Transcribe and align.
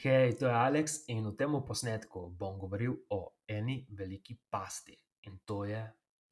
Hej, 0.00 0.38
to 0.40 0.48
je 0.48 0.54
Aleks 0.56 1.04
in 1.12 1.28
v 1.28 1.36
tem 1.36 1.52
posnetku 1.52 2.32
bom 2.32 2.56
govoril 2.56 2.94
o 3.12 3.36
eni 3.44 3.84
veliki 3.92 4.32
pasti 4.48 4.96
in 5.28 5.44
to 5.44 5.68
je 5.68 5.82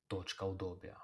točka 0.08 0.46
udobja. 0.48 0.96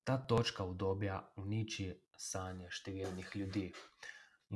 Ta 0.00 0.16
točka 0.16 0.64
udobja 0.64 1.18
uniči 1.36 1.92
sanje 2.16 2.70
številnih 2.72 3.36
ljudi. 3.36 3.66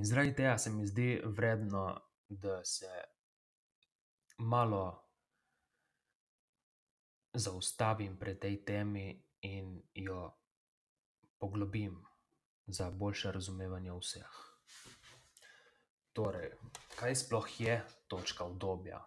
In 0.00 0.08
zaradi 0.08 0.32
tega 0.40 0.56
se 0.56 0.72
mi 0.72 0.86
zdi 0.88 1.20
vredno, 1.20 2.00
da 2.30 2.64
se 2.64 2.88
malo 4.38 4.84
zaustavim 7.34 8.16
pri 8.16 8.38
tej 8.40 8.64
temi 8.64 9.08
in 9.42 9.82
jo 9.92 10.30
poglobim 11.36 12.00
za 12.66 12.88
boljše 12.90 13.32
razumevanje 13.36 13.92
vseh. 13.92 14.49
Torej, 16.12 16.50
kaj 16.98 17.14
sploh 17.14 17.48
je 17.60 17.80
točka 18.08 18.44
udobja 18.44 18.98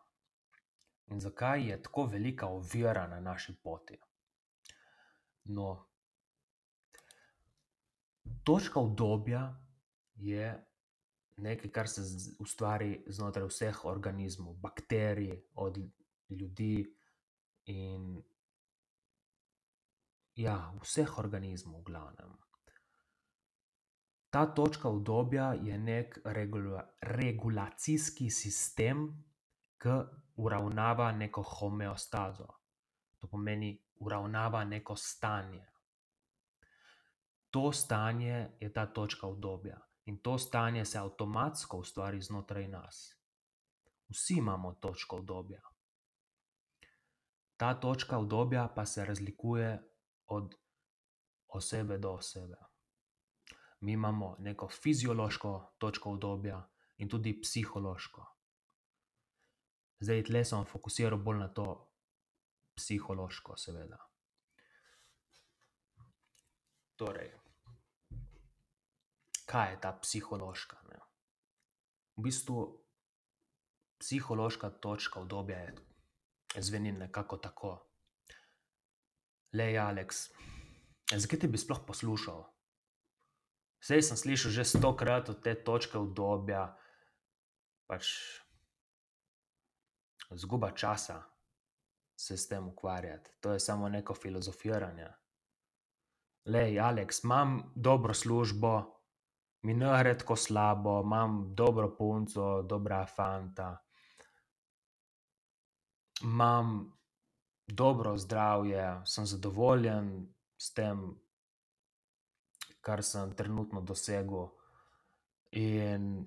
in 1.12 1.20
zakaj 1.20 1.70
je 1.70 1.82
tako 1.84 2.06
velika 2.06 2.48
ovira 2.48 3.08
na 3.08 3.20
naši 3.20 3.56
poti? 3.64 3.98
No, 5.44 5.88
točka 8.44 8.80
udobja 8.80 9.44
je 10.16 10.66
nekaj, 11.38 11.72
kar 11.72 11.90
se 11.90 12.02
ustvari 12.40 13.04
znotraj 13.08 13.48
vseh 13.48 13.86
organizmov, 13.86 14.54
bakterij, 14.54 15.42
od 15.56 15.78
ljudi 16.30 16.96
in 17.66 18.24
ja, 20.36 20.74
vseh 20.82 21.18
organizmov 21.18 21.82
v 21.82 21.84
glavnem. 21.84 22.38
Ta 24.34 24.46
točka 24.46 24.90
udobja 24.90 25.54
je 25.54 25.78
neki 25.78 26.20
regulacijski 27.02 28.30
sistem, 28.30 29.24
ke 29.78 29.94
uravnava 30.36 31.12
neko 31.12 31.44
homeostazo. 31.44 32.48
To 33.20 33.28
pomeni, 33.28 33.84
uravnava 33.96 34.64
neko 34.64 34.96
stanje. 34.96 35.68
To 37.50 37.72
stanje 37.72 38.50
je 38.60 38.74
ta 38.74 38.86
točka 38.86 39.28
udobja. 39.28 39.78
In 40.06 40.18
to 40.18 40.38
stanje 40.38 40.86
se 40.86 40.98
avtomatsko 40.98 41.78
ustvari 41.78 42.22
znotraj 42.22 42.68
nas. 42.68 43.16
Vsi 44.10 44.34
imamo 44.38 44.74
točko 44.74 45.18
udobja. 45.18 45.62
Ta 47.58 47.74
točka 47.80 48.18
udobja 48.18 48.68
pa 48.76 48.86
se 48.86 49.06
razlikuje 49.06 49.82
od 50.26 50.56
osebe 51.48 51.98
do 51.98 52.12
osebe. 52.12 52.73
Mi 53.84 53.92
imamo 53.92 54.36
neko 54.40 54.70
fiziološko 54.70 55.76
točko 55.78 56.12
udobja 56.12 56.70
in 56.98 57.10
tudi 57.10 57.42
psihološko. 57.42 58.26
Zdaj, 60.00 60.24
tule 60.24 60.46
se 60.46 60.56
bom 60.56 60.66
fokusiral 60.66 61.20
bolj 61.20 61.40
na 61.40 61.48
to 61.48 61.66
psihološko, 62.76 63.58
seveda. 63.58 64.00
Torej, 66.96 67.34
kaj 69.46 69.72
je 69.72 69.82
ta 69.82 69.92
psihološka, 70.02 70.80
ne? 70.88 71.02
V 72.16 72.24
bistvu 72.24 72.64
psihološka 74.00 74.70
točka 74.70 75.20
udobja 75.20 75.60
je, 75.60 75.76
zveni 76.58 76.92
nekako 76.92 77.38
tako: 77.38 77.76
"Glej, 79.52 79.78
Aleks, 79.80 80.30
zakaj 81.16 81.40
te 81.40 81.48
bi 81.48 81.58
sploh 81.58 81.84
poslušal? 81.88 82.54
Saj 83.84 84.02
sem 84.02 84.18
slišal 84.18 84.52
že 84.56 84.64
stokrat 84.64 85.28
od 85.30 85.44
te 85.44 85.56
točke 85.60 86.00
udobja, 86.00 86.72
pač 87.84 88.16
izguba 90.32 90.72
časa 90.72 91.20
se 92.16 92.38
s 92.38 92.48
tem 92.48 92.68
ukvarjati. 92.68 93.32
To 93.44 93.52
je 93.52 93.60
samo 93.60 93.90
neko 93.90 94.14
filozofiranje. 94.14 95.12
Glej, 96.46 96.80
Aleks, 96.80 97.24
imam 97.24 97.72
dobro 97.76 98.14
službo, 98.14 98.72
mi 99.64 99.74
ne 99.74 99.92
gre 100.00 100.18
tako 100.18 100.36
slabo, 100.36 101.02
imam 101.02 101.56
dobro 101.56 101.96
punco, 101.96 102.62
dobrega 102.62 103.06
fanta. 103.06 103.78
Imam 106.24 106.92
dobro 107.68 108.18
zdravje, 108.18 109.02
sem 109.06 109.26
zadovoljen 109.26 110.34
s 110.58 110.74
tem, 110.74 111.23
kar 112.84 113.04
sem 113.04 113.32
trenutno 113.36 113.82
dosegel. 113.82 114.50
In 115.52 116.26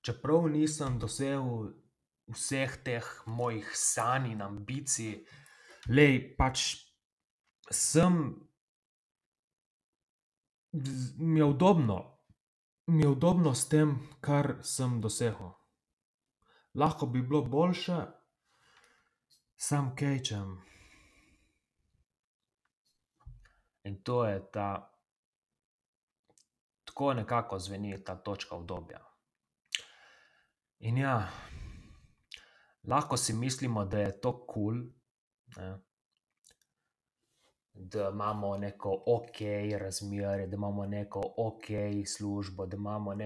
čeprav 0.00 0.48
nisem 0.48 0.98
dosegel 0.98 1.74
vseh 2.30 2.76
teh 2.84 3.06
mojih 3.26 3.68
sanj 3.76 4.30
in 4.32 4.42
ambicij, 4.42 5.24
glej, 5.86 6.14
pač 6.38 6.62
sem, 7.70 8.16
mi 11.18 11.40
je 11.40 11.44
udobno. 11.44 11.98
Mi 12.86 13.02
je 13.02 13.08
udobno 13.08 13.54
s 13.54 13.68
tem, 13.68 13.98
kar 14.20 14.56
sem 14.62 15.00
dosegel. 15.00 15.52
Lahko 16.74 17.06
bi 17.06 17.22
bilo 17.22 17.42
boljše, 17.42 18.00
samo 19.56 19.94
kaj 19.98 20.18
hočem. 20.18 20.58
In 23.82 24.02
to 24.02 24.24
je 24.24 24.50
ta, 24.52 24.92
tako 26.84 27.14
nekako 27.14 27.58
zveni 27.58 28.04
ta 28.04 28.16
točka 28.16 28.56
udobja. 28.56 29.00
In 30.78 30.98
ja, 30.98 31.28
lahko 32.88 33.16
si 33.16 33.32
mislimo, 33.32 33.84
da 33.84 33.98
je 33.98 34.20
to 34.20 34.46
kul, 34.46 34.74
ne, 35.56 35.78
da 37.72 38.08
imamo 38.08 38.56
neko 38.56 39.04
okej 39.06 39.78
razmerje, 39.78 40.46
da 40.46 40.56
imamo 40.56 40.86
neko 40.86 41.22
okej 41.36 42.04
službo, 42.06 42.66
da 42.66 42.76
imamo 42.76 43.16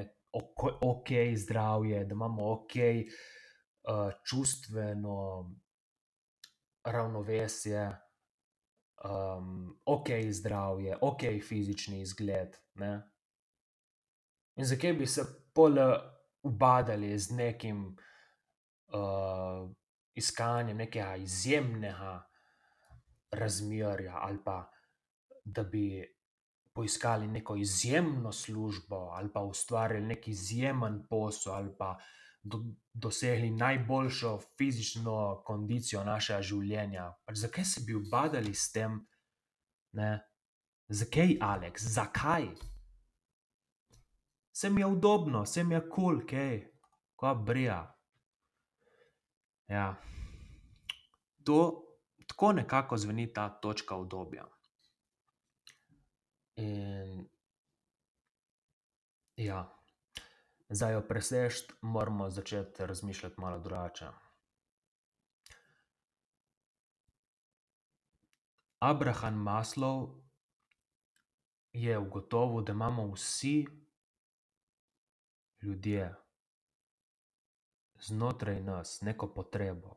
okej 0.80 1.36
zdravje, 1.36 2.04
da 2.04 2.12
imamo 2.12 2.52
okej, 2.52 3.06
čustveno 4.24 5.50
ravnovesje, 6.84 8.03
okej 9.84 10.32
zdravje, 10.32 10.98
okej 11.00 11.40
fizični 11.40 12.00
izgled, 12.00 12.56
ne. 12.74 13.10
In 14.56 14.64
zakaj 14.64 14.92
bi 14.92 15.06
se 15.06 15.24
pol 15.52 15.78
ubadali 16.42 17.18
z 17.18 17.36
nekim, 17.36 17.96
iskanjem 20.14 20.76
nekega 20.76 21.16
izjemnega 21.16 22.22
razmerja 23.30 24.14
ali 24.14 24.38
pa 24.44 24.70
da 25.44 25.62
bi 25.62 26.14
poiskali 26.72 27.26
neko 27.26 27.56
izjemno 27.56 28.32
službo 28.32 28.96
ali 28.96 29.32
pa 29.32 29.40
ustvarili 29.40 30.06
neki 30.06 30.30
izjemen 30.30 31.06
posel 31.10 31.52
ali 31.52 31.76
pa 31.78 31.98
dosegli 32.92 33.50
najboljšo 33.50 34.38
fizično 34.58 35.42
kondicijo 35.46 36.04
našega 36.04 36.42
življenja. 36.42 37.08
Pač 37.24 37.40
zakaj 37.40 37.64
se 37.64 37.82
bi 37.86 37.96
ubadali 37.96 38.54
s 38.54 38.70
tem, 38.72 39.00
ne? 39.96 40.12
Zakaj, 40.88 41.38
Aleks, 41.40 41.82
zakaj? 41.94 42.48
Mi 44.70 44.80
je 44.80 44.86
udobno, 44.86 45.44
mi 45.64 45.74
je 45.74 45.88
kul, 45.90 46.20
kaj. 46.26 46.60
Kva 47.16 47.34
briga. 47.34 47.80
Ja. 49.68 49.94
To, 51.44 51.84
tako 52.28 52.52
nekako 52.52 52.96
zveni 52.96 53.32
ta 53.32 53.48
točka 53.48 53.96
udobja. 53.96 54.44
In 56.56 57.28
ja, 59.36 59.73
za 60.68 60.88
jo 60.88 61.02
preseči, 61.08 61.66
moramo 61.80 62.30
začeti 62.30 62.86
razmišljati 62.86 63.40
malo 63.40 63.58
drugače. 63.58 64.06
Abraham 68.78 69.34
Maslow 69.34 70.20
je 71.72 71.98
ugotovil, 71.98 72.64
da 72.64 72.72
imamo 72.72 73.12
vsi 73.12 73.66
ljudje 75.62 76.14
znotraj 78.00 78.62
nas 78.62 79.00
neko 79.00 79.34
potrebo. 79.34 79.96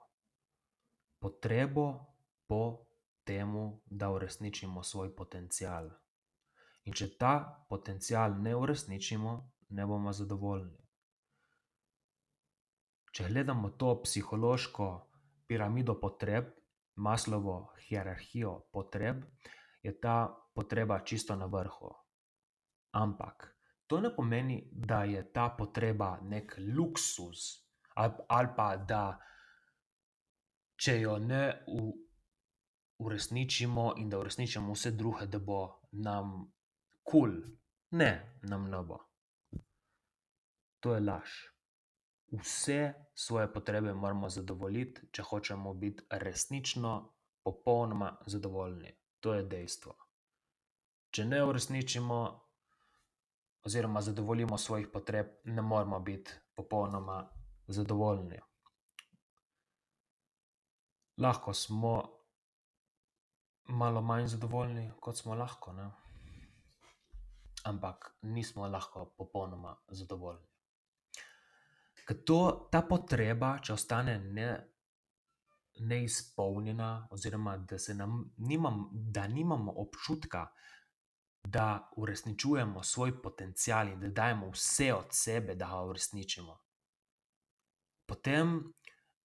Potrebo 1.19 2.05
po 2.47 2.85
tem, 3.23 3.53
da 3.85 4.09
uresničimo 4.11 4.83
svoj 4.83 5.15
potencial. 5.15 5.89
In 6.83 6.93
če 6.93 7.09
ta 7.17 7.65
potencial 7.69 8.37
ne 8.41 8.55
uresničimo, 8.55 9.33
ne 9.69 9.85
bomo 9.85 10.13
zadovoljni. 10.13 10.87
Če 13.11 13.27
gledamo 13.27 13.69
to 13.69 14.01
psihološko 14.03 14.87
piramido 15.47 15.99
potreb, 15.99 16.53
Maslowo 16.97 17.73
hierarhijo 17.87 18.69
potreb, 18.73 19.21
je 19.81 19.93
ta 19.99 20.27
potreba 20.53 20.99
čisto 21.05 21.35
na 21.35 21.45
vrhu. 21.45 21.91
Ampak 22.91 23.45
to 23.87 24.01
ne 24.01 24.09
pomeni, 24.15 24.69
da 24.71 25.03
je 25.03 25.21
ta 25.33 25.49
potreba 25.49 26.17
nek 26.21 26.57
luksuz 26.77 27.67
ali, 27.95 28.13
ali 28.27 28.49
pa 28.57 28.75
da 28.77 29.19
če 30.77 30.99
jo 31.01 31.17
ne 31.19 31.43
uresničimo 32.97 33.93
in 33.97 34.09
da 34.09 34.19
uresničimo 34.19 34.73
vse 34.73 34.91
druge, 34.91 35.25
da 35.25 35.39
bo 35.39 35.61
nam 35.91 36.51
kul. 37.03 37.31
Cool. 37.31 37.41
Ne, 37.91 38.37
nam 38.43 38.69
ne 38.69 38.81
bo. 38.83 39.06
To 40.79 40.93
je 40.93 41.01
laž. 41.01 41.29
Vse 42.31 42.93
svoje 43.15 43.53
potrebe 43.53 43.93
moramo 43.93 44.29
zadovoljiti, 44.29 45.07
če 45.11 45.23
hočemo 45.23 45.73
biti 45.73 46.03
resnično, 46.09 47.13
popolnoma 47.43 48.17
zadovoljni. 48.25 48.91
To 49.19 49.33
je 49.33 49.43
dejstvo. 49.43 49.95
Če 51.11 51.25
ne 51.25 51.43
uresničimo 51.43 52.17
oziroma 53.67 54.01
zadovoljimo 54.01 54.57
svojih 54.57 54.87
potreb, 54.93 55.27
ne 55.43 55.61
moremo 55.61 55.99
biti 55.99 56.31
popolnoma 56.55 57.29
zadovoljni. 57.67 58.39
Lahko 61.17 61.53
smo 61.53 61.93
malo 63.67 64.01
manj 64.01 64.27
zadovoljni, 64.27 64.91
kot 64.99 65.17
smo 65.17 65.35
lahko, 65.35 65.73
ne. 65.73 65.89
Ampak 67.63 68.11
nismo 68.21 68.67
lahko 68.67 69.05
popolnoma 69.17 69.75
zadovoljni. 69.87 70.56
Ker 72.07 72.23
to, 72.23 72.41
ta 72.71 72.81
potreba, 72.87 73.57
če 73.59 73.73
ostane 73.73 74.13
neizpolnjena, 75.79 77.07
oziroma 77.11 77.57
da 77.57 77.79
nam 77.97 78.21
da 78.91 79.27
nimamo 79.27 79.73
občutka, 79.83 80.45
da 81.43 81.89
uresničujemo 81.97 82.83
svoj 82.83 83.21
potencial 83.21 83.91
in 83.91 83.99
da 83.99 84.07
dajemo 84.21 84.49
vse 84.51 84.93
od 84.93 85.11
sebe, 85.11 85.55
da 85.55 85.67
ga 85.67 85.83
uresničimo, 85.83 86.57
potem 88.07 88.57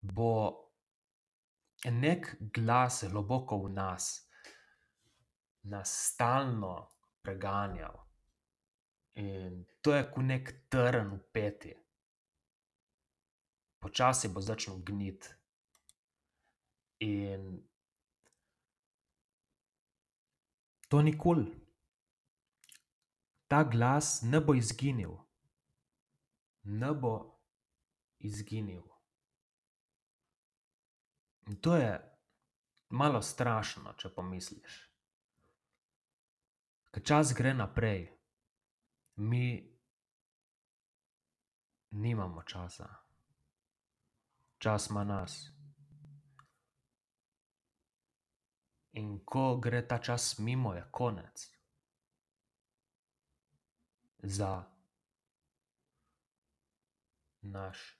bo 0.00 0.34
neki 1.84 2.50
glas 2.54 3.04
globoko 3.10 3.62
v 3.64 3.72
nas 3.72 4.10
nas 5.62 5.90
stalno 6.12 6.88
preganjal. 7.22 7.94
In 9.14 9.64
to 9.80 9.94
je 9.94 10.04
kot 10.10 10.24
neki 10.24 10.52
trn 10.68 11.10
v 11.14 11.20
peti. 11.32 11.74
Počasi 13.82 14.30
bo 14.30 14.40
začel 14.40 14.78
gniti. 14.86 15.28
In 17.02 17.58
to 20.88 21.02
ni 21.02 21.16
kul. 21.18 21.42
Cool 21.42 21.62
ta 23.52 23.64
glas 23.64 24.22
ne 24.22 24.40
bo 24.40 24.54
izginil. 24.54 25.12
Ne 26.62 26.94
bo 26.94 27.40
izginil. 28.18 28.82
In 31.46 31.60
to 31.60 31.76
je 31.76 31.90
malo 32.88 33.20
strašno, 33.22 33.92
če 33.92 34.08
pomisliš. 34.14 34.78
Ker 36.96 37.04
čas 37.04 37.34
gre 37.36 37.52
naprej. 37.52 38.08
Mi 39.16 39.44
nimamo 41.90 42.48
časa. 42.48 42.88
Čas 44.62 44.90
ima 44.90 45.04
nas. 45.04 45.50
In 48.92 49.24
ko 49.24 49.56
gre 49.56 49.80
ta 49.88 49.98
čas 49.98 50.38
mimo, 50.38 50.74
je 50.74 50.84
konec 50.90 51.48
za 54.22 54.64
naš, 57.40 57.98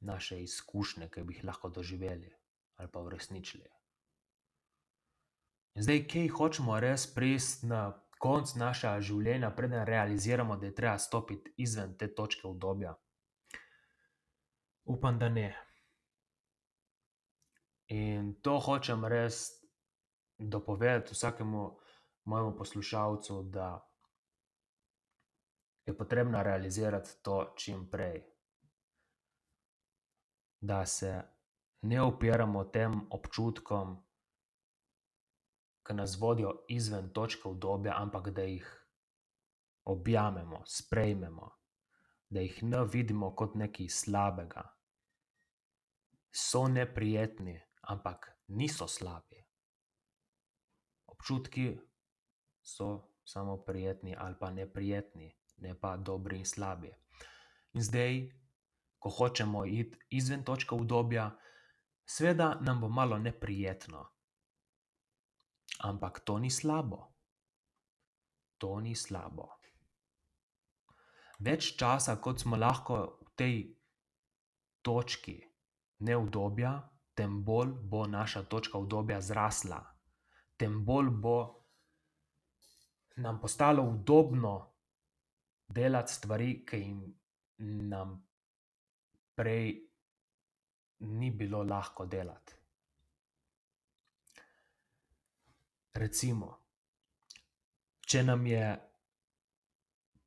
naše 0.00 0.42
izkušnje, 0.42 1.10
ki 1.10 1.22
bi 1.22 1.34
jih 1.34 1.44
lahko 1.44 1.68
doživeli 1.68 2.32
ali 2.76 2.88
pa 2.92 3.00
uresničili. 3.00 3.68
In 5.74 5.82
zdaj, 5.82 6.06
kaj 6.08 6.28
hočemo 6.28 6.80
res 6.80 7.06
priti 7.14 7.66
na 7.66 7.92
konec 8.18 8.54
našega 8.54 9.00
življenja, 9.00 9.50
preden 9.50 9.84
realiziramo, 9.84 10.56
da 10.56 10.66
je 10.66 10.74
treba 10.74 10.98
stopiti 10.98 11.52
izven 11.56 11.98
te 11.98 12.14
točke 12.14 12.48
udobja? 12.48 12.96
Upam, 14.84 15.18
da 15.18 15.28
ne. 15.28 15.56
In 17.88 18.34
to 18.42 18.58
hočem 18.60 19.04
res 19.04 19.50
dopovedati 20.38 21.12
vsakemu 21.12 21.78
mojemu 22.24 22.56
poslušalcu, 22.56 23.42
da 23.42 23.90
je 25.86 25.96
potrebno 25.96 26.42
realizirati 26.42 27.10
to 27.22 27.54
čim 27.56 27.90
prej. 27.90 28.24
Da 30.60 30.86
se 30.86 31.22
ne 31.82 32.02
upiramo 32.02 32.64
tem 32.64 33.00
občutkom, 33.10 33.96
ki 35.86 35.94
nas 35.94 36.20
vodijo 36.20 36.64
izven 36.68 37.12
točke 37.12 37.48
udobja, 37.48 37.94
ampak 37.96 38.30
da 38.30 38.42
jih 38.42 38.86
objamemo, 39.84 40.62
sprejmemo, 40.66 41.50
da 42.28 42.40
jih 42.40 42.62
ne 42.62 42.84
vidimo 42.84 43.34
kot 43.36 43.54
nekaj 43.54 43.88
slabega. 43.88 44.73
So 46.34 46.68
neprijetni, 46.68 47.60
ampak 47.82 48.32
niso 48.48 48.88
slabi. 48.88 49.38
Občutki 51.06 51.78
so 52.62 53.14
samo 53.24 53.56
prijetni 53.56 54.16
ali 54.18 54.34
pa 54.40 54.50
neprijetni 54.50 55.30
ne 55.56 55.74
pa 55.80 55.96
dobri 55.96 56.38
in 56.38 56.46
slabi. 56.46 56.90
In 57.72 57.82
zdaj, 57.82 58.30
ko 58.98 59.10
hočemo 59.10 59.64
iti 59.66 59.98
izven 60.10 60.44
točke 60.44 60.74
udobja, 60.74 61.30
seveda 62.06 62.58
nam 62.60 62.80
bo 62.80 62.88
malo 62.88 63.18
neprijetno. 63.18 64.06
Ampak 65.78 66.20
to 66.24 66.38
ni 66.38 66.50
slabo. 66.50 67.00
To 68.58 68.80
ni 68.80 68.94
slabo. 68.94 69.48
Več 71.38 71.74
časa, 71.76 72.16
kot 72.16 72.40
smo 72.40 72.56
lahko 72.56 73.18
v 73.20 73.30
tej 73.36 73.56
točki 74.82 75.40
neudobja, 75.98 76.72
tem 77.14 77.44
bolj 77.44 77.72
bo 77.82 78.06
naša 78.06 78.42
točka 78.42 78.78
udobja 78.78 79.20
zrasla. 79.20 79.80
Tem 80.56 80.84
bolj 80.84 81.10
bo 81.10 81.36
nam 83.16 83.40
postalo 83.40 83.82
udobno 83.82 84.72
delati 85.68 86.12
stvari, 86.12 86.64
ki 86.66 86.76
jim 86.76 87.14
nam 87.88 88.26
prej 89.34 89.88
ni 90.98 91.30
bilo 91.30 91.62
lahko 91.62 92.06
delati. 92.06 92.54
Recimo, 95.94 96.48
če 98.06 98.22
nam 98.22 98.46
je 98.46 98.64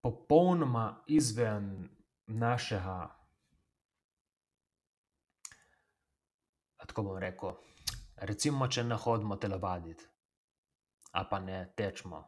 popolnoma 0.02 1.04
izven 1.08 1.90
našega, 2.28 3.17
tako 6.98 7.10
bom 7.14 7.18
rekel, 7.22 7.52
recimo, 8.26 8.66
če 8.66 8.82
ne 8.84 8.96
hodimo 8.98 9.36
telovadit 9.38 10.02
ali 11.18 11.28
pa 11.30 11.38
ne 11.40 11.58
tečemo. 11.78 12.20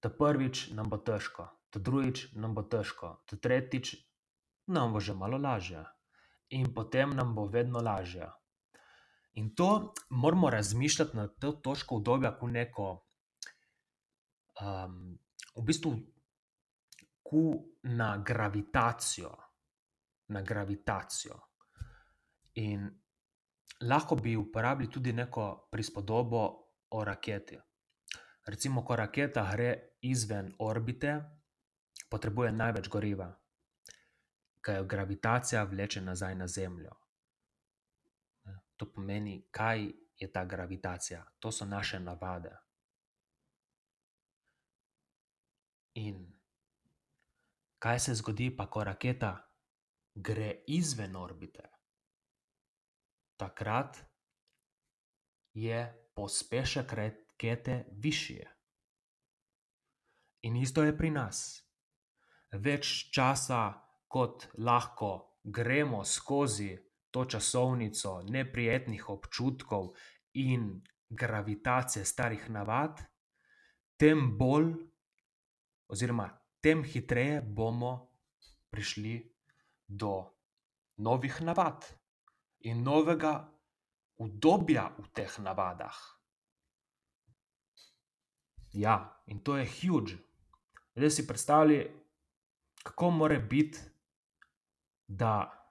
Ta 0.00 0.08
prvič 0.08 0.70
nam 0.76 0.88
bo 0.88 0.96
težko, 0.96 1.44
ta 1.70 1.80
drugič 1.80 2.32
nam 2.40 2.54
bo 2.56 2.64
težko, 2.64 3.10
ta 3.28 3.36
tretjič 3.36 3.92
nam 4.72 4.92
bo 4.92 5.00
že 5.00 5.12
malo 5.14 5.38
lažje. 5.38 5.84
In 6.56 6.72
potem 6.74 7.12
nam 7.16 7.34
bo 7.36 7.44
vedno 7.52 7.80
lažje. 7.84 8.30
In 9.40 9.52
to 9.54 9.92
moramo 10.10 10.50
razmišljati 10.50 11.16
na 11.16 11.28
to 11.28 11.52
točko 11.52 12.00
udobja 12.00 12.32
kot 12.40 12.50
neko, 12.50 12.88
v 14.60 15.64
bistvu 15.68 15.94
kot 17.22 17.86
na 17.92 18.16
gravitacijo. 18.16 19.36
Na 20.28 20.42
gravitacijo. 20.42 21.38
In 22.54 23.01
lahko 23.80 24.16
bi 24.16 24.36
uporabili 24.36 24.90
tudi 24.90 25.12
neko 25.12 25.68
prispodobo 25.70 26.42
o 26.90 27.04
raketi. 27.04 27.58
Recimo, 28.46 28.84
ko 28.84 28.96
raketa 28.96 29.44
gre 29.52 29.98
izven 30.00 30.54
orbite, 30.58 31.20
potrebuje 32.10 32.52
največ 32.52 32.88
goriva, 32.88 33.28
ke 34.62 34.72
jo 34.72 34.84
gravitacija 34.84 35.64
vleče 35.64 36.00
nazaj 36.00 36.34
na 36.34 36.46
Zemljo. 36.46 36.90
To 38.76 38.92
pomeni, 38.92 39.46
kaj 39.50 39.86
je 40.18 40.32
ta 40.32 40.44
gravitacija? 40.44 41.24
To 41.38 41.52
so 41.52 41.64
naše 41.64 42.00
navade. 42.00 42.56
In 45.94 46.32
kaj 47.78 47.98
se 47.98 48.14
zgodi 48.14 48.56
pa, 48.56 48.66
ko 48.70 48.84
raketa 48.84 49.32
gre 50.14 50.64
izven 50.66 51.16
orbite? 51.16 51.68
Takrat 53.42 53.98
je 55.54 55.78
pospešek 56.14 56.92
rakete 56.92 57.84
višji. 57.90 58.44
In 60.46 60.56
isto 60.56 60.82
je 60.82 60.94
pri 60.96 61.10
nas. 61.10 61.58
več 62.52 63.08
časa, 63.10 63.72
kot 64.12 64.44
lahko 64.60 65.40
gremo 65.42 66.04
skozi 66.04 66.76
to 67.10 67.24
časovnico 67.24 68.20
neprijetnih 68.28 69.08
občutkov 69.08 69.94
in 70.34 70.82
gravitacije 71.08 72.04
starih 72.04 72.44
navad, 72.50 73.00
tem 73.96 74.36
bolj, 74.38 74.74
oziroma 75.88 76.28
tem 76.60 76.84
hitreje 76.84 77.40
bomo 77.42 78.12
prišli 78.70 79.16
do 79.88 80.12
novih 80.96 81.40
navad 81.40 82.01
in 82.64 82.82
novega 82.82 83.34
udobja 84.18 84.88
v 84.98 85.06
teh 85.14 85.38
navadah. 85.38 85.96
Ja, 88.72 89.22
in 89.26 89.42
to 89.44 89.56
je 89.56 89.66
huge. 89.66 90.16
Zdaj 90.96 91.10
si 91.10 91.26
predstavljaj, 91.26 91.90
kako 92.82 93.10
more 93.10 93.38
biti, 93.38 93.78
da 95.08 95.62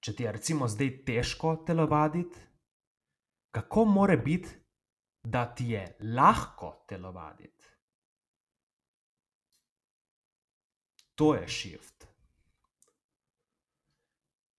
če 0.00 0.14
ti 0.14 0.22
je 0.22 0.32
recimo 0.32 0.68
zdaj 0.68 0.90
težko 1.06 1.56
telovaditi, 1.66 2.38
kako 3.50 3.84
more 3.84 4.16
biti, 4.16 4.52
da 5.26 5.46
ti 5.54 5.72
je 5.72 5.82
lahko 6.14 6.84
telovaditi. 6.88 7.64
To 11.16 11.34
je 11.34 11.48
šift. 11.48 11.95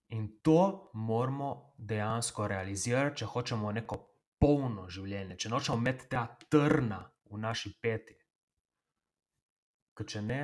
In 0.08 0.40
to 0.42 0.90
moramo 0.94 1.74
dejansko 1.78 2.46
realizirati, 2.48 3.18
če 3.20 3.26
hočemo 3.26 3.72
neko 3.72 3.98
polno 4.40 4.86
življenje, 4.88 5.36
če 5.36 5.50
nočemo 5.52 5.76
imeti 5.78 6.08
tega 6.08 6.24
trna 6.48 7.02
v 7.28 7.40
naši 7.42 7.74
peti. 7.82 8.16
Ker 9.98 10.08
če 10.08 10.22
ne, 10.22 10.40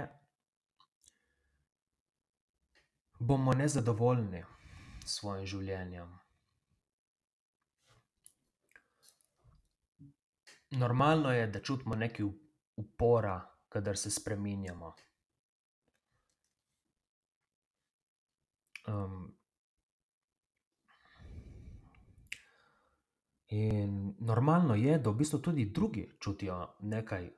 bomo 3.18 3.54
nezadovoljni 3.56 4.42
s 5.04 5.16
svojim 5.16 5.46
življenjem. 5.46 6.12
Normalno 10.74 11.32
je, 11.32 11.46
da 11.46 11.62
čutimo 11.62 11.94
nekaj 11.96 12.26
upora, 12.82 13.38
kadar 13.68 13.96
se 13.96 14.10
spreminjamo. 14.10 14.92
In 23.54 24.14
normalno 24.18 24.74
je, 24.74 24.98
da 24.98 25.10
v 25.10 25.14
bistvu 25.14 25.38
tudi 25.38 25.64
drugi 25.70 26.08
čutijo 26.20 26.74
nekaj 26.80 27.30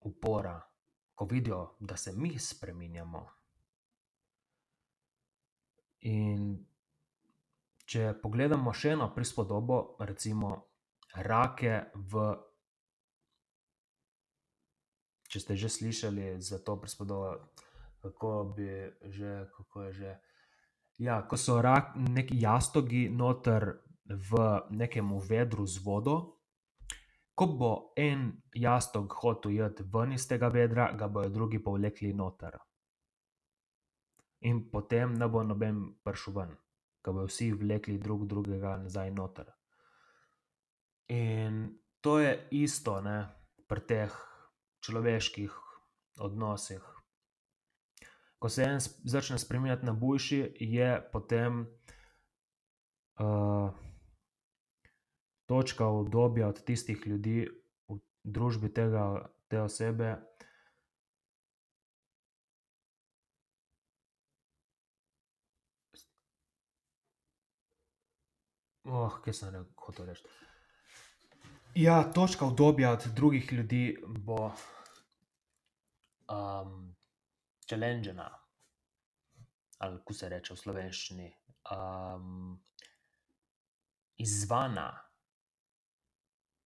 upora, 0.00 0.60
ko 1.14 1.24
vidijo, 1.24 1.76
da 1.80 1.96
se 1.96 2.12
mi 2.12 2.38
spreminjamo. 2.38 3.26
In 6.00 6.44
če 7.84 8.14
pogledamo 8.22 8.72
še 8.72 8.94
eno 8.96 9.10
prispodobo, 9.14 9.80
recimo 10.00 10.52
rake 11.14 11.74
v... 11.94 12.28
Če 15.30 15.40
ste 15.40 15.56
že 15.56 15.68
slišali 15.68 16.40
za 16.42 16.58
to 16.58 16.76
prispodobo, 16.80 17.52
kako 18.02 18.32
bi 18.56 18.68
že, 19.08 19.46
kako 19.56 19.88
je 19.88 19.92
že? 19.92 20.16
Ja, 21.00 21.22
ko 21.28 21.36
so 21.36 21.60
neki 21.96 22.40
jastogi 22.40 23.08
noter 23.08 23.89
v 24.10 24.60
nekem 24.70 25.12
vedru 25.18 25.66
z 25.66 25.78
vodo, 25.84 26.16
ko 27.34 27.46
bo 27.46 27.92
en 27.96 28.42
jastog 28.54 29.12
hotel 29.22 29.52
iti 29.52 29.84
ven 29.86 30.12
iz 30.12 30.26
tega 30.28 30.48
vedra, 30.48 30.90
ga 30.92 31.08
bojo 31.08 31.28
drugi 31.28 31.62
povlekli 31.62 32.12
noter. 32.12 32.58
In 34.40 34.70
potem 34.70 35.14
ne 35.14 35.28
bo 35.28 35.42
noben 35.44 35.80
prišel 36.04 36.34
ven, 36.36 36.52
ke 37.00 37.12
bojo 37.12 37.30
vsi 37.30 37.52
vlekli 37.52 37.98
drug 37.98 38.26
drugega 38.26 38.76
nazaj 38.82 39.10
noter. 39.14 39.52
In 41.08 41.78
to 42.00 42.18
je 42.18 42.34
isto, 42.50 43.00
ne, 43.00 43.28
pri 43.68 43.80
teh 43.86 44.14
človeških 44.84 45.52
odnosih. 46.20 46.82
Ko 48.40 48.48
se 48.48 48.64
en 48.64 48.80
začne 49.04 49.38
spreminjati 49.38 49.86
na 49.86 49.92
boljši, 49.92 50.56
je 50.60 50.90
potem, 51.12 51.66
točka 55.50 55.88
udobja 55.88 56.48
od 56.48 56.60
tistih 56.64 57.00
ljudi 57.06 57.48
v 57.90 57.96
družbi 58.22 58.68
tega, 58.70 59.02
te 59.50 59.58
osebe, 59.58 60.12
kaj 69.24 69.34
sem 69.34 69.58
hotel 69.74 70.06
reči? 70.06 70.30
Ja, 71.74 71.98
točka 72.14 72.46
udobja 72.46 72.94
od 72.94 73.10
drugih 73.14 73.52
ljudi 73.52 73.82
bo, 74.06 74.52
challengeana. 77.66 78.30
Ali 79.78 79.98
kako 79.98 80.14
se 80.14 80.28
reče 80.28 80.54
v 80.54 80.62
slovenščini? 80.62 81.30
izzvana. 84.20 85.09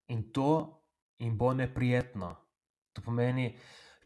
In 0.08 0.32
to 0.32 0.82
jim 1.18 1.38
bo 1.38 1.54
neprijetno. 1.54 2.34
To 2.92 3.02
pomeni, 3.02 3.48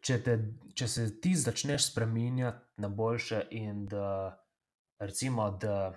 če 0.01 0.23
te, 0.25 0.37
če 0.75 0.89
se 0.89 1.07
ti 1.21 1.35
začneš 1.37 1.91
spreminjati 1.91 2.83
na 2.83 2.89
boljše 2.89 3.43
in 3.51 3.87
da 3.87 4.39
recimo, 4.99 5.51
da 5.51 5.95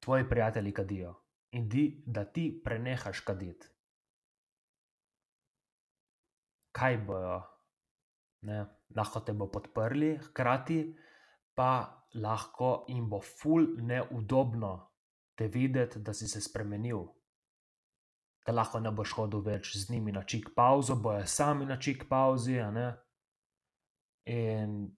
tvoji 0.00 0.28
prijatelji 0.28 0.72
kadijo 0.74 1.14
in 1.50 1.68
da 2.06 2.24
ti 2.24 2.60
prenehaš 2.64 3.20
kaditi. 3.20 3.66
Kaj 6.72 6.98
bojo? 6.98 7.42
Ne, 8.42 8.64
lahko 8.96 9.20
te 9.20 9.32
bojo 9.32 9.50
podprli, 9.52 10.16
hkrati 10.28 10.96
pa 11.54 11.70
lahko 12.14 12.84
jim 12.88 13.08
bo 13.10 13.20
ful 13.20 13.66
neudobno 13.82 14.72
te 15.34 15.48
videti, 15.48 15.98
da 15.98 16.14
si 16.14 16.28
se 16.28 16.40
spremenil. 16.40 17.02
Da 18.48 18.52
lahko 18.52 18.80
ne 18.80 18.88
boš 18.96 19.10
hodil 19.12 19.42
več 19.44 19.74
z 19.76 19.90
njimi 19.92 20.12
na 20.12 20.22
čik 20.24 20.54
pavzo, 20.56 20.94
bojo 20.96 21.26
sami 21.28 21.66
na 21.68 21.76
čik 21.76 22.06
ne. 22.72 22.86
In 24.24 24.96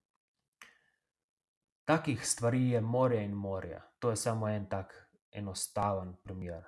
takih 1.84 2.26
stvari 2.26 2.68
je 2.70 2.80
morje 2.80 3.24
in 3.24 3.34
morje. 3.34 3.82
To 3.98 4.10
je 4.10 4.16
samo 4.16 4.48
en 4.48 4.68
tak 4.68 4.94
enostaven 5.32 6.14
primer. 6.22 6.62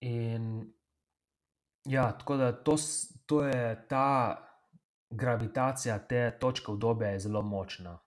In 0.00 0.72
ja, 1.84 2.12
tako 2.18 2.36
da 2.36 2.52
to 2.52 2.76
to 3.26 3.42
je 3.42 3.86
ta 3.88 4.38
gravitacija 5.10 5.98
te 5.98 6.38
točke 6.38 6.70
udobja 6.70 7.08
je 7.08 7.18
zelo 7.18 7.42
močna. 7.42 7.98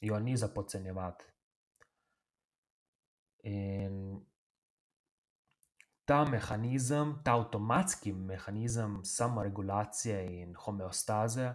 Jo 0.00 0.18
ni 0.18 0.36
za 0.36 0.48
podcenjevati. 0.48 1.31
In 3.42 4.20
ta 6.04 6.24
mehanizem, 6.24 7.22
ta 7.24 7.32
avtomatski 7.32 8.12
mehanizem 8.12 9.04
samoregulacije 9.04 10.42
in 10.42 10.54
homeostaze 10.54 11.54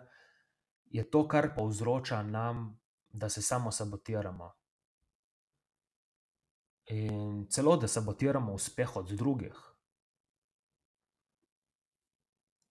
je 0.86 1.10
to, 1.10 1.27
kar 1.27 1.53
povzroča 1.56 2.24
nam, 2.24 2.79
da 3.10 3.29
se 3.29 3.41
samosabotiramo. 3.41 4.53
In 6.89 7.48
celo, 7.50 7.77
da 7.77 7.88
sabotiramo 7.88 8.53
uspeh 8.53 8.96
od 8.96 9.12
drugih. 9.12 9.58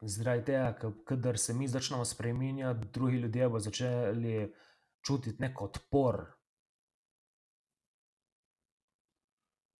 Tega, 0.01 0.73
ke 0.81 0.93
kadar 1.05 1.39
se 1.39 1.55
mi 1.55 1.69
začnemo 1.69 2.05
spreminjati, 2.05 2.89
drugi 2.93 3.17
ljudje 3.17 3.49
bodo 3.49 3.61
začeli 3.61 4.55
čutiti 5.07 5.43
neki 5.43 5.57
odpor. 5.61 6.36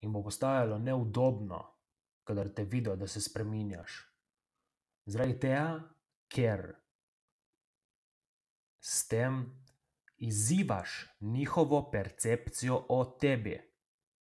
Jim 0.01 0.13
bo 0.13 0.23
postajalo 0.23 0.77
neudobno, 0.79 1.61
kadar 2.23 2.49
te 2.49 2.63
vidijo, 2.63 2.95
da 2.95 3.07
se 3.07 3.21
spreminjaš. 3.21 4.01
Zaradi 5.05 5.39
tega, 5.39 5.79
ker 6.27 6.65
s 8.79 9.07
tem 9.07 9.45
izzivaš 10.17 11.05
njihovo 11.19 11.89
percepcijo 11.91 12.85
o 12.89 13.05
tebi, 13.19 13.57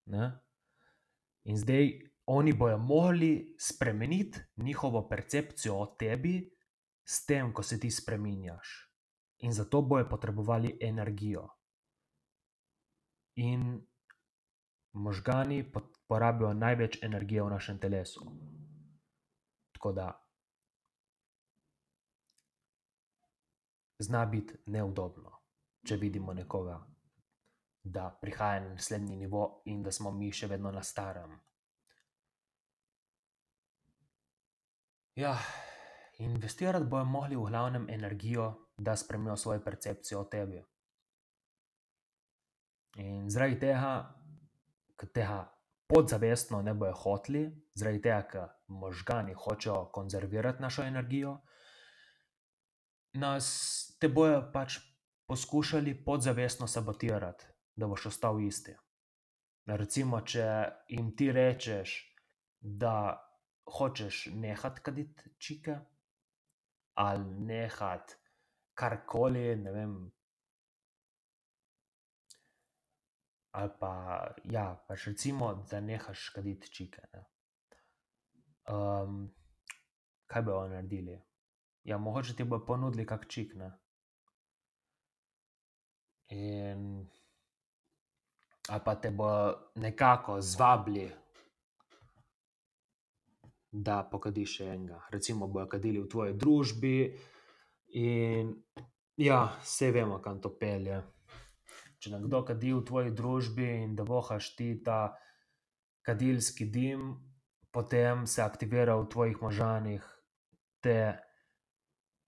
ne. 0.06 0.32
In 1.44 1.58
zdaj 1.58 2.13
oni 2.25 2.53
bojo 2.53 2.77
mogli 2.77 3.56
spremeniti 3.60 4.39
njihovo 4.56 5.08
percepcijo 5.10 5.75
o 5.75 5.86
tebi 5.86 6.53
s 7.06 7.25
tem, 7.25 7.53
ko 7.53 7.63
se 7.63 7.80
ti 7.80 7.92
spreminjaš. 7.92 8.89
In 9.38 9.53
zato 9.53 9.82
bojo 9.82 10.10
potrebovali 10.10 10.77
energijo. 10.82 11.50
In 13.36 13.88
možgani 14.93 15.71
porabijo 16.07 16.53
največ 16.53 17.03
energije 17.03 17.43
v 17.43 17.50
našem 17.50 17.79
telesu. 17.79 18.25
Tako 19.71 19.91
da 19.91 20.07
zna 24.00 24.25
biti 24.25 24.57
neudobno, 24.65 25.31
če 25.88 25.95
vidimo 25.95 26.33
nekoga, 26.33 26.77
da 27.83 28.09
prihaja 28.21 28.59
na 28.59 28.73
naslednji 28.73 29.15
nivo 29.17 29.62
in 29.65 29.83
da 29.83 29.91
smo 29.91 30.12
mi 30.12 30.31
še 30.31 30.47
vedno 30.47 30.71
na 30.71 30.83
starem. 30.83 31.39
Ja, 35.15 35.38
investirati 36.19 36.85
bojo 36.89 37.05
mogli 37.05 37.35
v 37.35 37.50
glavnem 37.50 37.89
energijo, 37.89 38.53
da 38.77 38.95
spremenijo 38.97 39.38
svojo 39.38 39.62
percepcijo 39.62 40.21
o 40.21 40.25
tebi. 40.25 40.63
In 42.97 43.29
zaradi 43.29 43.59
tega, 43.59 43.91
ke 45.03 45.12
tega 45.12 45.43
podzavestno 45.91 46.62
ne 46.62 46.74
bojo 46.74 46.93
hoteli, 46.95 47.43
zaradi 47.75 48.01
tega, 48.01 48.22
ker 48.31 48.48
možgani 48.72 49.36
hočejo 49.36 49.89
konzervirati 49.93 50.63
našo 50.63 50.86
energijo, 50.88 51.36
nas, 53.19 53.48
te 54.00 54.07
bojo 54.07 54.39
pač 54.53 54.79
poskušali 55.27 55.93
podzavestno 56.05 56.67
sabotirati, 56.67 57.45
da 57.75 57.88
boš 57.88 58.05
ostal 58.13 58.39
isti. 58.41 58.75
Recimo, 59.67 60.22
če 60.22 60.48
jim 60.88 61.13
ti 61.15 61.31
rečeš, 61.31 61.93
da 62.60 63.19
hočeš 63.77 64.25
nehati 64.33 64.81
kaditi 64.83 65.36
čike 65.38 65.77
ali 67.00 67.45
nehati 67.48 68.15
karkoli, 68.77 69.55
ne 69.55 69.72
vem, 69.72 69.95
ali 73.53 73.69
pa, 73.79 73.93
ja, 74.43 74.65
pač 74.88 75.07
recimo, 75.07 75.53
da 75.69 75.79
nehaš 75.79 76.29
kaditi 76.33 76.72
čike, 76.74 77.01
ne. 77.13 77.24
kaj 80.27 80.41
bojo 80.41 80.67
naredili? 80.67 81.19
Ja, 81.83 81.98
mogoče 81.98 82.36
ti 82.36 82.43
bojo 82.43 82.65
ponudili 82.65 83.05
kak 83.05 83.27
čik, 83.29 83.53
ne. 83.55 83.72
In 86.29 87.05
ali 88.69 88.81
pa 88.86 88.95
te 88.95 89.12
bojo 89.12 89.72
nekako 89.75 90.41
zvabili, 90.41 91.12
da 93.72 94.03
pokadiš 94.12 94.57
še 94.57 94.67
enega. 94.75 95.00
Recimo 95.12 95.48
bojo 95.48 95.67
kadili 95.67 96.01
v 96.01 96.10
tvoji 96.10 96.33
družbi 96.38 96.98
in 98.01 98.53
ja, 99.17 99.39
saj 99.62 99.91
vemo, 99.91 100.19
kam 100.22 100.41
to 100.41 100.53
pelje. 100.60 101.01
Če 102.03 102.12
nekdo 102.12 102.41
kadi 102.43 102.74
v 102.75 102.83
tvoji 102.83 103.12
družbi 103.15 103.67
in 103.86 103.93
da 103.95 104.03
vohaš 104.03 104.50
ti 104.57 104.74
ta 104.83 105.13
kadilski 106.03 106.65
dim, 106.67 107.13
potem 107.72 108.25
se 108.27 108.41
aktivira 108.43 108.98
v 109.00 109.05
tvojih 109.07 109.38
možganih 109.39 110.03
te 110.83 110.98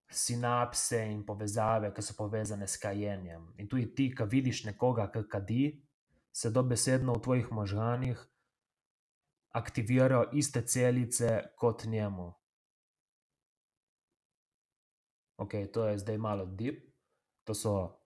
sinapse 0.08 1.02
in 1.12 1.26
povezave, 1.28 1.92
ke 1.92 2.00
so 2.00 2.16
povezane 2.16 2.70
s 2.72 2.80
kajenjem. 2.80 3.50
In 3.60 3.68
tudi 3.68 3.90
ti, 3.92 4.06
ke 4.16 4.24
vidiš 4.24 4.64
nekoga, 4.70 5.10
ke 5.12 5.26
kadi, 5.28 5.66
se 6.32 6.54
dobesedno 6.56 7.18
v 7.20 7.24
tvojih 7.28 7.52
možganih 7.52 8.24
aktivirajo 9.60 10.32
iste 10.40 10.64
celice 10.64 11.52
kot 11.60 11.84
njemu. 11.84 12.32
Okej, 15.44 15.68
to 15.72 15.88
je 15.92 16.00
zdaj 16.00 16.18
malo 16.18 16.48
deep, 16.48 16.80
to 17.44 17.52
so 17.52 18.05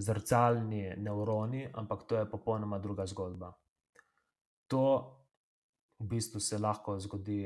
zrcalni 0.00 0.96
nevroni, 0.96 1.68
ampak 1.74 2.02
to 2.08 2.16
je 2.16 2.30
popolnoma 2.30 2.78
druga 2.78 3.06
zgodba. 3.06 3.52
To 4.66 4.84
v 5.98 6.06
bistvu 6.06 6.40
se 6.40 6.58
lahko 6.58 6.98
zgodi 6.98 7.44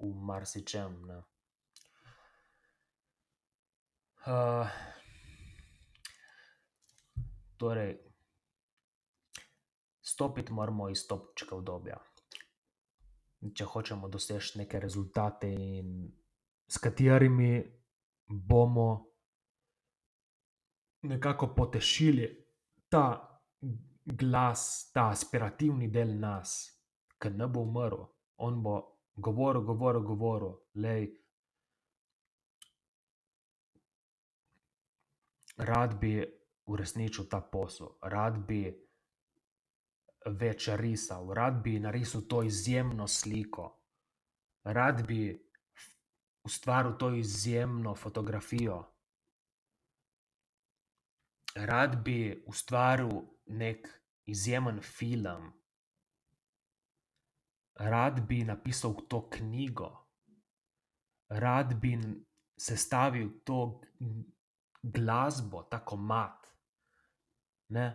v 0.00 0.14
marsičem, 0.14 1.06
ne. 1.06 1.22
torej 7.56 7.98
stopiti 10.00 10.52
moramo 10.52 10.88
iz 10.88 11.02
stopničke 11.04 11.54
udobja. 11.54 11.98
Če 13.54 13.64
hočemo 13.64 14.08
doseči 14.08 14.58
neke 14.58 14.80
rezultate, 14.80 15.50
in 15.52 16.06
s 16.68 16.80
katerimi 16.80 17.60
bomo 18.24 19.13
nekako 21.04 21.54
potešili 21.54 22.46
ta 22.88 23.34
glas, 24.04 24.90
ta 24.92 25.08
aspirativni 25.10 25.88
del 25.88 26.18
nas, 26.20 26.56
ke 27.18 27.30
ne 27.30 27.46
bo 27.46 27.60
umrl. 27.60 28.04
On 28.36 28.62
bo 28.62 28.74
govoril, 29.16 29.62
govoril, 29.62 30.02
govoril, 30.02 30.56
glej, 30.74 31.06
rad 35.56 35.98
bi 36.00 36.24
uresničil 36.66 37.28
ta 37.30 37.40
posel, 37.40 37.94
rad 38.02 38.38
bi 38.46 38.64
več 40.26 40.68
risal, 40.80 41.30
rad 41.34 41.62
bi 41.62 41.78
narisal 41.78 42.24
to 42.28 42.42
izjemno 42.42 43.06
sliko, 43.06 43.68
rad 44.64 45.06
bi 45.06 45.28
ustvaril 46.44 46.96
to 46.98 47.12
izjemno 47.14 47.94
fotografijo, 47.94 48.82
rad 51.54 52.02
bi 52.04 52.44
ustvaril 52.46 53.10
neki 53.46 53.90
izjemen 54.26 54.80
film, 54.82 55.52
rad 57.74 58.20
bi 58.28 58.44
napisal 58.44 58.94
to 59.08 59.28
knjigo, 59.30 60.06
rad 61.28 61.74
bi 61.80 61.98
sestavil 62.56 63.30
to 63.44 63.80
glasbo, 64.82 65.62
ta 65.62 65.84
komad, 65.84 66.46
ne. 67.68 67.86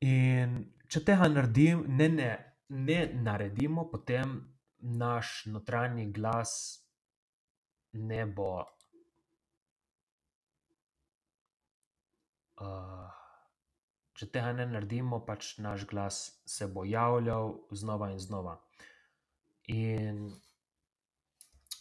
In 0.00 0.56
če 0.88 1.04
tega 1.04 1.28
ne 1.28 2.08
ne, 2.08 2.30
ne 2.68 2.98
naredimo, 3.14 3.88
potem 3.90 4.36
naš 4.78 5.44
notranji 5.46 6.10
glas 6.12 6.52
ne 7.92 8.26
bo, 8.26 8.64
če 14.14 14.28
tega 14.30 14.52
ne 14.54 14.66
naredimo, 14.70 15.20
pač 15.26 15.56
naš 15.58 15.86
glas 15.90 16.20
se 16.46 16.68
bo 16.70 16.84
javljal 16.84 17.54
znova 17.70 18.10
in 18.12 18.18
znova. 18.18 18.58
In 19.74 20.28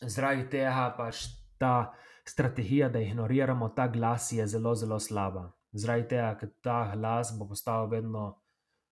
zaradi 0.01 0.47
tega 0.49 0.87
pač 0.97 1.27
ta 1.59 1.93
strategija, 2.25 2.89
da 2.89 2.99
ignoriramo 2.99 3.69
ta 3.69 3.87
glas, 3.87 4.31
je 4.31 4.47
zelo, 4.47 4.75
zelo 4.75 4.99
slaba. 4.99 5.51
Zaradi 5.73 6.07
tega, 6.15 6.31
ker 6.39 6.49
ta 6.61 6.79
glas 6.95 7.33
bo 7.37 7.47
postal 7.49 7.89
vedno 7.91 8.25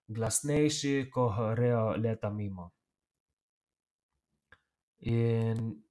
glasnejši, 0.08 1.10
ko 1.12 1.28
grejo 1.54 1.96
leta 1.96 2.30
mimo. 2.30 2.70
In 5.00 5.82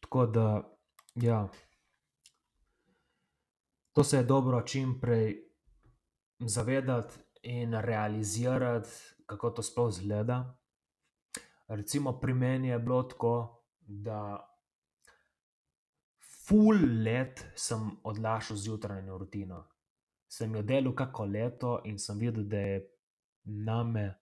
tako 0.00 0.26
da, 0.26 0.48
ja. 1.14 1.46
To 3.98 4.04
se 4.04 4.16
je 4.16 4.22
dobro 4.22 4.62
čimprej 4.62 5.42
zavedati 6.38 7.18
in 7.42 7.74
realizirati, 7.74 8.88
kako 9.26 9.50
to 9.50 9.62
sploh 9.62 9.88
izgleda. 9.90 10.58
Recimo 11.68 12.20
pri 12.20 12.34
meni 12.34 12.68
je 12.68 12.78
bilo 12.78 13.02
tako, 13.02 13.64
da 13.80 14.48
ful 16.46 16.76
let 17.04 17.44
sem 17.54 17.90
odlašal 18.04 18.56
z 18.56 18.68
jutranjo 18.68 19.18
rutino. 19.18 19.64
Sem 20.28 20.54
jo 20.54 20.62
delal 20.62 20.94
kako 20.94 21.24
leto 21.24 21.80
in 21.84 21.98
sem 21.98 22.18
videl, 22.18 22.44
da 22.44 22.56
je 22.56 22.90
name 23.44 24.14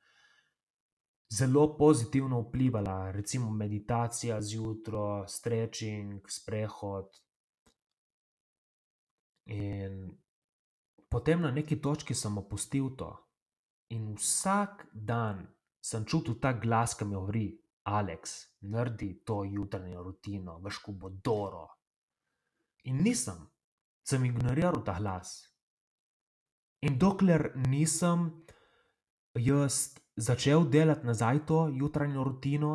zelo 1.28 1.76
pozitivno 1.76 2.40
vplivala. 2.40 3.10
Recimo 3.10 3.50
meditacija 3.50 4.40
zjutraj, 4.42 5.28
stretching, 5.28 6.22
sprehod. 6.28 7.25
In 9.46 10.11
potem 11.09 11.40
na 11.40 11.50
neki 11.50 11.80
točki 11.80 12.14
sem 12.14 12.38
opustil 12.38 12.96
to. 12.96 13.11
In 13.94 14.14
vsak 14.16 14.88
dan 14.92 15.46
sem 15.80 16.04
čutil 16.04 16.40
ta 16.42 16.52
glas, 16.52 16.94
ke 16.94 17.04
mi 17.04 17.14
govori: 17.14 17.46
"Aleks, 17.85 18.59
naredi 18.61 19.22
to 19.24 19.44
jutranjo 19.44 20.02
rutino, 20.02 20.59
veš, 20.59 20.78
ko 20.78 20.92
bo 20.92 21.11
dobro." 21.11 21.68
In 22.85 23.02
nisem. 23.02 23.46
Sem 24.06 24.24
ignoriral 24.24 24.85
ta 24.85 24.98
glas. 24.98 25.42
In 26.87 26.98
dokler 26.98 27.52
nisem 27.56 28.44
jaz 29.35 29.96
začel 30.16 30.68
delati 30.70 31.06
nazaj 31.06 31.46
to 31.46 31.68
jutranjo 31.68 32.24
rutino, 32.24 32.72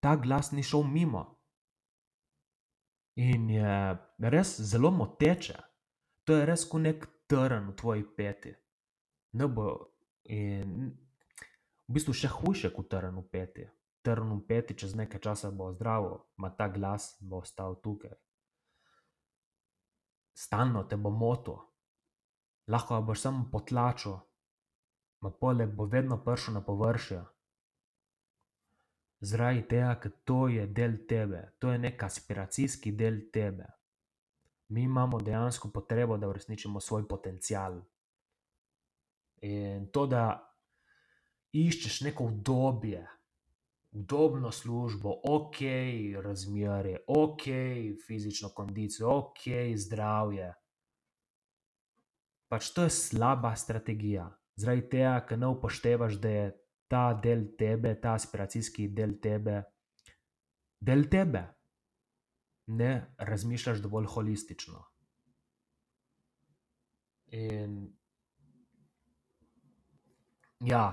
ta 0.00 0.16
glas 0.16 0.52
ni 0.52 0.62
šel 0.62 0.82
mimo. 0.82 1.39
In 3.20 3.50
je 3.52 3.72
res 4.32 4.54
zelo 4.60 4.90
moteče. 4.90 5.58
To 6.24 6.36
je 6.38 6.46
res 6.48 6.64
ko 6.64 6.78
neki 6.80 7.08
trn 7.28 7.68
v 7.70 7.76
tvoji 7.76 8.04
peti. 8.16 8.54
in 10.24 10.96
v 11.88 11.92
bistvu 11.92 12.14
še 12.14 12.28
hujše 12.28 12.70
ko 12.72 12.82
trn 12.82 13.16
v 13.16 13.28
peti. 13.28 13.68
trn 14.02 14.32
v 14.32 14.40
peti, 14.48 14.74
čez 14.74 14.94
nekaj 14.96 15.20
časa 15.20 15.50
bo 15.52 15.72
zdravil, 15.72 16.24
ima 16.38 16.50
ta 16.50 16.68
glas, 16.68 17.16
bo 17.20 17.44
ostal 17.44 17.76
tukaj. 17.84 18.16
Stalno 20.32 20.84
te 20.88 20.96
bo 20.96 21.10
motil, 21.12 21.60
lahko 22.68 23.02
boš 23.04 23.20
samo 23.20 23.50
potlačil, 23.52 24.16
ma 25.20 25.30
pole 25.30 25.66
bo 25.66 25.84
vedno 25.84 26.16
prišel 26.24 26.54
na 26.54 26.62
površje. 26.64 27.20
Zaradi 29.20 29.66
tega, 29.68 29.94
ker 30.00 30.12
to 30.24 30.48
je 30.48 30.64
del 30.66 30.96
tebe, 31.08 31.42
to 31.60 31.72
je 31.72 31.78
neki 31.78 32.04
aspiracijski 32.04 32.92
del 32.96 33.18
tebe. 33.32 33.66
Mi 34.72 34.82
imamo 34.82 35.20
dejansko 35.20 35.68
potrebo, 35.74 36.16
da 36.16 36.28
uresničimo 36.28 36.80
svoj 36.80 37.08
potencial. 37.08 37.80
In 39.42 39.90
to, 39.92 40.06
da 40.06 40.24
iščeš 41.52 42.00
neko 42.06 42.24
udobje, 42.30 43.02
udobno 43.92 44.52
službo, 44.52 45.20
okej 45.24 46.16
razmerje, 46.22 47.04
okej 47.06 47.96
fizično 48.06 48.48
kondicijo, 48.54 49.10
okej 49.18 49.76
zdravje, 49.76 50.52
pač 52.48 52.70
to 52.74 52.86
je 52.86 52.90
slaba 52.90 53.54
strategija. 53.56 54.30
Zaradi 54.56 54.88
tega, 54.90 55.18
ker 55.28 55.38
ne 55.38 55.50
upoštevaš, 55.50 56.18
da 56.22 56.28
je 56.28 56.46
ta 56.90 57.14
del 57.14 57.52
tebe, 57.58 57.94
ta 58.00 58.16
aspiracijski 58.18 58.88
del 58.88 59.20
tebe 59.22 59.62
del 60.80 61.08
tebe. 61.08 61.44
Ne 62.66 63.14
razmišljaš 63.18 63.78
dovolj 63.78 64.06
holistično. 64.06 64.84
In 67.26 67.92
ja, 70.60 70.84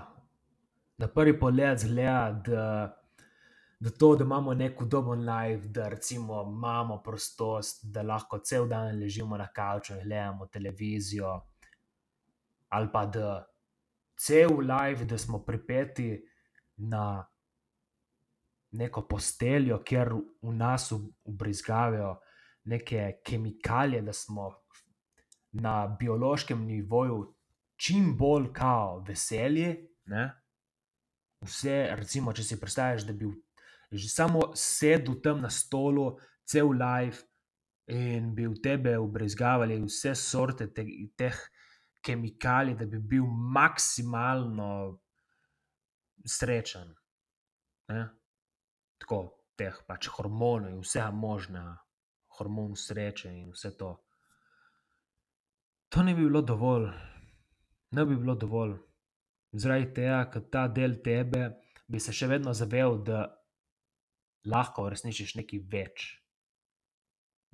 na 0.97 1.07
prvi 1.07 1.39
pogled 1.39 1.77
izgleda, 1.77 2.41
da, 2.45 2.63
da 3.79 3.89
to, 3.89 4.15
da 4.15 4.23
imamo 4.23 4.53
neki 4.53 4.83
udoben 4.83 5.25
life, 5.29 5.67
da 5.67 5.87
recimo 5.89 6.41
imamo 6.43 7.01
prostost, 7.03 7.85
da 7.85 8.01
lahko 8.01 8.39
cel 8.39 8.67
dan 8.67 8.99
ležimo 8.99 9.37
na 9.37 9.47
kavču 9.47 9.93
in 9.93 10.03
gledamo 10.03 10.45
televizijo, 10.45 11.41
ali 12.69 12.89
pa 12.93 13.05
da 13.05 13.45
cel 14.17 14.59
life, 14.59 15.05
da 15.05 15.17
smo 15.17 15.43
pripeti 15.45 16.25
na 16.77 17.27
neko 18.71 19.07
posteljo, 19.07 19.81
kjer 19.83 20.13
v 20.41 20.53
nas 20.53 20.91
vbrizgavajo 21.25 22.17
neke 22.63 23.19
kemikalije, 23.25 24.01
da 24.01 24.13
smo 24.13 24.51
na 25.51 25.97
biološkem 25.99 26.65
nivoju 26.65 27.35
čim 27.75 28.17
bolj 28.17 28.51
kao 28.53 28.99
veseli, 29.07 29.89
ne. 30.05 30.31
Vse 31.41 31.87
recimo, 31.95 32.33
če 32.33 32.43
si 32.43 32.59
predstavljaš, 32.59 33.05
da 33.05 33.13
bi 33.13 33.29
že 33.91 34.09
samo 34.09 34.51
sedel 34.55 35.21
tam 35.23 35.41
na 35.41 35.49
stolu 35.49 36.17
cel 36.43 36.73
life 36.75 37.23
in 37.87 38.33
bi 38.35 38.47
v 38.47 38.57
tebe 38.63 38.97
vbrizgavali 38.99 39.77
vse 39.85 40.11
sorte 40.15 40.67
teh 40.73 41.37
kemikalij, 42.07 42.77
da 42.79 42.87
bi 42.89 43.01
bil 43.15 43.27
maksimalno 43.57 44.69
srečen, 46.25 46.93
ne. 47.91 48.05
Tako, 48.97 49.19
teh 49.57 49.77
pač 49.87 50.09
hormonov 50.15 50.71
in 50.71 50.81
vsega 50.81 51.11
možnega, 51.13 51.75
hormon 52.37 52.75
sreče 52.77 53.31
in 53.33 53.51
vse 53.53 53.73
to. 53.77 53.91
To 55.93 56.03
ne 56.03 56.13
bi 56.15 56.25
bilo 56.27 56.41
dovolj. 56.41 56.89
Ne 57.95 58.05
bi 58.05 58.17
bilo 58.19 58.35
dovolj. 58.35 58.75
Zaradi 59.57 59.91
tega, 59.95 60.21
ker 60.31 60.43
ta 60.51 60.67
del 60.67 60.97
tebe 61.03 61.47
bi 61.87 61.99
se 62.03 62.13
še 62.13 62.27
vedno 62.27 62.53
zavedal, 62.53 62.99
da 63.07 63.21
lahko 64.47 64.87
uresničiš 64.87 65.35
nekaj 65.39 65.61
več, 65.71 66.07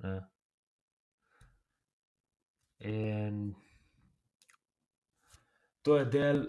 ne. 0.04 0.16
In 2.84 3.54
to 5.84 5.96
je 6.00 6.04
del, 6.08 6.40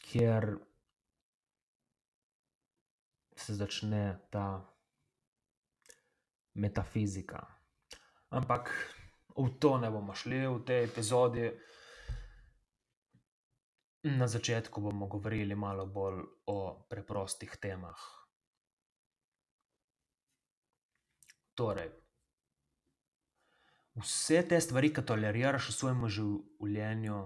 kjer 0.00 0.46
se 3.36 3.54
začne 3.54 4.02
ta 4.32 4.46
metafizika. 6.56 7.42
Ampak 8.32 8.72
v 9.36 9.48
to 9.60 9.76
ne 9.78 9.90
bomo 9.92 10.16
šli 10.16 10.46
v 10.48 10.64
tej 10.64 10.84
epizodi. 10.88 11.52
Na 14.16 14.24
začetku 14.24 14.80
bomo 14.80 15.06
govorili 15.06 15.54
malo 15.54 15.86
bolj 15.86 16.24
o 16.46 16.86
preprostih 16.88 17.56
temah. 17.60 18.00
Torej, 21.56 21.88
vse 24.00 24.42
te 24.48 24.60
stvari, 24.60 24.92
ke 24.92 25.02
toleriraš 25.02 25.70
v 25.70 25.76
svojem 25.76 26.04
življenju, 26.08 27.20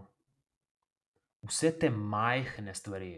vse 1.48 1.72
te 1.79 1.90
majhne 1.90 2.74
stvari 2.74 3.14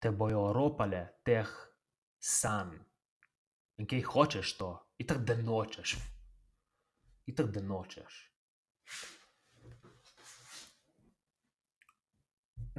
te 0.00 0.10
bojo 0.10 0.40
oropale 0.50 1.02
teh 1.24 1.50
sanj. 2.18 2.72
In 3.80 3.88
kaj 3.88 4.00
hočeš 4.12 4.56
to? 4.56 4.72
Itak, 5.00 5.22
da 5.28 5.36
nočeš. 5.36 5.96
Itak, 7.28 7.52
da 7.52 7.62
nočeš. 7.64 8.18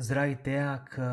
Zaradi 0.02 0.38
tega, 0.46 0.76
ke 0.89 1.10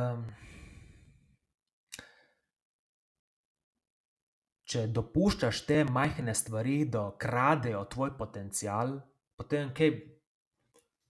če 4.69 4.85
dopuščaš 4.93 5.63
te 5.69 5.83
majhne 5.89 6.35
stvari, 6.37 6.83
da 6.93 7.09
kradejo 7.21 7.85
tvoj 7.93 8.13
potencial, 8.17 8.99
potem 9.37 9.73
kaj, 9.77 9.91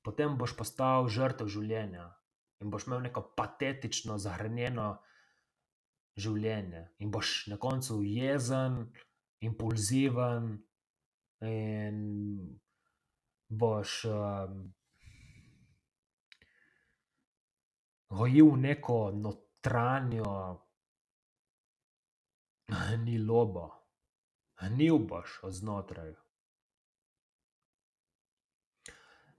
potem 0.03 0.37
boš 0.39 0.55
postal 0.57 1.09
žrtev 1.09 1.51
življenja 1.53 2.07
in 2.63 2.71
boš 2.71 2.89
imel 2.89 3.05
neko 3.07 3.23
patetično, 3.39 4.19
zahranjeno 4.19 4.89
življenje 6.19 6.89
in 6.99 7.13
boš 7.15 7.47
na 7.53 7.59
koncu 7.63 8.01
jezen, 8.03 8.81
impulziven 9.47 10.57
in 11.47 11.99
boš, 13.49 14.03
gojil 18.11 18.57
neko 18.57 18.99
notranjo 19.15 20.33
gnilobo. 22.69 23.69
Gnil 24.59 24.99
boš 24.99 25.39
od 25.43 25.53
znotraj. 25.53 26.15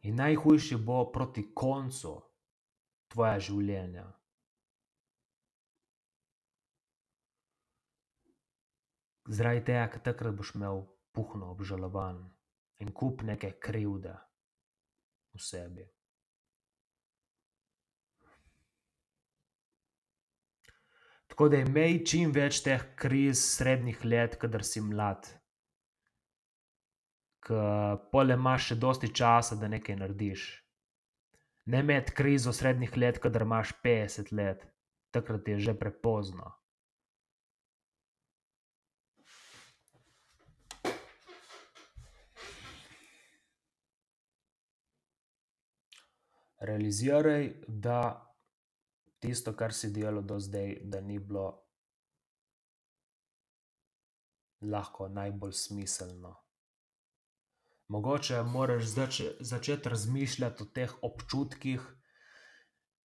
In 0.01 0.15
najhujše 0.15 0.77
bo 0.77 1.03
proti 1.11 1.43
koncu 1.55 2.13
tvojega 3.11 3.39
življenja. 3.49 4.05
Zaradi 9.29 9.65
tega, 9.67 9.85
ker 9.93 10.01
takrat 10.01 10.33
boš 10.37 10.55
imel 10.55 10.83
puhno 11.13 11.51
obžalovanje 11.53 12.29
en 12.79 12.93
kup 12.95 13.21
neke 13.27 13.51
krivde 13.61 14.15
v 15.35 15.41
sebi. 15.43 15.85
Tako 21.29 21.49
da 21.53 21.59
imej 21.61 21.99
čim 22.09 22.31
več 22.33 22.63
teh 22.65 22.81
kriz 22.97 23.43
srednjih 23.53 24.01
let, 24.05 24.39
kadar 24.41 24.65
si 24.65 24.81
mlad. 24.81 25.27
Ke 27.39 27.59
pol 28.11 28.35
imaš 28.35 28.71
še 28.71 28.75
dosti 28.75 29.09
časa, 29.15 29.55
da 29.55 29.69
nekaj 29.71 29.95
narediš. 30.01 30.47
Ne 31.71 31.83
imeti 31.85 32.15
krizo 32.17 32.53
srednjih 32.53 32.97
let, 32.97 33.19
kadar 33.23 33.45
imaš 33.45 33.73
petdeset 33.83 34.31
let. 34.31 34.65
Takrat 35.11 35.47
je 35.47 35.59
že 35.59 35.73
prepozno. 35.73 36.55
Realiziraj, 46.59 47.53
da 47.67 48.01
tisto, 49.19 49.53
kar 49.55 49.73
si 49.73 49.93
delal 49.95 50.21
do 50.21 50.39
zdaj, 50.39 50.75
da 50.83 51.01
ni 51.01 51.19
bilo 51.19 51.47
lahko 54.61 55.07
najbolj 55.07 55.53
smiselno. 55.53 56.35
Mogoče 57.89 58.43
moraš 58.43 58.83
začeti 59.39 59.89
razmišljati 59.89 60.63
o 60.63 60.65
teh 60.65 60.91
občutkih, 61.01 61.81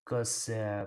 ke 0.05 0.25
se 0.25 0.87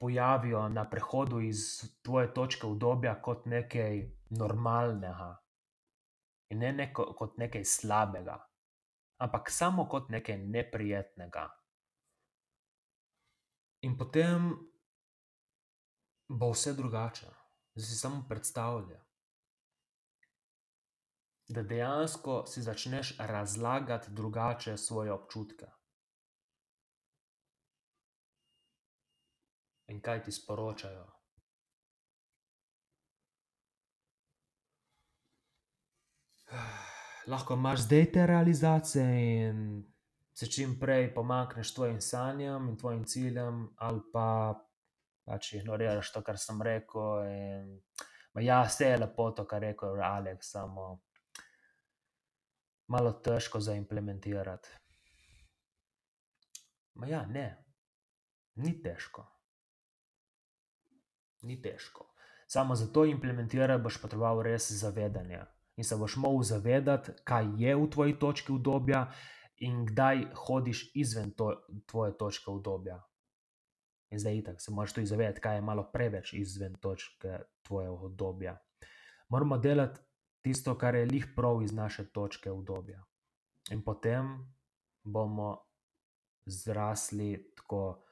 pojavijo 0.00 0.68
na 0.68 0.90
prehodu 0.90 1.40
iz 1.40 1.58
tvoje 2.02 2.34
točke 2.34 2.66
udobja 2.66 3.22
kot 3.22 3.46
nekaj 3.46 4.10
normalnega. 4.30 5.36
In 6.50 6.58
ne 6.58 6.92
kot 6.94 7.36
nekaj 7.38 7.64
slabega. 7.64 8.38
Ampak 9.18 9.50
samo 9.50 9.88
kot 9.88 10.08
nekaj 10.08 10.38
neprijetnega. 10.38 11.48
In 13.82 13.98
potem 13.98 14.50
bo 16.28 16.50
vse 16.50 16.72
drugače. 16.74 17.26
Zdaj 17.74 17.86
si 17.86 17.96
samo 17.98 18.24
predstavljaj, 18.28 18.98
da 21.48 21.62
dejansko 21.62 22.46
si 22.46 22.62
začneš 22.62 23.16
razlagati 23.18 24.10
drugače 24.10 24.76
svoje 24.76 25.12
občutke. 25.12 25.66
In 29.86 30.00
kaj 30.00 30.22
ti 30.22 30.32
sporočajo? 30.32 31.06
Lahko 37.32 37.54
imaš 37.54 37.80
zdaj 37.80 38.12
te 38.12 38.26
realizacije 38.26 39.48
in 39.48 39.84
se 40.34 40.46
čim 40.46 40.80
prej 40.80 41.14
pomakneš 41.14 41.74
tvojim 41.74 42.00
sanjam 42.00 42.68
in 42.68 42.76
tvojim 42.78 43.04
ciljem, 43.04 43.74
ali 43.76 44.00
pa 44.12 44.54
pač 45.24 45.52
ignoriraš 45.52 46.12
to, 46.12 46.22
kar 46.22 46.38
sem 46.38 46.62
rekel, 46.62 47.24
in 47.26 47.80
ja, 48.40 48.68
saj 48.68 48.90
je 48.90 48.96
lepo 48.96 49.30
to, 49.30 49.46
kar 49.46 49.62
je 49.62 49.68
rekel 49.68 50.02
Aleks, 50.02 50.50
samo 50.50 51.00
malo 52.88 53.12
težko 53.12 53.60
za 53.60 53.74
implementirati. 53.74 54.68
ja, 57.06 57.26
ne. 57.26 57.64
Ni 58.54 58.82
težko. 58.82 59.26
Ni 61.42 61.62
težko. 61.62 62.14
Samo 62.46 62.74
za 62.74 62.92
to 62.92 63.04
implementirati 63.04 63.82
boš 63.82 64.00
potreboval 64.02 64.42
res 64.42 64.70
zavedanje. 64.72 65.44
In 65.76 65.84
se 65.84 65.96
boš 65.96 66.16
mogel 66.16 66.42
zavedati, 66.42 67.12
kaj 67.24 67.46
je 67.56 67.76
v 67.76 67.90
tvoji 67.90 68.18
točki 68.18 68.52
udobja 68.52 69.12
in 69.56 69.84
kdaj 69.86 70.24
hodiš 70.34 70.90
izven 70.94 71.32
tvoje 71.86 72.16
točke 72.18 72.50
udobja. 72.50 72.98
In 74.10 74.18
zdaj 74.18 74.36
itak 74.36 74.60
se 74.60 74.72
moraš 74.72 74.92
tudi 74.92 75.06
zavedati, 75.06 75.40
kaj 75.40 75.56
je 75.56 75.62
malo 75.62 75.90
preveč 75.92 76.32
izven 76.32 76.74
točke 76.74 77.38
tvojega 77.62 77.92
udobja. 77.92 78.58
Moramo 79.28 79.58
delati 79.58 80.00
tisto, 80.48 80.78
kar 80.78 80.94
je 80.94 81.06
glih 81.06 81.26
prav 81.36 81.62
iz 81.62 81.72
naše 81.72 82.06
točke 82.12 82.52
udobja. 82.52 83.04
In 83.70 83.82
potem 83.84 84.30
bomo 85.04 85.58
zrasli 86.46 87.52
tako, 87.56 88.04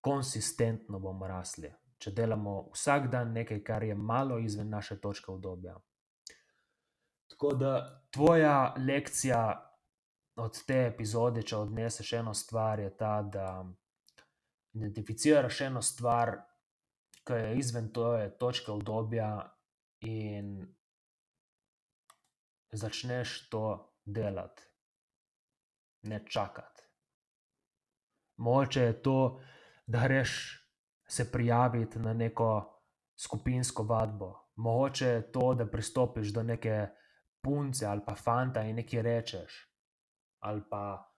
konsistentno 0.00 0.98
bomo 0.98 1.28
rasli. 1.30 1.70
Če 1.98 2.10
delamo 2.14 2.56
vsak 2.74 3.06
dan 3.12 3.30
nekaj, 3.32 3.62
kar 3.62 3.86
je 3.86 3.94
malo 3.94 4.38
izven 4.38 4.70
naše 4.70 4.98
točke 5.00 5.30
udobja. 5.30 5.76
Tako 7.30 7.54
da 7.54 7.72
tvoja 8.10 8.74
lekcija 8.78 9.42
od 10.36 10.58
te 10.66 10.80
epizode, 10.86 11.42
če 11.42 11.56
odneseš 11.56 12.12
eno 12.18 12.34
stvar, 12.34 12.80
je 12.80 12.90
ta, 12.96 13.22
da 13.22 13.46
identificiraš 14.74 15.60
eno 15.60 15.82
stvar, 15.82 16.34
ke 17.26 17.38
je 17.38 17.54
izven 17.58 17.92
tvoje 17.92 18.30
točke 18.38 18.72
udobja, 18.72 19.30
in 20.00 20.77
začneš 22.72 23.48
to 23.48 23.94
delati. 24.04 24.62
Ne 26.02 26.24
čakati. 26.26 26.82
Mogoče 28.36 28.80
je 28.80 29.02
to, 29.02 29.40
da 29.86 30.02
greš 30.02 30.64
se 31.08 31.32
prijavit 31.32 31.94
na 31.94 32.12
neko 32.12 32.80
skupinsko 33.16 33.82
vadbo. 33.82 34.34
Mogoče 34.56 35.06
je 35.06 35.32
to, 35.32 35.54
da 35.54 35.66
pristopiš 35.66 36.28
do 36.28 36.42
neke 36.42 36.86
punce 37.40 37.86
ali 37.86 38.00
pa 38.06 38.14
fanta 38.14 38.62
in 38.62 38.76
nekaj 38.76 39.02
rečeš. 39.02 39.74
Ali 40.38 40.62
pa 40.70 41.14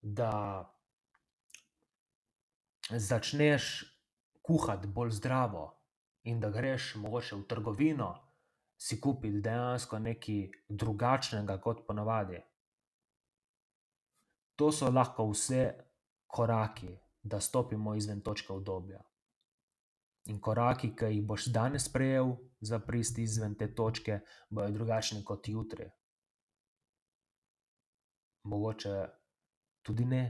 da 0.00 0.64
začneš 2.90 3.84
kuhati 4.42 4.86
bolj 4.86 5.10
zdravo 5.10 5.80
in 6.22 6.40
da 6.40 6.50
greš 6.50 6.94
mogoče 6.94 7.36
v 7.36 7.46
trgovino 7.48 8.27
si 8.78 9.00
kupiti 9.00 9.40
dejansko 9.42 9.98
nekaj 9.98 10.38
drugačnega 10.68 11.58
kot 11.60 11.82
po 11.86 11.94
navadi. 11.98 12.38
To 14.58 14.70
so 14.72 14.90
lahko 14.90 15.26
vse 15.30 15.74
koraki, 16.26 16.94
da 17.22 17.40
stopimo 17.40 17.94
izven 17.94 18.20
točke 18.20 18.52
udobja. 18.52 19.02
In 20.28 20.40
koraki, 20.40 20.92
ke 20.96 21.10
jih 21.10 21.24
boš 21.26 21.46
danes 21.52 21.86
sprejel 21.88 22.34
za 22.60 22.78
priti 22.78 23.22
izven 23.22 23.54
te 23.54 23.74
točke, 23.74 24.20
bojo 24.50 24.70
drugačni 24.70 25.24
kot 25.24 25.48
jutri. 25.48 25.90
Mogoče 28.44 28.96
tudi 29.82 30.04
ne. 30.04 30.24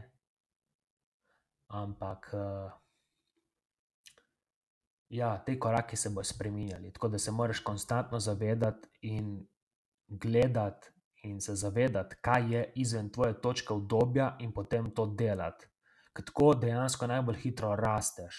Ampak, 1.69 2.31
ja, 5.09 5.45
ti 5.45 5.59
koraki 5.61 5.97
se 5.97 6.11
bojo 6.11 6.25
spreminjali, 6.25 6.93
tako 6.93 7.09
da 7.09 7.19
se 7.19 7.33
moraš 7.33 7.61
konstantno 7.61 8.21
zavedati 8.21 8.89
in 9.01 9.47
gledati 10.09 10.89
in 11.23 11.41
se 11.41 11.55
zavedati, 11.55 12.17
kaj 12.21 12.55
je 12.55 12.73
izven 12.75 13.11
tvoje 13.11 13.41
točke 13.41 13.73
udobja, 13.73 14.37
in 14.41 14.53
potem 14.53 14.91
to 14.95 15.07
delati. 15.07 15.67
Ker 16.13 16.25
tako 16.25 16.55
dejansko 16.55 17.07
najbolj 17.07 17.37
hitro 17.37 17.77
rasteš. 17.77 18.39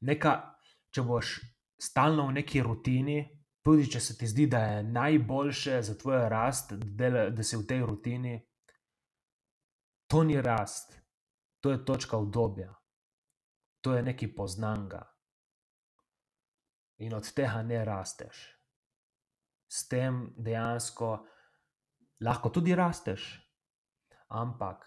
Neka, 0.00 0.32
če 0.94 1.02
boš 1.02 1.34
stalno 1.80 2.26
v 2.28 2.38
neki 2.40 2.62
rutini, 2.62 3.18
tudi 3.64 3.90
če 3.90 4.00
se 4.00 4.16
ti 4.18 4.26
zdi, 4.26 4.46
da 4.46 4.58
je 4.58 4.82
najboljše 4.82 5.82
za 5.82 5.98
tvojo 5.98 6.28
rast, 6.28 6.72
da 6.72 7.42
si 7.42 7.56
v 7.56 7.66
tej 7.66 7.84
rutini, 7.86 8.38
to 10.08 10.24
ni 10.24 10.40
rast. 10.42 10.96
To 11.60 11.70
je 11.70 11.84
točka 11.84 12.16
udobja. 12.16 12.77
To 13.80 13.94
je 13.94 14.02
nekaj 14.02 14.34
poznanega. 14.34 15.02
In 16.98 17.14
od 17.14 17.32
tega 17.34 17.62
ne 17.62 17.84
rasteš. 17.84 18.58
S 19.68 19.88
tem 19.88 20.32
dejansko 20.36 21.10
lahko 22.24 22.50
tudi 22.50 22.74
rasteš, 22.74 23.26
ampak 24.34 24.86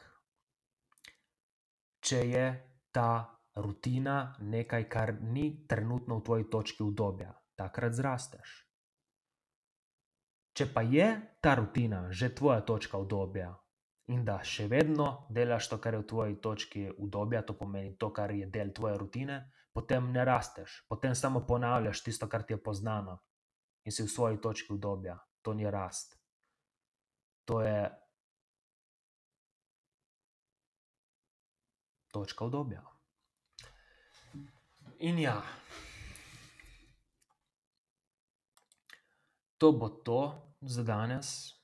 če 2.02 2.20
je 2.28 2.46
ta 2.92 3.40
rutina 3.56 4.36
nekaj, 4.42 4.90
kar 4.90 5.14
ni 5.22 5.68
trenutno 5.68 6.18
v 6.20 6.26
tvoji 6.26 6.50
točki 6.50 6.84
udobja, 6.84 7.32
takrat 7.56 7.94
zrasteš. 7.94 8.58
Če 10.52 10.68
pa 10.74 10.82
je 10.84 11.08
ta 11.40 11.56
rutina 11.56 12.10
že 12.12 12.34
tvoja 12.36 12.60
točka 12.68 12.98
udobja 13.00 13.61
in 14.12 14.26
da 14.28 14.42
še 14.44 14.68
vedno 14.68 15.26
delaš 15.32 15.70
to, 15.72 15.80
kar 15.82 15.96
je 15.96 16.02
v 16.04 16.08
tvoji 16.08 16.38
točki 16.44 16.84
udobja, 16.98 17.42
to 17.48 17.56
pomeni 17.58 17.96
to, 17.98 18.12
kar 18.14 18.32
je 18.36 18.48
del 18.52 18.74
tvoje 18.76 18.98
rutine, 19.00 19.38
potem 19.74 20.12
ne 20.12 20.26
rasteš. 20.26 20.82
Potem 20.90 21.16
samo 21.16 21.46
ponavljaš 21.48 22.04
tisto, 22.04 22.28
kar 22.28 22.44
ti 22.44 22.54
je 22.54 22.64
poznano. 22.64 23.22
In 23.86 23.92
si 23.92 24.04
v 24.04 24.12
svoji 24.12 24.42
točki 24.42 24.74
udobja. 24.74 25.18
To 25.42 25.54
ni 25.54 25.66
rast. 25.72 26.20
To 27.50 27.62
je 27.62 27.90
točka 32.12 32.46
udobja. 32.46 32.84
In 35.00 35.18
ja. 35.20 35.42
To 39.58 39.72
bo 39.72 39.90
to 39.90 40.36
za 40.62 40.84
danes. 40.84 41.61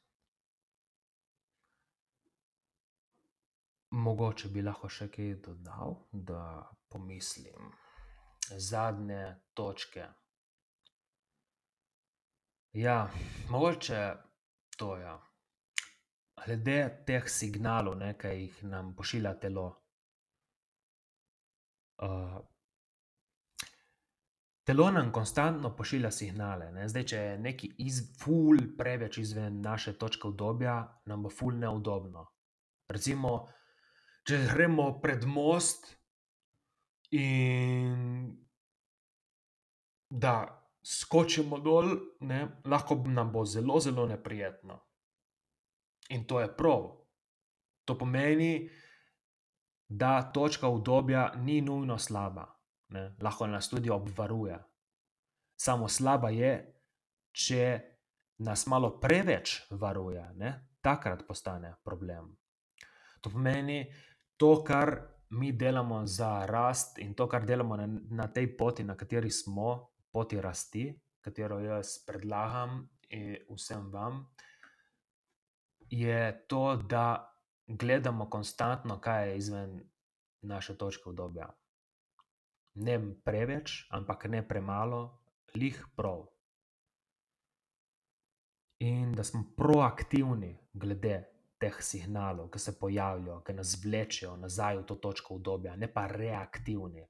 Mogoče 3.91 4.50
bi 4.52 4.62
lahko 4.62 4.89
še 4.89 5.08
kaj 5.12 5.34
dodal, 5.45 5.95
da 6.12 6.41
pomislim. 6.91 7.71
Zadnje 8.47 9.21
točke. 9.54 10.08
Ja, 12.78 13.10
mogoče 13.50 14.02
to, 14.78 14.97
ja. 14.97 15.15
Glede 16.45 17.04
teh 17.08 17.30
signalov, 17.30 18.00
ke 18.19 18.36
jih 18.36 18.63
nam 18.63 18.95
pošilja 18.95 19.34
telo. 19.39 19.69
telo 24.67 24.91
nam 24.91 25.12
konstantno 25.12 25.76
pošilja 25.76 26.12
signale, 26.12 26.71
ne. 26.71 26.88
Zdaj, 26.89 27.04
če 27.08 27.17
je 27.17 27.38
nekaj 27.39 27.91
ful 28.19 28.60
preveč 28.78 29.17
izven 29.17 29.62
naše 29.62 29.93
točke 29.97 30.28
udobja, 30.28 30.76
nam 31.06 31.23
bo 31.23 31.30
ful 31.30 31.56
neudobno. 31.56 32.26
Recimo, 32.91 33.47
če 34.28 34.42
gremo 34.52 34.90
pred 35.02 35.24
most 35.26 35.88
in 37.16 38.28
da 40.10 40.34
skočimo 40.84 41.60
dol, 41.60 41.90
ne, 42.28 42.42
lahko 42.66 42.96
nam 43.08 43.32
bo 43.32 43.46
zelo, 43.46 43.80
zelo 43.80 44.06
neprijetno. 44.08 44.80
In 46.16 46.24
to 46.28 46.40
je 46.40 46.48
prav. 46.58 46.86
To 47.88 47.96
pomeni, 47.98 48.70
da 49.88 50.32
točka 50.32 50.68
udobja 50.68 51.34
ni 51.36 51.62
nujno 51.62 51.98
slaba, 51.98 52.48
ne. 52.90 53.16
Lahko 53.22 53.48
nas 53.48 53.70
tudi 53.70 53.90
obvaruje. 53.90 54.58
Samo 55.60 55.88
slaba 55.88 56.30
je, 56.30 56.52
če 57.32 57.63
nas 58.44 58.66
malo 58.68 59.00
preveč 59.00 59.62
varuje, 59.72 60.24
ne. 60.36 60.54
Takrat 60.82 61.24
postane 61.28 61.76
problem. 61.84 62.36
To 63.22 63.32
pomeni, 63.32 63.82
to, 64.38 64.63
kar 64.63 65.02
mi 65.30 65.52
delamo 65.52 66.06
za 66.06 66.45
rast 66.45 67.00
in 67.00 67.13
to, 67.13 67.28
kar 67.28 67.45
delamo 67.45 67.76
na, 67.76 67.88
na 68.10 68.28
tej 68.28 68.58
poti, 68.58 68.84
na 68.84 68.95
kateri 68.95 69.32
smo, 69.32 69.89
poti 70.12 70.41
rasti, 70.41 70.88
katero 71.21 71.60
jaz 71.60 71.97
predlagam 72.06 72.88
vsem 73.50 73.91
vam, 73.91 74.26
je 75.89 76.47
to, 76.47 76.76
da 76.76 77.34
gledamo 77.67 78.30
konstantno, 78.30 79.00
kaj 79.00 79.30
je 79.30 79.38
izven 79.38 79.80
naše 80.41 80.78
točke 80.78 81.10
obdobja. 81.10 81.50
Ne 82.73 83.00
preveč, 83.23 83.88
ampak 83.89 84.26
ne 84.26 84.47
premalo, 84.47 85.19
lih 85.56 85.86
prav. 85.95 86.28
In 88.80 89.12
da 89.12 89.23
smo 89.23 89.43
proaktivni 89.58 90.58
glede 90.73 91.37
teh 91.60 91.82
signalov, 91.82 92.50
ki 92.54 92.60
se 92.60 92.74
pojavljajo, 92.80 93.41
ki 93.46 93.54
nas 93.58 93.76
vlečejo 93.84 94.36
nazaj 94.38 94.82
v 94.82 94.86
to 94.89 94.96
točko 94.96 95.36
obdobja, 95.36 95.76
ne 95.76 95.89
pa 95.93 96.08
reaktivni. 96.12 97.06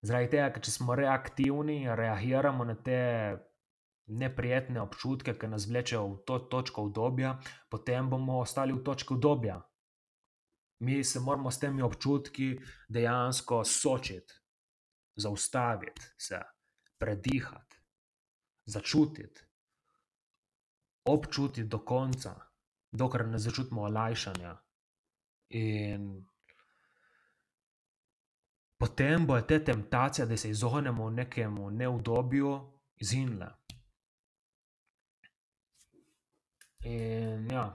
Zaradi 0.00 0.30
tega, 0.32 0.48
ker 0.54 0.64
če 0.64 0.72
smo 0.72 0.96
reaktivni, 0.96 1.82
reagiramo 1.96 2.64
na 2.64 2.74
te 2.74 3.00
neprijetne 4.10 4.80
občutke, 4.80 5.34
ki 5.38 5.50
nas 5.52 5.68
vlečejo 5.68 6.06
v 6.06 6.22
to 6.26 6.38
točko 6.52 6.86
obdobja, 6.88 7.34
potem 7.70 8.08
bomo 8.10 8.40
ostali 8.40 8.72
v 8.72 8.82
točki 8.84 9.14
obdobja. 9.14 9.60
Mi 10.80 11.04
se 11.04 11.20
moramo 11.20 11.50
s 11.50 11.60
temi 11.60 11.82
občutki 11.84 12.54
dejansko 12.88 13.60
soočiti, 13.64 14.40
zaustaviti 15.20 16.08
se, 16.16 16.40
predihati, 16.98 17.76
začutiti, 18.64 19.49
občutiti 21.04 21.68
do 21.68 21.78
konca, 21.84 22.34
dokler 22.92 23.26
ne 23.28 23.38
začutimo 23.38 23.82
olajšanja. 23.82 24.56
In 25.50 26.26
potem 28.78 29.26
bodo 29.26 29.46
te 29.46 29.64
temptacije, 29.64 30.26
da 30.26 30.36
se 30.36 30.50
izognemo 30.50 31.10
nekemu 31.10 31.70
neudobju, 31.70 32.72
izginile. 32.96 33.48
In 36.84 37.50
ja. 37.52 37.66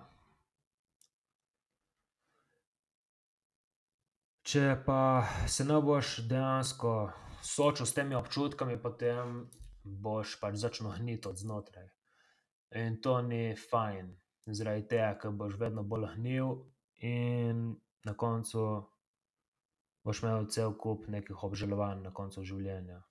Če 4.46 4.64
pa 4.86 5.26
se 5.50 5.66
ne 5.66 5.78
boš 5.82 6.20
dejansko 6.30 7.12
soočil 7.42 7.86
s 7.86 7.94
temi 7.94 8.16
občutki, 8.16 8.78
potem 8.82 9.50
boš 9.84 10.40
pač 10.42 10.58
začel 10.62 10.92
gniti 10.98 11.28
od 11.28 11.38
znotraj. 11.38 11.95
In 12.72 13.02
to 13.02 13.22
ni 13.22 13.56
fajn, 13.56 14.10
zaradi 14.48 14.88
tega, 14.88 15.14
ker 15.22 15.32
boš 15.32 15.58
vedno 15.60 15.84
bolj 15.84 16.10
gnil 16.16 16.56
in 17.06 17.76
na 18.06 18.14
koncu 18.14 18.66
boš 20.06 20.22
imel 20.22 20.48
cel 20.54 20.74
kup 20.78 21.08
nekih 21.08 21.44
obžalovanj 21.44 22.02
na 22.04 22.14
koncu 22.14 22.44
življenja. 22.46 23.02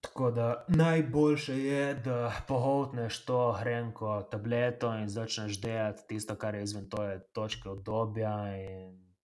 Tako 0.00 0.30
da 0.30 0.64
najboljše 0.68 1.58
je, 1.58 1.94
da 1.94 2.32
pogoltneš 2.48 3.24
to 3.24 3.56
grenko 3.60 4.22
tableto 4.30 4.92
in 4.94 5.08
začneš 5.08 5.60
delati 5.60 6.02
tisto, 6.08 6.36
kar 6.36 6.54
je 6.54 6.62
izven 6.62 6.88
tvoje 6.90 7.20
točke 7.32 7.68
obdobja, 7.68 8.34
in 8.56 9.14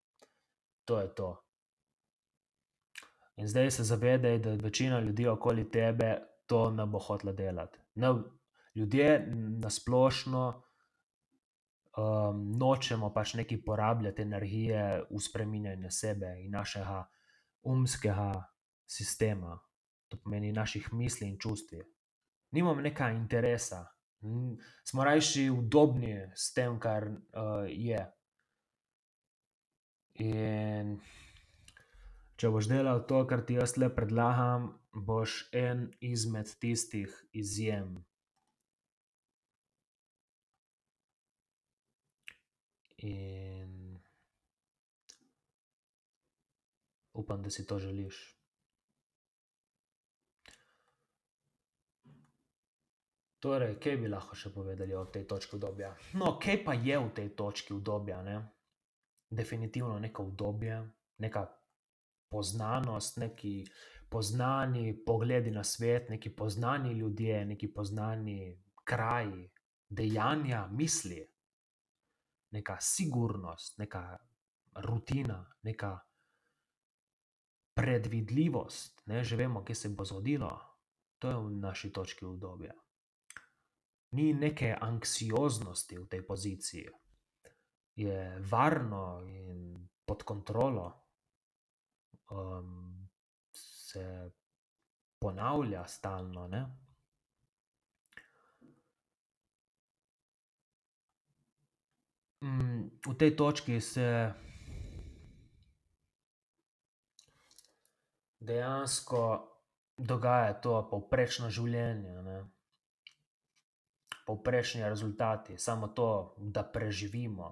to 0.84 1.00
je 1.00 1.14
to. 1.14 1.30
In 3.36 3.48
zdaj 3.48 3.70
se 3.70 3.84
zavedaj, 3.84 4.38
da 4.38 4.54
večina 4.54 5.00
ljudi 5.00 5.26
okoli 5.28 5.70
tebe 5.70 6.18
to 6.46 6.70
ne 6.70 6.86
bo 6.86 6.98
hotela 6.98 7.32
delati. 7.32 7.78
ljudje 8.74 9.26
na 9.60 9.70
splošno, 9.70 10.62
nočemo 12.58 13.12
pač 13.14 13.34
nekaj 13.34 13.60
porabljati 13.64 14.22
energije 14.22 15.04
v 15.10 15.20
spreminjanje 15.20 15.90
sebe 15.90 16.34
in 16.42 16.50
našega 16.50 17.04
umskega 17.62 18.32
sistema. 18.86 19.58
To 20.08 20.18
pomeni 20.18 20.52
naših 20.52 20.92
misli 20.92 21.28
in 21.28 21.38
čustev. 21.38 21.84
Nimamo 22.50 22.80
nekega 22.80 23.10
interesa, 23.10 23.86
smo 24.84 25.04
rajši 25.04 25.50
udobni 25.50 26.30
s 26.34 26.52
tem, 26.54 26.78
kar, 26.80 27.08
je. 27.68 28.04
In 30.22 30.94
če 32.36 32.50
boš 32.50 32.68
delal 32.70 33.02
to, 33.08 33.24
kar 33.26 33.42
ti 33.46 33.58
jaz 33.58 33.74
tule 33.74 33.88
predlagam, 33.94 34.70
boš 34.94 35.48
en 35.52 35.90
izmed 36.00 36.46
tistih 36.60 37.24
izjem. 37.32 38.04
In 42.96 44.00
upam, 47.12 47.42
da 47.42 47.50
si 47.50 47.66
to 47.66 47.78
želiš. 47.78 48.40
Torej, 53.44 53.74
kaj 53.76 53.96
bi 54.00 54.08
lahko 54.08 54.36
še 54.36 54.54
povedali 54.54 54.94
o 54.96 55.04
tej 55.04 55.26
točki 55.28 55.58
obdobja? 55.58 55.90
No, 56.16 56.38
kaj 56.40 56.62
pa 56.64 56.72
je 56.72 56.96
v 56.98 57.10
tej 57.12 57.28
točki 57.36 57.74
obdobja, 57.76 58.22
ne? 58.24 58.38
Definitivno 59.28 59.98
neko 60.00 60.24
udobje, 60.30 60.78
neka 61.20 61.42
poznanost, 62.32 63.18
neki 63.20 63.58
poznani 64.14 64.94
pogledi 65.06 65.50
na 65.50 65.64
svet, 65.64 66.08
neki 66.08 66.30
poznani 66.36 66.92
ljudje, 66.92 67.44
neki 67.44 67.72
poznani 67.74 68.62
kraji, 68.84 69.50
dejanja, 69.88 70.68
misli. 70.70 71.18
Neka 72.50 72.76
sigurnost, 72.80 73.78
neka 73.78 74.18
rutina, 74.86 75.40
neka 75.62 75.98
predvidljivost, 77.74 79.02
ne, 79.06 79.24
že 79.24 79.36
vemo, 79.36 79.64
kaj 79.64 79.74
se 79.74 79.88
bo 79.88 80.04
zgodilo. 80.04 80.52
To 81.18 81.28
je 81.28 81.36
v 81.36 81.50
naši 81.58 81.90
točki 81.92 82.24
obdobja. 82.24 82.74
Ni 84.14 84.30
neke 84.32 84.76
anksioznosti 84.80 85.98
v 85.98 86.06
tej 86.06 86.22
poziciji. 86.26 86.86
Je 87.98 88.38
varno 88.50 89.24
in 89.26 89.88
pod 90.06 90.22
kontrolo. 90.22 90.86
Se 93.94 94.06
ponavlja 95.22 95.86
stalno, 95.86 96.48
ne. 96.48 96.64
v 103.06 103.14
tej 103.16 103.36
točki 103.36 103.80
se 103.80 104.32
dejansko 108.40 109.22
dogaja 109.96 110.52
to 110.60 110.82
povprečno 110.90 111.48
življenje, 111.50 112.20
ne. 112.26 112.38
Povprečni 114.24 114.84
rezultati, 114.84 115.58
samo 115.60 115.88
to, 115.92 116.34
da 116.38 116.64
preživimo, 116.64 117.50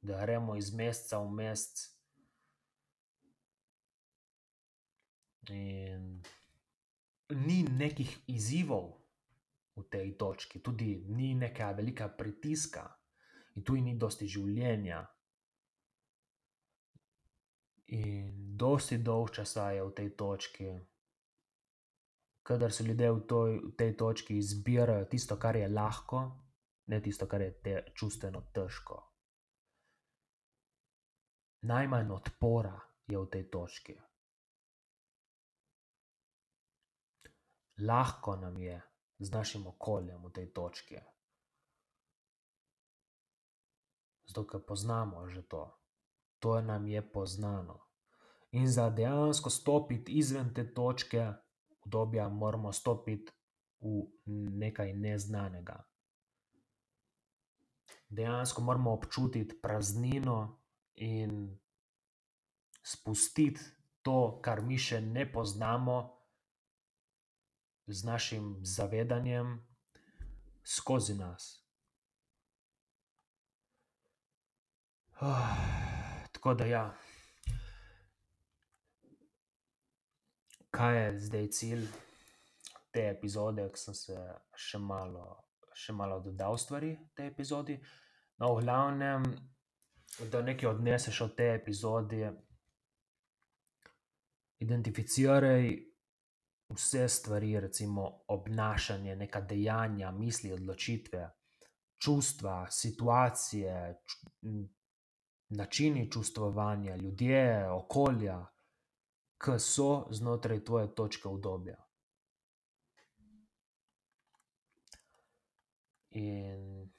da 0.00 0.20
gremo 0.24 0.56
iz 0.56 0.72
meseca 0.72 1.20
v 1.20 1.32
mesec. 1.40 1.93
In 5.50 6.22
ni 7.44 7.62
nekih 7.62 8.28
izzivov 8.32 8.92
v 9.76 9.82
tej 9.90 10.14
točki, 10.16 10.62
tudi 10.62 11.04
ni 11.08 11.34
nekega 11.34 11.72
velikega 11.72 12.08
pritiska 12.08 12.84
in 13.56 13.62
tudi 13.62 13.82
ni 13.82 13.96
dosti 13.98 14.28
življenja. 14.28 15.02
In 17.94 18.56
dosti 18.56 18.98
dolgčasa 19.04 19.70
je 19.76 19.82
v 19.84 19.92
tej 19.92 20.10
točki, 20.16 20.70
kadar 22.42 22.72
se 22.72 22.84
ljudje 22.84 23.10
v 23.10 23.20
v 23.68 23.74
tej 23.76 23.96
točki 23.96 24.38
izbirajo 24.38 25.04
tisto, 25.04 25.36
kar 25.36 25.56
je 25.56 25.68
lahko, 25.68 26.22
ne 26.86 27.00
tisto, 27.00 27.26
kar 27.26 27.40
je 27.40 27.84
čustveno 27.94 28.40
težko. 28.52 29.02
Najmanj 31.64 32.10
odpora 32.10 32.76
je 33.08 33.18
v 33.18 33.26
tej 33.26 33.44
točki. 33.50 33.96
Lahko 37.78 38.36
nam 38.36 38.58
je 38.58 38.82
z 39.18 39.30
našim 39.30 39.66
okoljem 39.66 40.22
v 40.24 40.32
tej 40.32 40.52
točki. 40.52 40.98
Zato 44.26 44.46
ker 44.46 44.62
poznamo 44.66 45.26
že 45.28 45.42
to. 45.42 45.70
To 46.38 46.60
nam 46.60 46.88
je 46.88 47.02
poznano. 47.02 47.80
In 48.52 48.70
za 48.70 48.90
dejansko 48.90 49.50
stopiti 49.50 50.12
izven 50.12 50.54
te 50.54 50.74
točke 50.74 51.32
obdobja, 51.84 52.28
moramo 52.28 52.72
stopiti 52.72 53.32
v 53.80 54.06
nekaj 54.60 54.92
neznanega. 54.94 55.84
Dejansko 58.08 58.62
moramo 58.62 58.92
občutiti 58.92 59.60
praznino 59.60 60.60
in 60.94 61.58
spustiti 62.82 63.60
to, 64.02 64.38
kar 64.42 64.62
mi 64.62 64.78
še 64.78 65.00
ne 65.00 65.24
poznamo, 65.32 66.23
z 67.86 68.04
našim 68.04 68.56
zavedanjem 68.62 69.58
skozi 70.64 71.14
nas. 71.14 71.64
tako 76.32 76.54
da, 76.54 76.64
ja. 76.64 76.94
Kaj 80.70 81.04
je 81.04 81.18
zdaj 81.20 81.48
cilj 81.48 81.86
te 82.92 83.08
epizode, 83.10 83.68
ke 83.70 83.78
sem 83.78 83.94
se 83.94 84.16
še 84.56 84.78
malo, 84.78 85.24
še 85.72 85.94
malo 85.94 86.18
dodal 86.20 86.58
stvari 86.58 86.96
tej 87.14 87.30
epizodi? 87.30 87.78
No, 88.42 88.54
v 88.56 88.64
glavnem, 88.64 89.24
da 90.30 90.42
nekaj 90.42 90.68
odneseš 90.74 91.20
od 91.28 91.36
te 91.38 91.48
epizode, 91.54 92.32
identificiraj 94.58 95.93
vse 96.74 97.08
stvari, 97.08 97.60
recimo 97.60 98.24
obnašanje, 98.28 99.16
neka 99.16 99.40
dejanja, 99.40 100.10
misli, 100.10 100.52
odločitve, 100.52 101.30
čustva, 101.98 102.70
situacije, 102.70 104.02
načini 105.48 106.10
čustvovanja, 106.10 106.96
ljudje, 106.96 107.70
okolja, 107.70 108.46
ke 109.38 109.58
so 109.58 110.06
znotraj 110.10 110.64
tvoje 110.64 110.94
točke 110.94 111.28
udobja. 111.28 111.76
In 116.10 116.90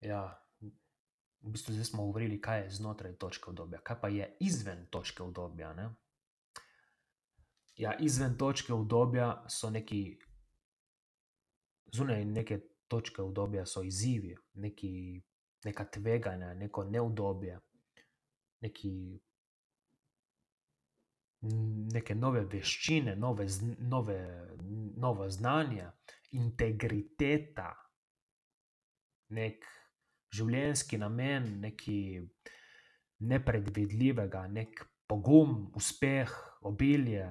ja, 0.00 0.22
v 1.40 1.50
bistvu 1.50 1.72
zdaj 1.72 1.84
smo 1.84 2.06
govorili, 2.06 2.40
kaj 2.40 2.62
je 2.62 2.70
znotraj 2.70 3.16
točke 3.16 3.50
udobja. 3.50 3.80
Kaj 3.80 4.00
pa 4.00 4.08
je 4.08 4.36
izven 4.40 4.86
točke 4.90 5.22
udobja, 5.22 5.72
ne? 5.74 5.88
Ja, 7.80 7.94
izven 7.98 8.36
točke 8.36 8.74
udobja 8.74 9.44
so 9.48 9.70
neki, 9.70 10.18
zunaj 11.96 12.24
neke 12.24 12.58
točke 12.92 13.22
udobja 13.22 13.64
so 13.66 13.80
izzivi, 13.82 14.34
neki, 14.60 15.22
neka 15.64 15.86
tveganja, 15.94 16.50
neko 16.54 16.84
neudobje, 16.84 17.56
neki, 18.60 18.92
neke 21.94 22.14
nove 22.14 22.44
veščine, 22.52 23.16
nove 23.16 23.48
nove, 23.78 24.18
novo 25.00 25.30
znanje, 25.30 25.88
integriteta, 26.36 27.70
neki 29.40 29.78
življenjski 30.36 31.00
namen, 31.00 31.48
nekaj 31.64 32.20
nepredvidljivega, 33.32 34.46
neki 34.52 34.84
pogum, 35.08 35.70
uspeh, 35.74 36.49
obilje, 36.60 37.30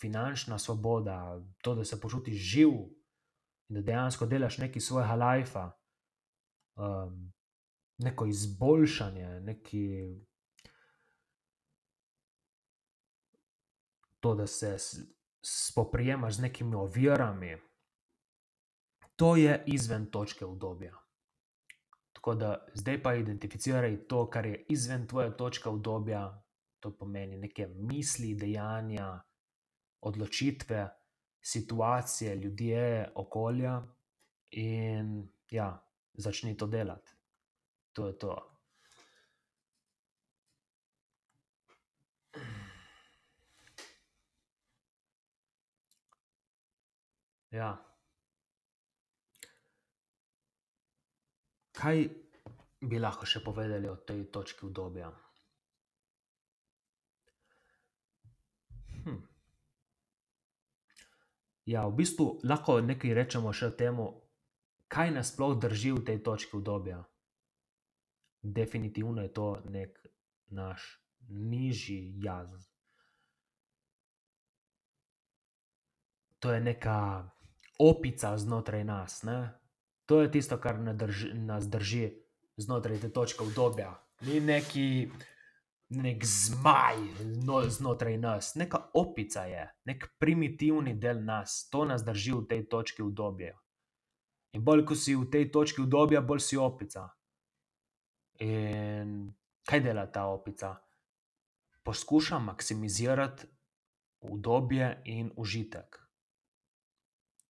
finančna 0.00 0.58
svoboda, 0.58 1.44
to, 1.62 1.74
da 1.74 1.84
se 1.84 2.00
počutiš 2.00 2.34
živ, 2.34 2.70
da 3.68 3.80
dejansko 3.80 4.26
delaš 4.26 4.58
nekaj 4.58 4.80
svojega 4.80 5.14
lajfa, 5.14 5.70
neko 7.98 8.26
izboljšanje, 8.26 9.40
nekaj, 9.40 9.80
to, 14.20 14.34
da 14.34 14.46
se 14.46 14.76
spoprijemaš 15.46 16.36
z 16.36 16.42
nekimi 16.42 16.74
ovirami. 16.74 17.58
To 19.16 19.36
je 19.36 19.64
izven 19.66 20.10
točke 20.10 20.46
udobja. 20.46 20.96
Tako 22.12 22.34
da 22.34 22.66
zdaj 22.74 23.02
pa 23.02 23.14
identificiraj 23.14 24.06
to, 24.06 24.30
kar 24.30 24.46
je 24.46 24.66
izven 24.68 25.06
tvoje 25.08 25.36
točke 25.36 25.68
udobja, 25.68 26.43
to 26.84 26.92
pomeni 26.92 27.38
neke 27.40 27.66
misli, 27.72 28.34
dejanja, 28.36 29.08
odločitve, 30.04 30.84
situacije, 31.40 32.36
ljudje, 32.36 33.12
okolja, 33.14 33.78
in 34.50 35.28
ja, 35.50 35.86
začni 36.14 36.56
to 36.56 36.66
delati. 36.66 37.12
To 37.92 38.06
je 38.06 38.18
to. 38.18 38.50
Ja. 47.50 47.70
Kaj 51.72 52.08
bi 52.80 52.98
lahko 52.98 53.26
še 53.26 53.42
povedali 53.44 53.88
o 53.88 53.96
tej 53.96 54.26
točki 54.34 54.66
udobja? 59.04 59.22
Ja, 61.64 61.86
v 61.88 61.96
bistvu 61.96 62.40
lahko 62.44 62.80
nekaj 62.84 63.14
rečemo 63.16 63.52
še 63.52 63.72
o 63.72 63.76
tem, 63.76 64.00
kaj 64.92 65.14
nas 65.16 65.32
sploh 65.32 65.56
drži 65.56 65.94
v 65.96 66.04
tej 66.04 66.18
točki 66.20 66.56
udobja. 66.60 67.00
Definitivno 68.44 69.24
je 69.24 69.32
to 69.32 69.48
neki 69.64 70.12
naš 70.52 70.84
nižji 71.28 72.20
jaz. 72.20 72.68
To 76.44 76.52
je 76.52 76.60
neka 76.60 77.32
opica 77.80 78.36
znotraj 78.38 78.84
nas, 78.84 79.22
ne. 79.22 79.56
To 80.04 80.20
je 80.20 80.30
tisto, 80.30 80.60
kar 80.60 80.76
nas 80.78 81.64
drži 81.64 82.12
znotraj 82.60 83.00
te 83.00 83.08
točke 83.08 83.44
udobja. 83.44 83.96
Ni 84.20 84.40
neki, 84.40 85.08
neki 85.88 86.26
zmaj 86.26 86.96
znotraj 87.68 88.16
nas, 88.18 88.54
neka 88.54 88.90
opica 88.94 89.44
je, 89.44 89.68
neki 89.84 90.06
primitivni 90.18 90.94
del 90.94 91.24
nas. 91.24 91.68
To 91.70 91.84
nas 91.84 92.04
drži 92.04 92.32
v 92.32 92.46
tej 92.48 92.68
točki 92.68 93.02
udobja. 93.02 93.58
In 94.54 94.64
bolj, 94.64 94.84
ko 94.86 94.94
si 94.94 95.16
v 95.18 95.26
tej 95.30 95.50
točki 95.50 95.82
udobja, 95.82 96.20
bolj 96.20 96.40
si 96.40 96.56
opica. 96.56 97.08
In 98.40 99.34
kaj 99.66 99.80
dela 99.80 100.06
ta 100.06 100.26
opica? 100.30 100.76
Poskuša 101.84 102.38
maksimizirati 102.38 103.46
udobje 104.20 105.02
in 105.04 105.32
užitek. 105.36 106.00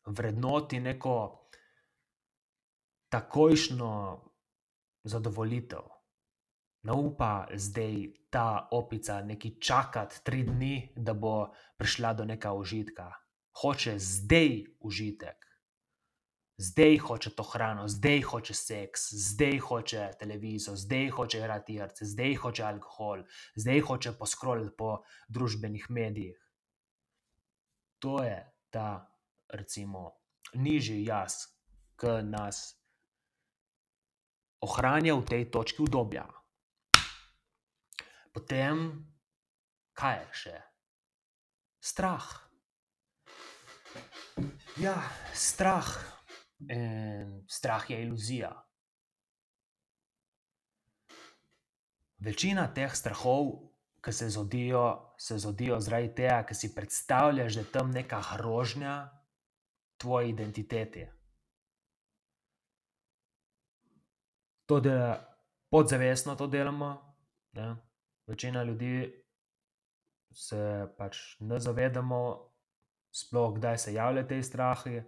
Vrednoti 0.06 0.80
neko 0.80 1.48
takojšnjo 3.08 3.90
zadovoljitev. 5.04 5.84
Ne 6.84 6.92
upa 6.92 7.46
zdaj 7.54 8.12
ta 8.30 8.68
opica 8.70 9.22
nekaj 9.22 9.50
čakati 9.60 10.20
tri 10.24 10.42
dni, 10.44 10.92
da 10.96 11.14
bo 11.14 11.48
prišla 11.76 12.12
do 12.12 12.24
nekega 12.24 12.52
užitka. 12.52 13.12
Hoče 13.60 13.98
zdaj 13.98 14.64
užitek. 14.80 15.44
Zdaj 16.56 16.98
hoče 16.98 17.30
to 17.34 17.42
hrano, 17.42 17.88
zdaj 17.88 18.20
hoče 18.20 18.54
seks, 18.54 19.08
zdaj 19.12 19.58
hoče 19.58 20.10
televizijo, 20.18 20.76
zdaj 20.76 21.08
hoče 21.08 21.38
igrati 21.38 21.74
igrice, 21.74 22.04
zdaj 22.04 22.34
hoče 22.34 22.62
alkohol, 22.62 23.24
zdaj 23.56 23.80
hoče 23.80 24.12
poskrolati 24.18 24.76
po 24.78 25.02
družbenih 25.28 25.86
medijih. 25.90 26.38
To 27.98 28.22
je 28.22 28.38
ta, 28.70 29.10
recimo, 29.48 30.12
nižji 30.54 31.04
jaz, 31.04 31.34
ke 31.96 32.22
nas 32.22 32.76
ohranja 34.60 35.14
v 35.14 35.26
tej 35.26 35.50
točki 35.50 35.82
udobja. 35.82 36.28
Potem, 38.34 38.88
kaj 39.94 40.16
je 40.18 40.30
še? 40.40 40.56
Strah. 41.78 42.26
Ja, 44.82 44.96
strah. 45.34 45.92
strah 47.46 47.90
je 47.90 48.00
iluzija. 48.02 48.50
Večina 52.18 52.66
teh 52.74 52.90
strahov, 52.96 53.70
ke 54.00 54.12
se 54.12 54.30
zgodijo, 54.30 55.14
se 55.18 55.38
zgodijo 55.38 55.78
zaradi 55.80 56.10
tega, 56.14 56.42
ker 56.48 56.56
si 56.56 56.74
predstavljaš, 56.74 57.54
da 57.54 57.60
je 57.60 57.72
tam 57.72 57.90
neka 57.90 58.20
grožnja 58.32 58.96
tvoji 60.00 60.30
identiteti. 60.30 61.06
To, 64.66 64.80
da 64.80 65.20
podzavestno 65.70 66.34
to 66.36 66.46
delamo, 66.46 66.96
ne, 67.52 67.74
večina 68.26 68.62
ljudi 68.62 69.24
se 70.34 70.86
pač 70.98 71.18
ne 71.40 71.60
zavedamo, 71.60 72.50
sploh, 73.14 73.54
kdaj 73.56 73.78
se 73.78 73.94
javljajo 73.94 74.26
ti 74.28 74.42
strahi. 74.42 75.02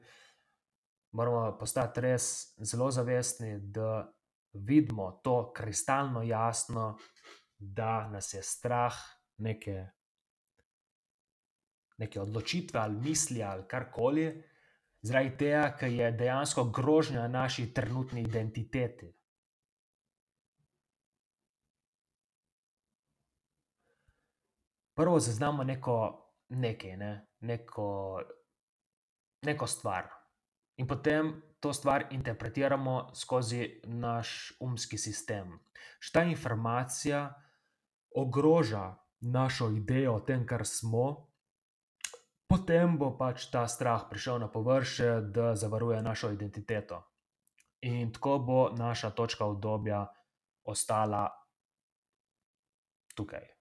Moramo 1.12 1.56
postati 1.58 2.00
res 2.00 2.28
zelo 2.58 2.90
zavestni, 2.90 3.58
da 3.60 4.12
vidimo 4.52 5.10
to 5.24 5.52
kristalno 5.52 6.22
jasno, 6.22 6.98
da 7.58 8.08
nas 8.08 8.34
je 8.34 8.42
strah 8.42 8.94
neke, 9.38 9.86
neke 11.98 12.20
odločitve 12.20 12.80
ali 12.80 13.00
misli 13.00 13.42
ali 13.42 13.66
karkoli, 13.68 14.44
zaradi 15.02 15.36
tega, 15.36 15.76
ke 15.78 15.90
je 15.92 16.12
dejansko 16.12 16.64
grožnja 16.64 17.28
naši 17.28 17.72
trenutni 17.74 18.22
identiteti. 18.22 19.15
Prvo 24.96 25.20
zaznamo 25.20 25.64
neko, 25.64 25.96
nekaj, 26.48 26.96
ne. 26.96 27.26
Neko, 27.40 28.20
neko 29.44 29.66
stvar. 29.66 30.08
In 30.76 30.86
potem 30.86 31.42
to 31.60 31.72
stvar 31.72 32.06
interpretiramo 32.10 33.10
skozi 33.14 33.80
naš 33.84 34.52
umski 34.60 34.98
sistem. 34.98 35.58
Če 36.00 36.12
ta 36.12 36.22
informacija 36.24 37.26
ogroža 38.16 38.94
našo 39.20 39.68
idejo 39.76 40.14
o 40.16 40.20
tem, 40.20 40.46
kar 40.46 40.64
smo, 40.66 41.28
potem 42.48 42.96
bo 42.98 43.10
pač 43.18 43.50
ta 43.52 43.66
strah 43.68 44.06
prišel 44.10 44.40
na 44.40 44.48
površje, 44.52 45.10
da 45.32 45.54
zavaruje 45.56 46.00
našo 46.02 46.30
identiteto. 46.32 47.02
In 47.84 48.12
tako 48.12 48.38
bo 48.38 48.60
naša 48.72 49.10
točka 49.10 49.44
udobja 49.44 50.06
ostala 50.64 51.28
tukaj. 53.14 53.55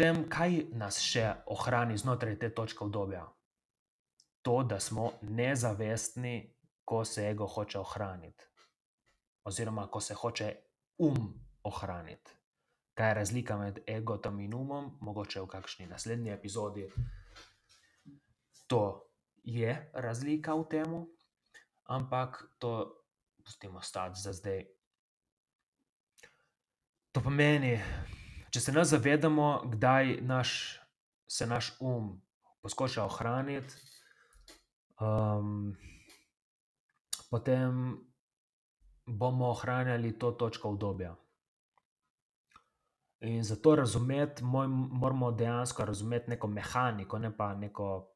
Potem, 0.00 0.22
kaj 0.32 0.54
nas 0.80 0.96
še 1.04 1.26
ohrani 1.52 1.92
znotraj 2.00 2.38
te 2.40 2.48
točke 2.56 2.86
udobja? 2.86 3.20
To, 4.48 4.54
da 4.64 4.78
smo 4.80 5.10
nezavestni, 5.28 6.54
ko 6.88 7.02
se 7.04 7.26
ego 7.28 7.44
hoče 7.44 7.76
ohraniti. 7.82 8.46
Oziroma, 9.44 9.84
ko 9.92 10.00
se 10.00 10.14
hoče 10.16 10.46
um 11.04 11.18
ohraniti. 11.68 12.32
Kaj 12.96 13.10
je 13.10 13.18
razlika 13.18 13.58
med 13.60 13.82
egotom 13.84 14.40
in 14.40 14.54
umom, 14.56 14.88
mogoče 15.04 15.42
v 15.44 15.50
kakšni 15.52 15.90
naslednji 15.90 16.32
epizodi. 16.32 16.86
To 18.72 18.82
je 19.44 19.74
razlika 19.92 20.56
v 20.56 20.64
tem, 20.72 20.94
ampak 21.92 22.40
to 22.56 22.72
pustimo 23.44 23.84
stati 23.84 24.24
za 24.24 24.32
zdaj. 24.32 24.64
To 27.12 27.20
pomeni, 27.20 27.76
če 28.50 28.60
se 28.60 28.72
ne 28.72 28.84
zavedamo, 28.84 29.62
kdaj 29.72 30.18
naš, 30.22 30.80
se 31.30 31.46
naš 31.46 31.72
um 31.80 32.20
poskuša 32.62 33.04
ohraniti, 33.04 33.74
potem 37.30 37.96
bomo 39.06 39.50
ohranjali 39.50 40.18
to 40.18 40.32
točko 40.32 40.70
udobja. 40.70 41.16
In 43.20 43.44
za 43.44 43.56
to 43.56 43.76
razumeti 43.76 44.44
moramo 44.44 45.32
dejansko 45.32 45.84
razumeti 45.84 46.30
neko 46.30 46.48
mehaniko, 46.48 47.18
ne 47.18 47.36
pa 47.36 47.54
neko 47.54 48.14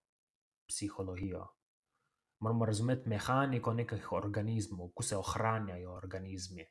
psihologijo. 0.69 1.47
Moramo 2.41 2.65
razumeti 2.65 3.09
mehaniko 3.09 3.75
nekih 3.75 4.13
organizmov, 4.13 4.89
kako 4.89 5.03
se 5.03 5.17
ohranjajo 5.17 5.93
organizmi. 5.93 6.67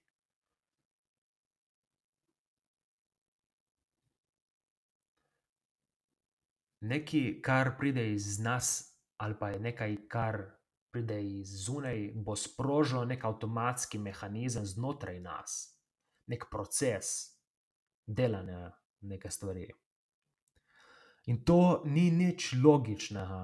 Nekaj, 6.84 7.40
kar 7.42 7.78
pride 7.80 8.04
iz 8.12 8.40
nas, 8.40 8.96
ali 9.18 9.36
pa 9.40 9.50
je 9.50 9.60
nekaj, 9.60 9.96
kar 10.12 10.42
pride 10.92 11.22
iz 11.24 11.54
zunaj, 11.66 12.12
bo 12.16 12.36
sprožil 12.36 13.06
neki 13.08 13.28
avtomatski 13.28 13.98
mehanizem 13.98 14.66
znotraj 14.66 15.20
nas. 15.20 15.80
Neki 16.28 16.46
proces 16.52 17.14
delanja 18.06 18.72
neke 19.02 19.32
stvari. 19.32 19.70
In 21.26 21.44
to 21.46 21.82
ni 21.86 22.12
nič 22.12 22.54
logičnega. 22.64 23.42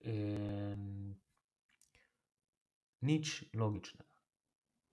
In 0.00 1.14
nič 3.00 3.42
logičnega. 3.54 4.08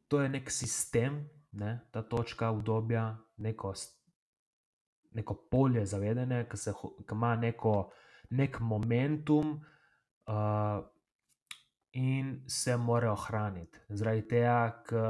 To 0.07 0.19
je 0.21 0.29
neki 0.29 0.51
sistem, 0.51 1.23
ne, 1.51 1.79
ta 1.91 2.01
točka 2.01 2.51
udobja, 2.51 3.17
neko 3.37 3.73
neko 5.11 5.35
polje 5.51 5.85
zavedanja, 5.85 6.43
ke 6.47 6.57
se 6.57 6.71
ke 7.07 7.15
ima 7.15 7.35
neko, 7.35 7.91
neki 8.29 8.63
momentum, 8.63 9.59
in 11.91 12.43
se 12.47 12.77
mora 12.77 13.11
ohraniti. 13.11 13.79
Zaradi 13.89 14.27
tega, 14.27 14.83
ke 14.87 15.03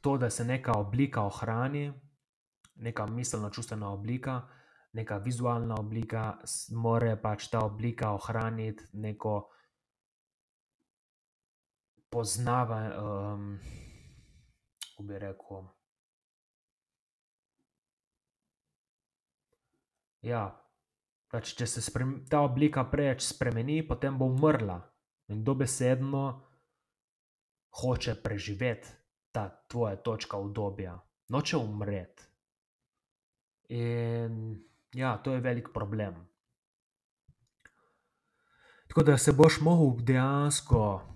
to, 0.00 0.16
da 0.18 0.30
se 0.30 0.44
neka 0.44 0.78
oblika 0.78 1.22
ohrani, 1.26 1.92
neka 2.74 3.06
miselno-čustvena 3.06 3.90
oblika, 3.90 4.42
neka 4.92 5.18
vizualna 5.18 5.74
oblika, 5.78 6.38
mora 6.70 7.16
pač 7.16 7.48
ta 7.50 7.64
oblika 7.64 8.12
ohraniti 8.14 8.84
neko 8.92 9.50
kako 14.96 15.02
bi 15.02 15.18
rekel. 15.18 15.64
Ja, 20.22 20.42
pač 21.32 21.54
če 21.58 21.66
se 21.66 21.82
ta 22.30 22.42
oblika 22.44 22.84
preveč 22.90 23.24
spremeni, 23.26 23.80
potem 23.82 24.18
bo 24.18 24.28
umrla. 24.30 24.78
In 25.32 25.40
dobesedno 25.44 26.24
hoče 27.80 28.14
preživeti 28.22 28.88
ta 29.32 29.48
tvoja 29.68 29.96
točka 29.96 30.36
udobja. 30.36 30.98
Noče 31.32 31.56
umreti. 31.56 32.28
In 33.72 34.60
ja, 34.92 35.16
to 35.24 35.32
je 35.32 35.40
velik 35.40 35.72
problem. 35.72 36.28
Tako 38.92 39.02
da 39.02 39.16
se 39.18 39.32
boš 39.32 39.60
mogel 39.64 40.04
dejansko 40.04 41.11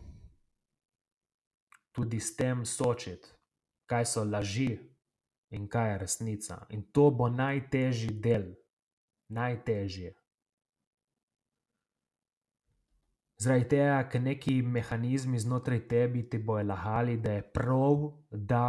tudi 1.97 2.21
s 2.21 2.37
tem 2.37 2.65
soočiti, 2.69 3.33
kaj 3.89 4.05
so 4.13 4.25
laži 4.25 4.77
in 5.57 5.69
kaj 5.69 5.91
je 5.91 5.99
resnica. 5.99 6.61
In 6.77 6.85
to 6.93 7.11
bo 7.11 7.29
najtežji 7.33 8.13
del. 8.21 8.53
Najtežje. 9.33 10.13
Zaradi 13.43 13.69
tega, 13.69 13.97
ker 14.09 14.23
neki 14.23 14.61
mehanizmi 14.63 15.39
znotraj 15.41 15.83
tebe 15.89 16.23
ti 16.31 16.39
bojo 16.39 16.65
lagali, 16.65 17.17
da 17.21 17.33
je 17.37 17.43
prav, 17.53 18.07
da 18.31 18.63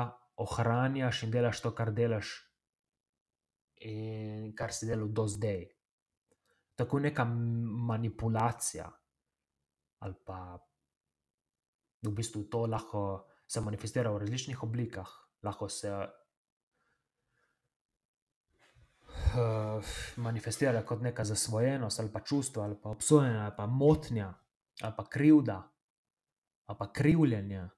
ohranjaš 0.44 1.24
in 1.24 1.32
delaš 1.32 1.62
to, 1.64 1.72
kar 1.76 1.92
delaš, 1.96 2.34
in 3.88 4.52
kar 4.58 4.74
si 4.74 4.90
delal 4.90 5.08
do 5.08 5.28
zdaj. 5.28 5.68
Tako 6.78 7.00
neka 7.00 7.26
manipulacija 7.26 8.90
ali 10.00 10.14
pa 10.26 10.67
v 12.02 12.12
bistvu 12.12 12.44
to 12.44 12.66
lahko 12.66 13.28
se 13.48 13.62
manifestira 13.62 14.12
v 14.12 14.18
različnih 14.18 14.64
oblikah. 14.64 15.08
Lahko 15.44 15.70
se, 15.70 15.92
manifestira 20.18 20.82
kot 20.86 21.02
neka 21.02 21.24
zasvojenost 21.26 22.00
ali 22.00 22.12
pa 22.12 22.20
čustva 22.20 22.64
ali 22.64 22.76
pa 22.82 22.90
obsojanje 22.90 23.40
ali 23.40 23.54
pa 23.58 23.66
motnja 23.66 24.34
ali 24.82 24.94
pa 24.98 25.10
krivda 25.10 25.72
ali 26.66 26.78
pa 26.78 26.94
krivljenje. 26.94 27.70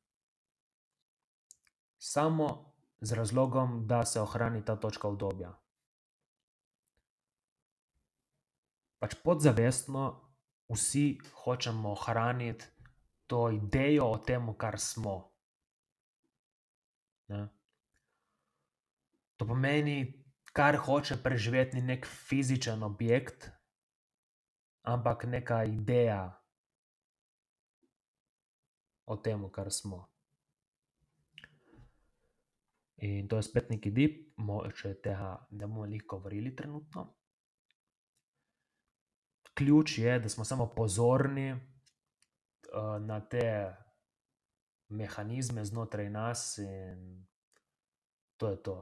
Samo 1.97 2.73
z 3.01 3.11
razlogom, 3.11 3.87
da 3.87 4.05
se 4.05 4.21
ohrani 4.21 4.65
ta 4.65 4.75
točka 4.75 5.07
udobja. 5.07 5.53
Pač 8.99 9.15
podzavestno 9.23 10.33
vsi 10.69 11.19
hočemo 11.43 11.91
ohraniti 11.91 12.65
to 13.29 13.51
idejo 13.53 14.09
o 14.09 14.17
tem, 14.17 14.47
kar 14.57 14.79
smo. 14.81 15.15
Ne. 17.29 17.45
To 19.37 19.45
pomeni, 19.45 20.25
kar 20.53 20.75
hoče 20.81 21.19
preživeti, 21.23 21.77
ni 21.77 21.93
neki 21.93 22.09
fizični 22.09 22.83
objekt, 22.83 23.51
ampak 24.81 25.27
neka 25.29 25.61
ideja 25.69 26.23
o 29.05 29.17
tem, 29.21 29.45
kar 29.53 29.69
smo. 29.71 30.07
In 33.05 33.29
to 33.29 33.37
je 33.37 33.45
spet 33.45 33.69
neki 33.69 33.93
deep, 33.95 34.17
mogoče 34.41 34.97
tega 35.03 35.37
ne 35.51 35.67
bomo 35.67 35.85
glih 35.85 36.03
govorili 36.09 36.55
trenutno. 36.55 37.13
Ključ 39.53 39.97
je, 39.97 40.19
da 40.19 40.29
smo 40.29 40.43
samo 40.45 40.65
pozorni, 40.75 41.53
na 43.01 43.19
te 43.21 43.75
mehanizme 44.89 45.65
znotraj 45.65 46.09
nas 46.09 46.57
in 46.57 47.27
to 48.37 48.49
je 48.49 48.63
to. 48.63 48.77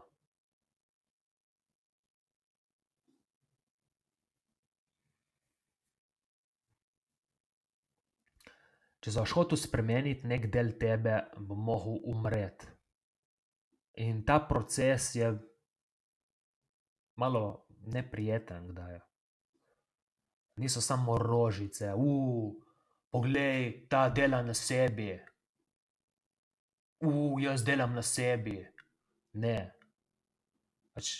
Če 9.07 9.13
se 9.13 9.21
boš 9.23 9.33
hotel 9.37 9.59
spremeniti 9.61 10.27
neki 10.27 10.49
del 10.51 10.73
tebe, 10.79 11.19
bo 11.39 11.55
mogel 11.55 12.01
umreti. 12.11 12.67
In 14.03 14.23
ta 14.27 14.39
proces 14.49 15.13
je 15.15 15.29
malo 17.15 17.65
neprijeten 17.93 18.67
kdaj. 18.67 18.99
Niso 20.59 20.81
samo 20.81 21.17
rožice, 21.17 21.93
poglej, 23.11 23.87
ta 23.89 24.09
dela 24.09 24.41
na 24.41 24.53
sebi. 24.53 25.19
jaz 27.39 27.63
delam 27.63 27.93
na 27.93 28.01
sebi. 28.01 28.67
Ne. 29.33 29.73
Pač 30.93 31.11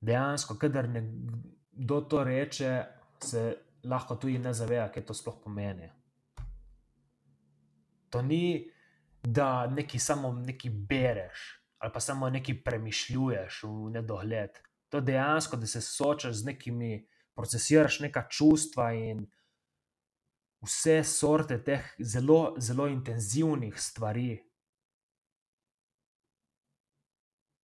dejansko, 0.00 0.58
kadar 0.58 0.88
nekdo 0.88 2.00
to 2.00 2.24
reče, 2.24 2.84
se 3.22 3.56
lahko 3.84 4.16
tudi 4.16 4.38
ne 4.38 4.52
zaveda, 4.52 4.88
kaj 4.92 5.06
to 5.06 5.14
sploh 5.14 5.36
pomeni. 5.44 5.90
To 8.10 8.22
ni, 8.22 8.70
da 9.22 9.66
nekaj 9.66 10.00
samo 10.00 10.32
nekaj 10.32 10.70
bereš 10.70 11.60
ali 11.84 11.92
pa 11.92 12.00
samo 12.00 12.30
nekaj 12.30 12.62
premišljuješ 12.64 13.62
v 13.62 13.90
nedogled. 13.92 14.50
To 14.88 14.96
je 14.96 15.02
dejansko, 15.02 15.56
da 15.56 15.66
se 15.66 15.80
soočaš 15.80 16.32
z 16.34 16.46
nekimi, 16.46 17.08
procesiraš 17.36 17.98
neka 18.00 18.22
čustva 18.30 18.92
in 18.96 19.26
vse 20.64 21.04
sorte 21.04 21.58
teh 21.64 21.94
zelo, 22.00 22.54
zelo 22.58 22.88
intenzivnih 22.88 23.80
stvari. 23.80 24.42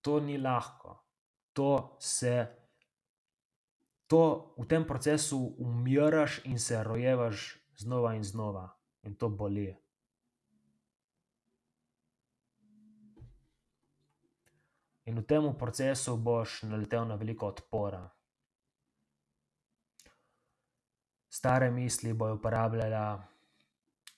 To 0.02 0.20
ni 0.20 0.38
lahko. 0.38 0.96
To 1.54 1.98
se, 2.00 2.48
to 4.08 4.54
v 4.58 4.68
tem 4.68 4.88
procesu 4.88 5.40
umiraš 5.58 6.42
in 6.46 6.60
se 6.60 6.84
rojevaš 6.84 7.58
znova 7.78 8.16
in 8.16 8.24
znova. 8.24 8.70
In 9.04 9.16
to 9.16 9.30
boli. 9.30 9.76
In 15.06 15.20
v 15.20 15.26
tem 15.26 15.54
procesu 15.58 16.18
boš 16.18 16.64
naletel 16.64 17.08
na 17.08 17.16
veliko 17.16 17.48
odpora. 17.48 18.10
Stare 21.40 21.70
misli 21.72 22.12
bojo 22.14 22.36
uporabljale 22.36 23.18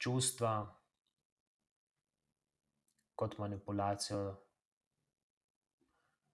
čustva 0.01 0.53
kot 3.15 3.37
manipulacijo, 3.37 4.21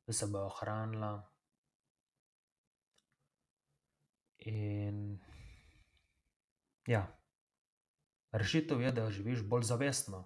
da 0.08 0.14
se 0.14 0.30
bojo 0.32 0.54
hranila. 0.62 1.12
In 4.40 5.20
ja, 6.88 7.04
rešitev 8.32 8.82
je, 8.82 8.92
da 8.92 9.12
živiš 9.12 9.44
bolj 9.44 9.68
zavestno. 9.74 10.24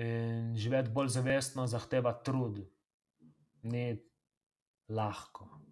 In 0.00 0.54
živeti 0.56 0.96
bolj 0.96 1.12
zavestno 1.18 1.66
zahteva 1.66 2.16
trud. 2.24 2.64
Ni 3.62 3.88
lahko. 4.88 5.67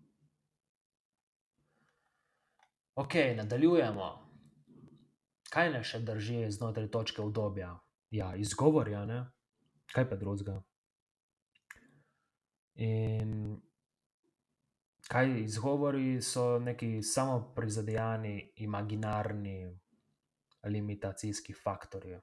Okej, 2.96 3.34
nadaljujemo. 3.36 4.06
Kaj 5.52 5.70
naj 5.72 5.82
še 5.84 5.98
drži 6.00 6.38
znotraj 6.50 6.88
točke 6.88 7.20
udobja? 7.20 7.74
Ja, 8.10 8.30
izgovori, 8.40 8.94
a 8.96 9.02
ne. 9.04 9.18
Kaj 9.92 10.06
pa 10.08 10.16
drugega? 10.16 10.54
In 12.80 13.34
kaj 15.08 15.34
izgovori 15.42 16.22
so 16.22 16.58
neki 16.58 17.02
samoprizadejani, 17.02 18.32
imaginarni, 18.64 19.58
limitacijski 20.64 21.52
faktorji. 21.52 22.16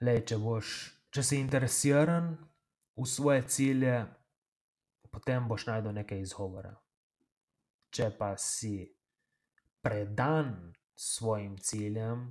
Glej, 0.00 0.24
če 0.32 0.40
boš, 0.40 0.74
če 1.12 1.28
si 1.28 1.44
interesiran 1.44 2.32
v 2.96 3.06
svoje 3.06 3.44
cilje, 3.52 4.00
potem 5.12 5.48
boš 5.48 5.66
našel 5.68 5.92
neke 5.92 6.18
izgovore. 6.20 6.72
Če 7.92 8.08
pa 8.18 8.32
si 8.40 8.88
predan 9.84 10.72
svojim 10.96 11.58
ciljem, 11.60 12.24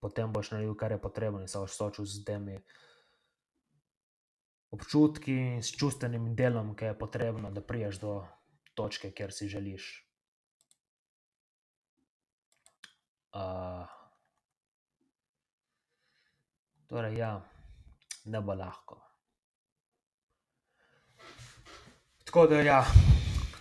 potem 0.00 0.32
boš 0.32 0.54
naredil, 0.54 0.74
kar 0.78 0.94
je 0.96 1.00
potrebno, 1.02 1.42
in 1.44 1.48
se 1.48 1.60
boš 1.60 1.76
soočil 1.76 2.08
s 2.08 2.24
temi 2.24 2.56
občutki 4.72 5.60
s 5.60 5.76
čustvenim 5.76 6.34
delom, 6.36 6.74
ke 6.76 6.92
je 6.92 6.98
potrebno, 6.98 7.52
da 7.52 7.64
prideš 7.64 8.00
do 8.00 8.18
točke, 8.74 9.12
kjer 9.12 9.32
si 9.32 9.48
želiš. 9.48 10.08
torej 16.88 17.18
ja, 17.18 17.40
ne 18.24 18.40
bo 18.40 18.54
lahko. 18.54 19.07
Tako 22.28 22.46
da 22.46 22.60
ja, 22.60 22.84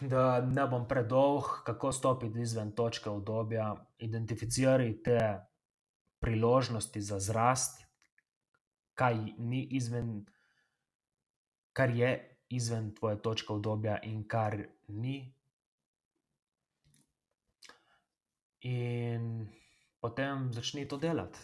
da 0.01 0.41
ne 0.41 0.65
bom 0.67 0.87
predolg, 0.87 1.43
kako 1.65 1.91
stopiti 1.91 2.41
izven 2.41 2.71
točke 2.75 3.09
udobja. 3.09 3.75
Identificiraj 3.97 4.91
te 5.03 5.19
priložnosti 6.19 7.01
za 7.01 7.19
zrast, 7.19 7.85
kaj 8.93 9.15
ni 9.37 9.63
izven, 9.71 10.25
kar 11.73 11.95
je 11.95 12.39
izven 12.49 12.91
tvoje 12.95 13.21
točke 13.21 13.53
udobja 13.53 14.01
in 14.03 14.27
kar 14.27 14.59
ni. 14.87 15.33
In 18.61 19.47
potem 19.99 20.51
začni 20.53 20.87
to 20.87 20.97
delati. 20.97 21.39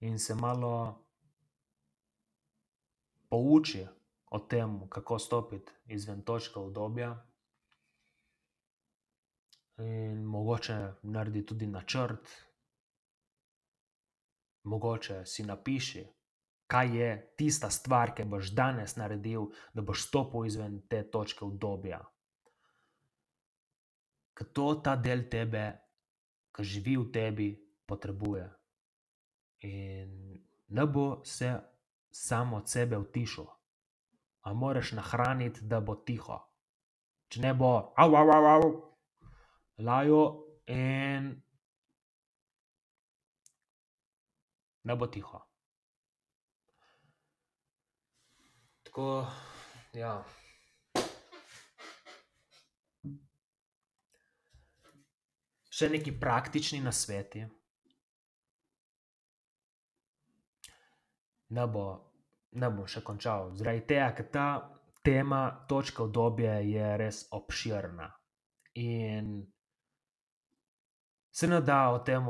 In 0.00 0.18
se 0.18 0.34
malo 0.34 0.98
pouči 3.28 3.86
o 4.30 4.38
tem, 4.38 4.88
kako 4.88 5.18
stopiti 5.18 5.72
izven 5.86 6.22
točke 6.22 6.58
udobja. 6.58 7.26
In 9.78 10.24
mogoče 10.24 10.92
naredi 11.02 11.46
tudi 11.46 11.66
načrt. 11.66 12.28
Mogoče 14.62 15.24
si 15.26 15.42
napiši, 15.42 16.04
kaj 16.66 16.96
je 16.98 17.34
tista 17.36 17.70
stvar, 17.70 18.14
ke 18.14 18.24
boš 18.24 18.52
danes 18.54 18.96
naredil, 18.96 19.48
da 19.74 19.82
boš 19.82 20.06
stopil 20.08 20.46
izven 20.46 20.80
te 20.88 21.02
točke 21.10 21.44
udobja. 21.44 22.00
Ke 24.34 24.44
to 24.54 24.74
ta 24.84 24.96
del 24.96 25.26
tebe, 25.30 25.64
ke 26.52 26.64
živi 26.64 26.96
v 26.96 27.10
tebi, 27.12 27.48
potrebuje. 27.86 28.44
In 29.66 30.38
ne 30.68 30.86
bo 30.86 31.24
se 31.24 31.56
sam 32.10 32.54
od 32.54 32.68
sebe 32.68 32.98
utišal. 32.98 33.59
A 34.42 34.52
moraš 34.52 34.92
nahraniti, 34.96 35.66
da 35.68 35.80
bo 35.80 35.94
tiho. 35.94 36.38
Če 37.30 37.42
ne, 37.44 37.52
bo 37.54 37.92
lajal 39.78 40.24
in 40.66 41.30
ne 44.84 44.96
bo 44.96 45.06
tiho. 45.06 45.40
Tako, 48.90 49.06
ja. 49.94 50.16
Še 55.70 55.88
neki 55.94 56.12
praktični 56.20 56.80
nasveti. 56.82 57.44
Ne 61.54 61.66
bo, 61.70 61.84
ne 62.52 62.70
bom 62.70 62.86
še 62.86 63.02
končal, 63.06 63.54
zaradi 63.56 63.86
tega, 63.92 64.10
ker 64.16 64.28
ta 64.32 64.46
tema 65.04 65.44
točke 65.68 66.02
udobja 66.02 66.58
je 66.64 66.96
res 67.00 67.22
obširna. 67.32 68.08
In 68.80 69.38
se 71.30 71.46
ne 71.46 71.60
da 71.60 71.88
o 71.94 72.00
tem, 72.06 72.26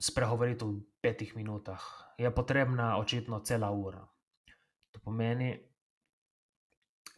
spregovoriti 0.00 0.64
v 0.64 0.80
petih 1.00 1.36
minutah. 1.36 1.82
Je 2.18 2.30
potrebna 2.34 2.98
očitno 2.98 3.40
cela 3.40 3.70
ura. 3.70 4.02
To 4.94 5.00
pomeni, 5.02 5.54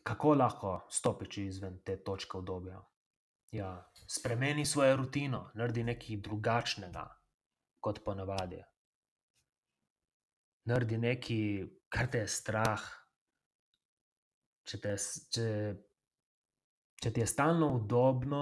kako 0.02 0.34
lahko 0.34 0.76
stopiš 0.90 1.38
izven 1.38 1.80
te 1.84 1.98
točke 2.02 2.38
udobja? 2.38 2.80
Ja, 3.52 3.90
spremeni 4.08 4.66
svojo 4.66 4.96
rutino, 4.96 5.50
naredi 5.54 5.84
nekaj 5.84 6.16
drugačnega 6.22 7.04
kot 7.80 8.02
po 8.04 8.14
navadi. 8.14 8.62
Naredi 10.66 10.98
nekaj, 10.98 11.42
kar 11.88 12.08
te 12.10 12.24
je 12.24 12.30
strah. 12.30 12.86
Če 14.66 14.80
te 14.82 14.94
če, 14.98 15.50
če 17.02 17.12
ti 17.14 17.22
je 17.22 17.26
stalno 17.30 17.68
udobno, 17.76 18.40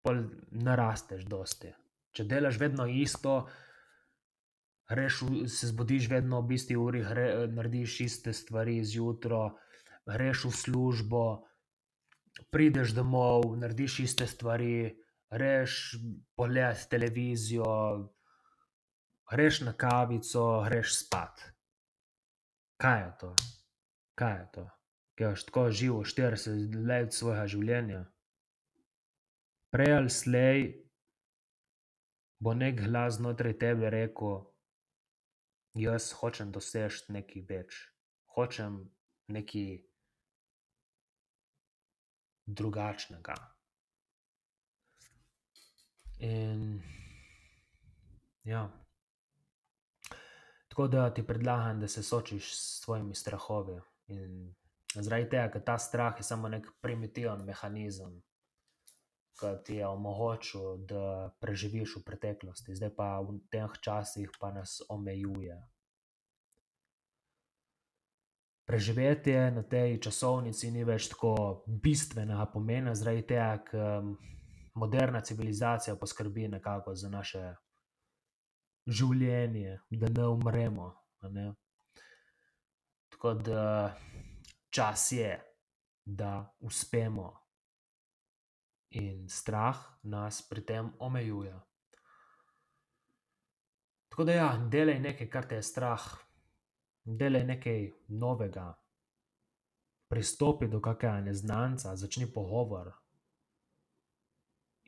pol 0.00 0.22
ne 0.64 0.76
rasteš 0.80 1.26
dosti. 1.28 1.74
Če 2.16 2.24
delaš 2.24 2.56
vedno 2.58 2.86
isto, 2.88 3.34
greš 4.90 5.20
se 5.46 5.68
zbudiš 5.70 6.08
vedno 6.10 6.40
ob 6.40 6.52
isti 6.52 6.76
uri, 6.76 7.02
narediš 7.52 8.00
iste 8.06 8.32
stvari 8.34 8.80
zjutraj, 8.84 9.52
greš 10.08 10.46
v 10.48 10.54
službo, 10.56 11.24
prideš 12.50 12.96
domov, 12.96 13.44
narediš 13.60 14.00
iste 14.06 14.26
stvari, 14.26 14.88
greš 15.30 15.76
pogledat 16.34 16.88
televizijo, 16.90 17.68
greš 19.30 19.60
na 19.60 19.72
kavico, 19.72 20.62
greš 20.66 20.94
spat. 21.04 21.40
Kaj 22.80 23.00
je 23.00 23.10
to? 23.20 23.34
Kaj 24.14 24.38
je 24.38 24.46
to? 24.52 24.64
Kaj 25.18 25.28
boš 25.28 25.44
tako 25.44 25.70
živel 25.70 26.04
štirideset 26.04 26.74
let 26.88 27.12
svojega 27.12 27.46
življenja? 27.46 28.04
Prej 29.70 29.92
ali 29.96 30.10
slej 30.10 30.62
bo 32.40 32.54
neki 32.54 32.86
glas 32.86 33.18
znotraj 33.20 33.58
tebe 33.60 33.90
rekel: 33.92 34.40
jaz 35.76 36.10
hočem 36.16 36.50
doseči 36.52 37.12
nekaj 37.12 37.44
več, 37.52 37.78
hočem 38.34 38.80
nekaj 39.28 39.84
drugačnega. 42.48 43.36
In 46.18 46.82
ja. 48.44 48.79
Tako 50.80 50.88
da 50.88 51.14
ti 51.14 51.26
predlagam, 51.26 51.80
da 51.80 51.88
se 51.88 52.02
soočiš 52.02 52.54
s 52.54 52.80
svojimi 52.84 53.14
strahovi. 53.14 53.80
In 54.06 54.54
zaradi 54.94 55.28
tega, 55.28 55.50
ker 55.52 55.64
ta 55.64 55.74
strah 55.78 56.16
je 56.18 56.24
samo 56.24 56.48
neki 56.48 56.72
primitiven 56.80 57.44
mehanizem, 57.44 58.14
ki 59.40 59.50
ti 59.64 59.76
je 59.76 59.86
omogočil, 59.86 60.78
da 60.88 61.34
preživiš 61.40 61.98
v 61.98 62.02
preteklosti, 62.06 62.78
zdaj 62.80 62.94
pa 62.96 63.10
v 63.20 63.36
teh 63.52 63.76
časih 63.84 64.32
pa 64.40 64.54
nas 64.56 64.80
omejuje. 64.88 65.60
Preživetje 68.64 69.50
na 69.50 69.62
tej 69.62 70.00
časovnici 70.00 70.72
ni 70.72 70.88
več 70.88 71.12
tako 71.12 71.62
bistvenega 71.66 72.48
pomena, 72.54 72.96
zaradi 72.96 73.26
tega, 73.34 73.58
ker 73.68 74.14
moderna 74.80 75.20
civilizacija 75.20 76.00
poskrbi 76.00 76.48
nekako 76.48 76.94
za 76.94 77.12
naše 77.12 77.50
življenje, 78.90 79.78
da 79.90 80.10
ne 80.10 80.26
umremo, 80.34 80.90
ne. 81.30 81.46
Tako 83.14 83.34
da 83.34 83.64
čas 84.70 85.12
je, 85.12 85.30
da 86.04 86.56
uspemo. 86.60 87.30
In 88.90 89.28
strah 89.30 89.78
nas 90.02 90.40
pri 90.42 90.64
tem 90.66 90.90
omejuje. 90.98 91.54
Tako 94.10 94.24
da 94.26 94.32
ja, 94.32 94.48
delaj 94.72 94.98
nekaj, 94.98 95.28
kar 95.30 95.46
te 95.46 95.60
je 95.60 95.62
strah. 95.62 96.06
Delaj 97.04 97.44
nekaj 97.46 97.90
novega. 98.08 98.72
Pristopi 100.10 100.66
do 100.68 100.80
kakega 100.82 101.20
neznanca, 101.28 101.94
začni 101.96 102.26
pogovor. 102.32 102.90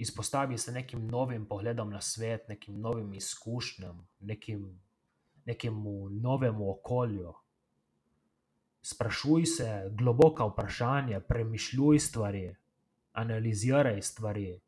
Izpostavi 0.02 0.58
se 0.58 0.72
nekim 0.72 1.06
novim 1.06 1.46
pogledom 1.46 1.90
na 1.90 2.00
svet, 2.00 2.48
nekim 2.48 2.80
novim 2.80 3.14
izkušnjam, 3.14 4.08
nekim, 4.20 4.80
nekemu 5.44 6.08
novemu 6.10 6.70
okolju. 6.70 7.34
Sprašuj 8.82 9.46
se 9.46 9.68
globoka 9.90 10.44
vprašanja, 10.44 11.20
premišljuj 11.20 11.98
stvari, 11.98 12.56
analiziraj 13.12 14.02
stvari. 14.02 14.60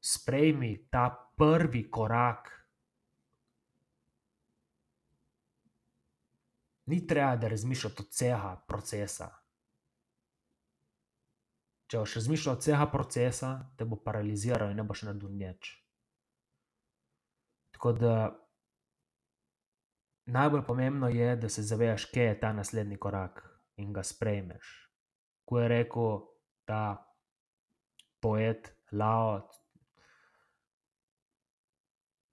Sprejmi 0.00 0.72
ta 0.90 1.32
prvi 1.36 1.90
korak. 1.90 2.50
Ni 6.86 7.06
treba, 7.06 7.36
da 7.36 7.48
razmišljati 7.48 8.02
od 8.02 8.08
celega 8.10 8.56
procesa. 8.66 9.30
Če 11.88 12.02
boš 12.02 12.14
razmišljal 12.18 12.56
od 12.56 12.62
celega 12.62 12.86
procesa, 12.92 13.50
te 13.76 13.84
bo 13.88 13.96
paraliziral 14.04 14.70
in 14.70 14.76
ne 14.76 14.84
boš 14.84 15.06
naredil 15.08 15.30
nič. 15.32 15.70
Tako 17.72 17.92
da 17.96 18.14
najbolj 20.28 20.66
pomembno 20.66 21.08
je, 21.08 21.36
da 21.36 21.48
se 21.48 21.62
zavedaš, 21.62 22.04
kje 22.12 22.22
je 22.22 22.40
ta 22.40 22.52
naslednji 22.52 22.98
korak, 23.00 23.40
in 23.80 23.92
ga 23.92 24.02
sprejmeš. 24.02 24.72
Ko 25.48 25.60
je 25.60 25.68
rekel 25.68 26.18
ta 26.68 27.06
poet 28.20 28.74
Lao: 28.92 29.48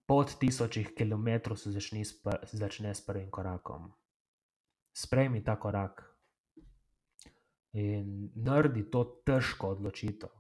"Pot 0.06 0.36
tisočih 0.40 0.92
kilometrov 0.98 1.58
se 1.58 1.72
začne 2.52 2.96
s 2.96 3.06
prvim 3.06 3.32
korakom." 3.32 3.94
Sprejmi 4.92 5.44
ta 5.44 5.60
korak. 5.60 6.15
In 7.76 8.32
naredi 8.40 8.86
to 8.92 9.04
težko 9.28 9.74
odločitev. 9.76 10.32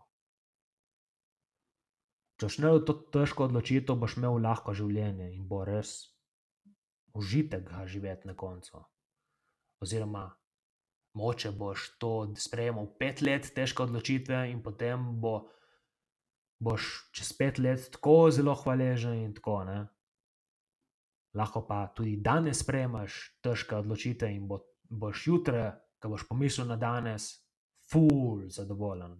Če 2.39 2.47
boš 2.47 2.57
naredil 2.63 2.85
to 2.87 2.95
težko 3.11 3.49
odločitev, 3.49 3.99
boš 3.99 4.17
imel 4.19 4.39
lahko 4.43 4.75
življenje 4.75 5.33
in 5.35 5.43
bo 5.47 5.63
res 5.67 5.97
užitek 7.15 7.63
ga 7.69 7.85
živeti 7.87 8.27
na 8.27 8.35
koncu. 8.35 8.83
Oziroma 9.83 10.29
mogoče 11.15 11.51
boš 11.55 11.89
to 11.99 12.11
sprejemal 12.39 12.89
pet 12.99 13.21
let, 13.21 13.51
težke 13.55 13.83
odločitve, 13.83 14.45
in 14.51 14.61
potem 14.63 15.07
bo, 15.19 15.47
boš 16.59 17.11
čez 17.15 17.31
pet 17.39 17.59
let 17.59 17.87
tako 17.95 18.31
zelo 18.31 18.55
hvaležen 18.55 19.23
in 19.23 19.33
tako, 19.35 19.63
ne. 19.67 19.79
Lahko 21.35 21.65
pa 21.67 21.85
tudi 21.95 22.15
danes 22.23 22.63
sprejemaš 22.63 23.15
težke 23.43 23.75
odločitve 23.79 24.31
in 24.31 24.47
boš 24.47 25.27
jutri, 25.27 25.65
ke 26.05 26.09
boš 26.09 26.27
pomislil 26.29 26.67
na 26.69 26.75
danes, 26.77 27.31
ful 27.89 28.43
zadovoljen. 28.53 29.17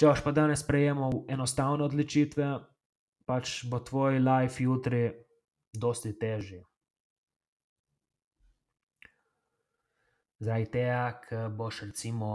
Če 0.00 0.08
boš 0.08 0.22
pa 0.24 0.32
danes 0.32 0.62
sprejemal 0.64 1.26
enostavne 1.28 1.84
odločitve, 1.84 2.48
pač 3.28 3.58
bo 3.68 3.82
tvoj 3.84 4.16
life 4.24 4.64
jutri 4.64 5.02
dosti 5.76 6.14
težji. 6.16 6.62
Zaradi 10.40 10.72
tega, 10.72 11.04
ke 11.20 11.44
boš 11.52 11.84
recimo 11.90 12.32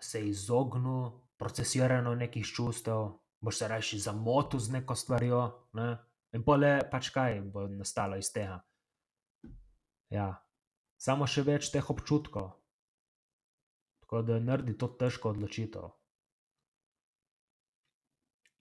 se 0.00 0.20
izognil 0.28 1.16
procesiranju 1.40 2.14
nekih 2.20 2.44
čustev, 2.44 3.14
boš 3.40 3.62
se 3.62 3.68
rajši 3.72 4.04
zamotil 4.10 4.60
z 4.60 4.76
neko 4.76 4.96
stvarjo, 4.96 5.42
ne. 5.80 5.94
In 6.36 6.44
pol 6.44 6.68
je 6.68 6.80
pač 6.92 7.08
kaj 7.16 7.40
bo 7.48 7.64
nastalo 7.72 8.20
iz 8.20 8.28
tega? 8.32 8.60
Ja, 10.12 10.34
samo 10.96 11.26
še 11.26 11.44
več 11.46 11.70
teh 11.72 11.90
občutkov. 11.90 12.50
Tako 14.04 14.22
da 14.22 14.40
naredi 14.40 14.76
to 14.78 14.88
težko 14.98 15.32
odločitev. 15.34 15.88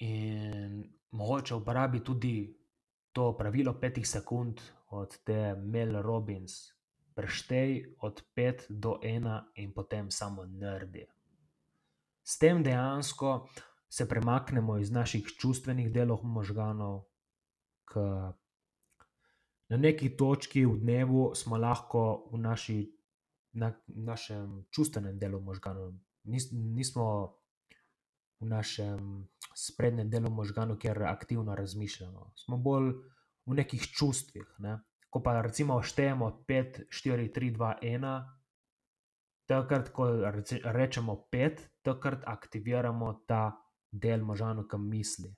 In 0.06 0.82
mogoče 1.16 1.56
uporabi 1.56 2.04
tudi 2.04 2.36
to 3.16 3.32
pravilo 3.38 3.74
petih 3.80 4.08
sekund 4.08 4.62
od 4.92 5.18
te 5.24 5.56
Mel 5.56 6.02
Robbins. 6.02 6.74
Preštej 7.16 7.96
od 8.04 8.20
pet 8.36 8.66
do 8.70 8.98
ena 9.04 9.46
in 9.56 9.72
potem 9.72 10.12
samo 10.12 10.44
naredi. 10.46 11.06
S 12.24 12.38
tem 12.38 12.64
dejansko 12.64 13.48
se 13.88 14.08
premaknemo 14.10 14.78
iz 14.78 14.92
naših 14.92 15.28
čustvenih 15.40 15.94
delov 15.94 16.26
možganov, 16.28 17.06
ke 17.88 18.04
na 19.70 19.78
neki 19.78 20.14
točki 20.18 20.66
v 20.66 20.78
dnevu 20.78 21.32
smo 21.36 21.58
lahko 21.58 22.30
v 22.32 22.40
naši, 22.40 22.80
našem 23.88 24.66
čustvenem 24.70 25.18
delu 25.20 25.42
možganov. 25.42 25.94
nismo 26.52 27.38
v 28.40 28.46
našem 28.46 29.28
sprednjem 29.56 30.10
delu 30.10 30.30
možganov, 30.30 30.78
kjer 30.78 31.04
aktivno 31.04 31.56
razmišljamo. 31.56 32.32
Smo 32.36 32.58
bolj 32.58 32.92
v 33.46 33.54
nekih 33.54 33.82
čustvih, 33.82 34.56
ne. 34.60 34.80
Ko 35.10 35.24
pa 35.24 35.42
recimo 35.42 35.80
štejemo 35.82 36.44
pet, 36.48 36.84
štiri, 36.90 37.32
tri, 37.32 37.52
dva, 37.52 37.78
ena, 37.82 38.36
takrat, 39.48 39.90
ko 39.90 40.10
rečemo 40.64 41.16
pet, 41.32 41.64
takrat 41.82 42.26
aktiviramo 42.28 43.24
ta 43.28 43.56
del 43.92 44.26
možganov, 44.26 44.68
ke 44.68 44.78
misli. 44.78 45.32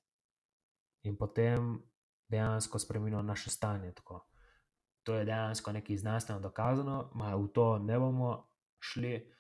In 1.05 1.17
potem 1.17 1.77
dejansko 2.29 2.79
spremenimo 2.79 3.21
naše 3.21 3.49
stanje, 3.49 3.91
tako. 3.91 4.25
To 5.03 5.15
je 5.15 5.25
dejansko 5.25 5.71
nekaj 5.71 5.97
znanstveno 5.97 6.41
dokazano, 6.41 7.11
ma 7.15 7.35
v 7.35 7.47
to 7.53 7.77
ne 7.79 7.99
bomo 7.99 8.49
šli. 8.79 9.33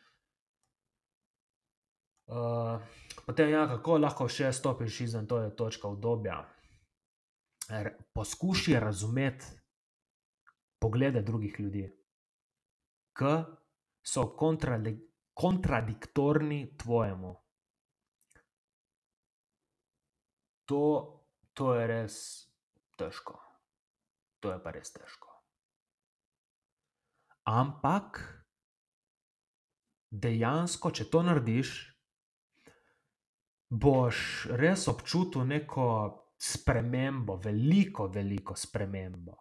potem 3.25 3.49
ja, 3.49 3.67
kako 3.67 3.97
lahko 3.97 4.27
še 4.27 4.51
stopiš 4.53 5.01
izven 5.01 5.27
te 5.27 5.55
točke 5.55 5.87
udobja? 5.87 6.45
poskušaj 8.13 8.79
razumeti 8.79 9.45
poglede 10.79 11.21
drugih 11.21 11.59
ljudi, 11.59 12.03
ke 13.13 13.43
so 14.03 14.37
kontradiktorni 15.33 16.77
tvojemu. 16.77 17.35
To, 20.65 20.83
to 21.53 21.73
je 21.75 21.87
res 21.87 22.46
težko. 22.97 23.37
To 24.43 24.53
je 24.53 24.59
pa 24.63 24.73
res 24.75 24.91
težko. 24.93 25.31
Ampak 27.47 28.19
dejansko, 30.11 30.91
če 30.91 31.07
to 31.11 31.23
narediš, 31.23 31.73
boš 33.69 34.47
res 34.59 34.87
občutil 34.91 35.47
neko 35.47 35.87
spremembo, 36.37 37.37
veliko, 37.43 38.07
veliko 38.11 38.55
spremembo. 38.55 39.37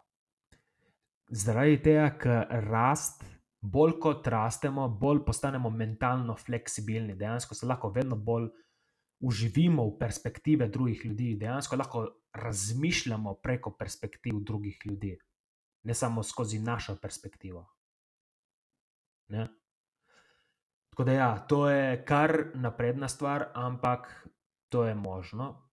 Zaradi 1.27 1.81
tega, 1.83 2.07
ker 2.19 2.63
rast, 2.69 3.25
bolj 3.61 3.97
kot 3.99 4.27
rastemo, 4.31 4.87
bolj 4.89 5.25
postanemo 5.27 5.69
mentalno 5.69 6.35
fleksibilni, 6.39 7.17
dejansko 7.19 7.55
se 7.55 7.67
lahko 7.67 7.91
vedno 7.91 8.15
bolj 8.15 8.47
vživimo 9.19 9.85
v 9.87 9.97
perspektive 9.99 10.67
drugih 10.67 11.05
ljudi, 11.05 11.35
dejansko 11.35 11.75
lahko 11.75 12.07
razmišljamo 12.33 13.33
preko 13.33 13.71
perspektiv 13.79 14.39
drugih 14.39 14.79
ljudi. 14.85 15.17
ne 15.83 15.93
samo 15.93 16.23
skozi 16.23 16.59
našo 16.59 16.95
perspektivo. 17.01 17.61
Ne? 19.27 19.47
Tako 20.89 21.03
da, 21.03 21.11
ja, 21.11 21.45
to 21.47 21.69
je 21.69 22.05
kar 22.05 22.51
napredna 22.53 23.07
stvar, 23.07 23.45
ampak 23.53 24.27
to 24.69 24.83
je 24.83 24.95
možno. 24.95 25.69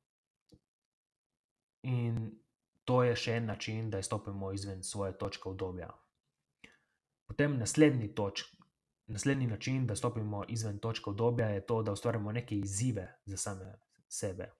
In 1.83 2.31
to 2.85 3.03
je 3.03 3.17
še 3.17 3.37
en 3.37 3.47
način, 3.47 3.91
da 3.91 3.99
izstopimo 3.99 4.53
izven 4.53 4.83
svoje 4.83 5.19
točke 5.19 5.49
obdobja. 5.49 5.91
Potem 7.27 7.59
naslednji, 7.59 8.15
točk, 8.15 8.47
naslednji 9.07 9.47
način, 9.47 9.87
da 9.87 9.97
stopimo 9.97 10.45
izven 10.49 10.79
točke 10.79 11.11
obdobja, 11.11 11.47
je 11.49 11.67
to, 11.67 11.83
da 11.83 11.93
ustvarjamo 11.93 12.33
neke 12.33 12.57
izzive 12.57 13.21
za 13.25 13.37
same 13.37 13.75
sebe. 14.09 14.53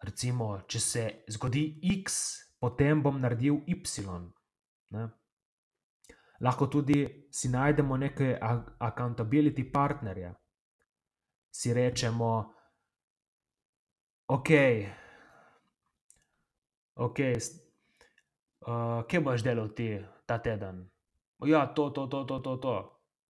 Recimo, 0.00 0.60
če 0.68 0.80
se 0.80 1.24
zgodi 1.28 1.80
X, 2.00 2.14
potem 2.60 3.02
bom 3.02 3.20
naredil 3.20 3.60
Y. 3.66 3.76
Ne? 4.90 5.08
Lahko 6.40 6.66
tudi 6.66 7.28
si 7.30 7.48
najdemo 7.48 7.96
neke 7.96 8.38
accountability 8.78 9.72
partnerje. 9.72 10.34
Si 11.52 11.74
rečemo, 11.74 12.54
okej, 14.26 14.86
okej, 16.94 17.34
kje 19.08 19.20
boš 19.20 19.44
delal 19.44 19.68
ti 19.74 19.98
ta 20.26 20.38
teden? 20.38 20.86
Ja, 21.46 21.66
to, 21.66 21.90
to, 21.90 22.06
to, 22.06 22.24
to, 22.24 22.38
to, 22.38 22.56
to. 22.56 22.74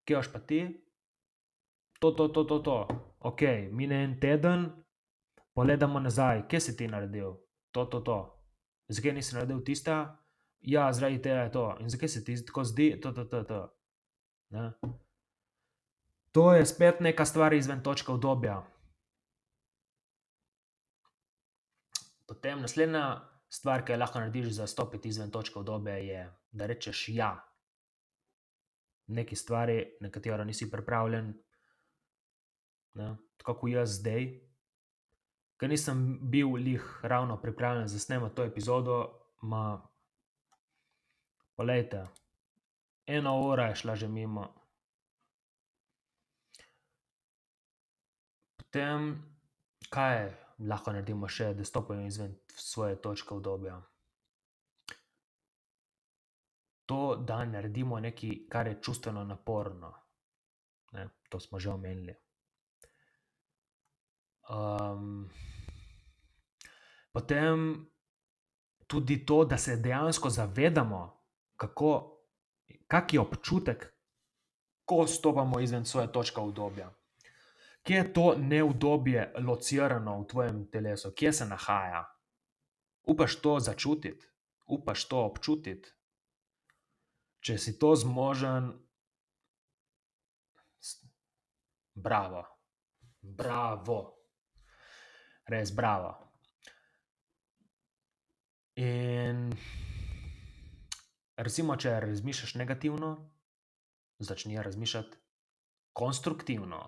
Kje 0.04 0.16
boš 0.16 0.32
pa 0.32 0.38
ti? 0.38 0.60
To, 2.00 2.10
to, 2.10 2.28
to, 2.28 2.44
to, 2.44 2.58
to. 2.58 2.78
Okej, 3.20 3.68
mine 3.72 4.04
en 4.04 4.20
teden, 4.20 4.70
pogledamo 5.54 6.00
nazaj, 6.00 6.48
kaj 6.48 6.60
si 6.60 6.76
ti 6.76 6.88
naredil? 6.88 7.36
To, 7.70 7.84
to, 7.84 8.00
to. 8.00 8.18
Zakaj 8.88 9.12
nisi 9.14 9.36
naredil 9.36 9.60
tistega? 9.64 10.16
Ja, 10.60 10.92
zaradi 10.92 11.20
tega 11.22 11.44
je 11.46 11.52
to. 11.52 11.66
In 11.80 11.90
zakaj 11.90 12.08
se 12.08 12.24
ti 12.24 12.34
tako 12.46 12.64
zdi? 12.64 12.90
To, 13.00 13.12
to, 13.12 13.24
to, 13.24 13.44
to. 13.44 13.60
Ne. 14.50 14.72
To 16.32 16.52
je 16.54 16.66
spet 16.66 17.00
neka 17.00 17.24
stvar 17.24 17.54
izven 17.54 17.82
točke 17.82 18.12
obdobja. 18.12 18.62
Potem 22.26 22.60
naslednja 22.62 23.04
stvar, 23.50 23.84
ki 23.84 23.92
jo 23.92 23.98
lahko 23.98 24.18
narediš 24.18 24.50
za 24.58 24.66
stopiti 24.66 25.08
izven 25.08 25.30
točke 25.30 25.58
obdobja, 25.58 25.94
je, 25.94 26.26
da 26.52 26.66
rečeš 26.66 27.08
ja 27.08 27.49
neki 29.10 29.36
stvari, 29.36 29.96
na 30.00 30.10
katero 30.10 30.44
nisi 30.44 30.70
pripravljen. 30.70 31.34
Ne, 32.94 33.16
tako 33.36 33.54
ko 33.60 33.68
jaz 33.68 33.98
zdaj, 34.00 34.26
ke 35.60 35.68
nisem 35.68 36.18
bil 36.30 36.56
glih 36.56 36.84
ravno 37.02 37.36
pripravljen 37.42 37.88
za 37.88 37.98
snemati 37.98 38.34
to 38.34 38.44
epizodo, 38.44 38.96
ma, 39.42 39.80
poglejte, 41.56 42.06
ena 43.06 43.34
ura 43.34 43.68
je 43.68 43.74
šla 43.82 43.94
že 43.94 44.08
mimo. 44.08 44.48
Potem, 48.56 49.14
kaj 49.90 50.30
lahko 50.58 50.92
naredimo 50.92 51.28
še, 51.28 51.54
da 51.54 51.64
stopimo 51.64 52.06
izven 52.06 52.36
svoje 52.54 52.96
točke 53.02 53.34
obdobja? 53.34 53.80
To, 56.90 57.16
da 57.16 57.44
naredimo 57.46 58.00
nekaj, 58.02 58.30
kar 58.50 58.66
je 58.66 58.80
čustveno 58.82 59.22
naporno. 59.24 59.92
Ne, 60.92 61.06
to 61.28 61.40
smo 61.40 61.60
že 61.62 61.70
omenili. 61.70 62.16
potem 67.12 67.86
tudi 68.86 69.26
to, 69.26 69.44
da 69.44 69.58
se 69.58 69.76
dejansko 69.76 70.30
zavedamo, 70.30 71.22
kako, 71.56 72.18
kak 72.86 73.14
je 73.14 73.20
občutek, 73.20 73.86
ko 74.84 75.06
stopamo 75.06 75.60
izven 75.60 75.84
svoje 75.84 76.12
točke 76.12 76.40
obdobja. 76.40 76.90
Kje 77.82 77.96
je 77.96 78.12
to 78.12 78.34
neudobje 78.38 79.32
locirano 79.38 80.20
v 80.20 80.26
tvojem 80.26 80.70
telesu, 80.70 81.12
kje 81.16 81.32
se 81.32 81.46
nahaja? 81.46 82.04
Upaš 83.02 83.36
to 83.36 83.60
začutiti? 83.60 84.26
Upaš 84.66 85.08
to 85.08 85.24
občutiti? 85.24 85.88
Če 87.40 87.56
si 87.58 87.78
to 87.78 87.94
zmožen, 87.96 88.72
bravo. 91.94 92.44
Bravo. 93.20 94.00
Res 95.48 95.72
bravo. 95.74 96.12
In 98.80 99.50
recimo, 101.36 101.76
če 101.76 101.96
razmišljaš 102.00 102.54
negativno, 102.60 103.10
začni 104.18 104.62
razmišljati 104.62 105.18
konstruktivno. 105.92 106.80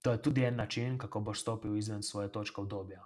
To 0.00 0.12
je 0.12 0.22
tudi 0.22 0.44
en 0.44 0.56
način, 0.56 0.98
kako 0.98 1.20
boš 1.20 1.40
stopil 1.40 1.76
izven 1.76 2.02
svoje 2.02 2.32
točke 2.32 2.60
obdobja. 2.60 3.04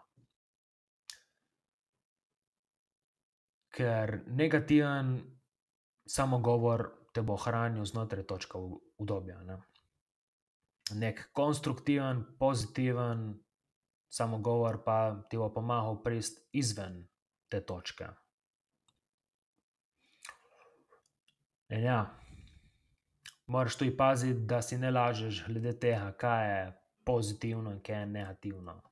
Ker 3.74 4.20
negativen 4.26 5.16
samogovor 6.06 6.90
te 7.12 7.22
bo 7.22 7.36
hranil 7.36 7.84
znotraj 7.84 8.26
točke 8.26 8.58
udobja, 8.98 9.42
ne. 9.42 9.58
Neki 10.90 11.22
konstruktiven, 11.32 12.24
pozitiven 12.38 13.44
samogovor 14.08 14.82
pa 14.84 14.98
ti 15.30 15.38
bo 15.40 15.48
pomagal 15.52 16.02
priti 16.02 16.42
izven 16.52 17.00
te 17.48 17.60
točke. 17.60 18.08
In 21.68 21.82
ja, 21.82 21.98
moraš 23.46 23.76
tudi 23.76 23.96
paziti, 23.96 24.40
da 24.40 24.62
si 24.62 24.78
ne 24.78 24.90
lažeš 24.90 25.44
glede 25.46 25.72
tega, 25.80 26.12
kaj 26.12 26.50
je 26.50 26.72
pozitivno 27.04 27.72
in 27.72 27.80
kaj 27.82 28.00
je 28.00 28.06
negativno. 28.06 28.82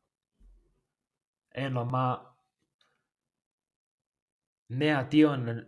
Eno 1.54 1.82
ima 1.82 2.34
negativen, 4.68 5.66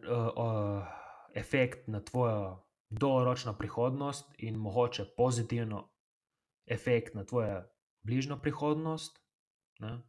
efekt 1.34 1.88
na 1.88 2.00
tvojo 2.00 2.64
dolgoročno 2.90 3.52
prihodnost 3.58 4.34
in 4.38 4.56
mogoče 4.56 5.04
pozitiven 5.16 5.72
efekt 6.66 7.14
na 7.14 7.24
tvojo 7.24 7.62
bližnjo 8.02 8.38
prihodnost, 8.38 9.18
ne. 9.78 10.02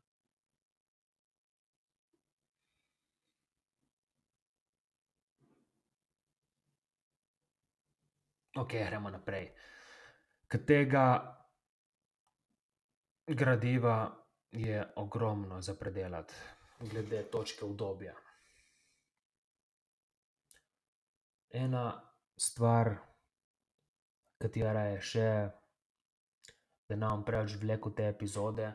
Okej, 8.56 8.86
gremo 8.88 9.10
naprej. 9.10 9.50
Ke 10.48 10.58
tega 10.66 11.06
gradiva 13.28 14.16
je 14.52 14.94
ogromno 14.96 15.62
za 15.62 15.76
predelati 15.76 16.34
glede 16.80 17.24
točke 17.24 17.66
udobja. 17.66 18.14
Ena 21.56 21.84
stvar, 22.36 22.90
katera 24.44 24.82
je 24.92 24.98
še, 25.10 25.30
da 26.90 26.98
ne 27.00 27.08
bom 27.08 27.24
preveč 27.24 27.56
vlekel 27.62 27.94
te 27.96 28.10
epizode, 28.12 28.68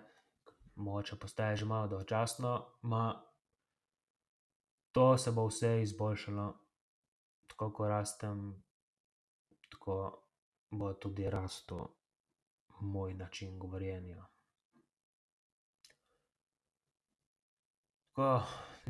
mogoče 0.81 1.19
postaja 1.21 1.59
že 1.61 1.69
malo 1.69 1.91
dolgočasno, 1.93 2.55
ma, 2.89 3.05
to 4.97 5.07
se 5.19 5.33
bo 5.37 5.45
vse 5.51 5.75
izboljšalo, 5.83 6.49
tako 7.53 7.71
ko 7.77 7.89
rastem, 7.93 8.43
tako 9.69 10.01
bo 10.71 10.95
tudi 10.95 11.29
rastel 11.31 11.85
moj 12.81 13.15
način 13.15 13.59
govorjenja. 13.59 14.25
Tako, 18.09 18.31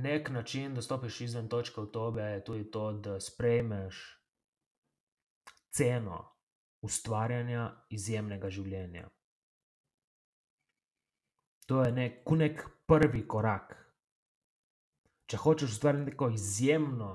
neki 0.02 0.32
način, 0.32 0.74
da 0.74 0.82
stopiš 0.82 1.20
izven 1.20 1.48
točke 1.48 1.80
obdobja, 1.80 2.26
je 2.26 2.44
tudi 2.44 2.70
to, 2.70 2.92
da 2.92 3.20
sprejmeš 3.20 4.00
ceno 5.70 6.24
ustvarjanja 6.82 7.70
izjemnega 7.90 8.50
življenja. 8.50 9.08
To 11.66 11.82
je 11.84 12.08
ko 12.24 12.36
neki 12.36 12.70
prvi 12.86 13.26
korak. 13.28 13.76
Če 15.30 15.38
hočeš 15.38 15.76
ustvariti 15.76 16.10
neko 16.10 16.30
izjemno, 16.34 17.10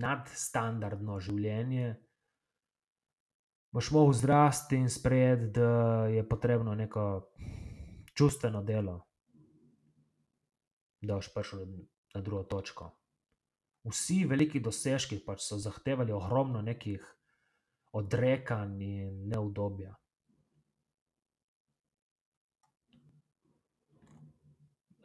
nadstandardno 0.00 1.18
življenje, 1.20 1.90
boš 3.74 3.90
mogel 3.92 4.14
zrasti 4.16 4.78
in 4.80 4.88
sprejeti, 4.88 5.50
da 5.60 6.06
je 6.08 6.24
potrebno 6.28 6.74
neko 6.74 7.04
čustveno 8.16 8.62
delo, 8.64 8.96
da 11.02 11.18
boš 11.18 11.28
prišel 11.34 11.66
na 12.18 12.24
drugo 12.26 12.42
točko. 12.50 12.90
Vsi 13.88 14.24
veliki 14.28 14.60
dosežki 14.60 15.20
pač 15.24 15.46
so 15.46 15.58
zahtevali 15.62 16.12
ogromno 16.12 16.62
nekih 16.62 17.04
odrekanj 17.96 18.82
in 18.82 19.28
neudobja. 19.30 19.94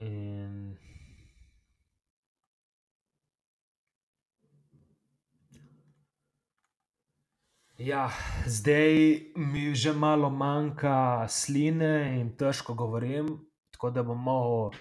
In 0.03 0.74
Ja, 7.84 8.07
zdaj 8.47 8.93
mi 9.36 9.76
že 9.76 9.91
malo 9.93 10.30
manjka 10.30 11.28
sline 11.28 12.16
in 12.20 12.30
težko 12.38 12.74
govorim, 12.74 13.28
tako 13.72 13.89
da 13.89 14.03
bom 14.03 14.22
mogel 14.24 14.78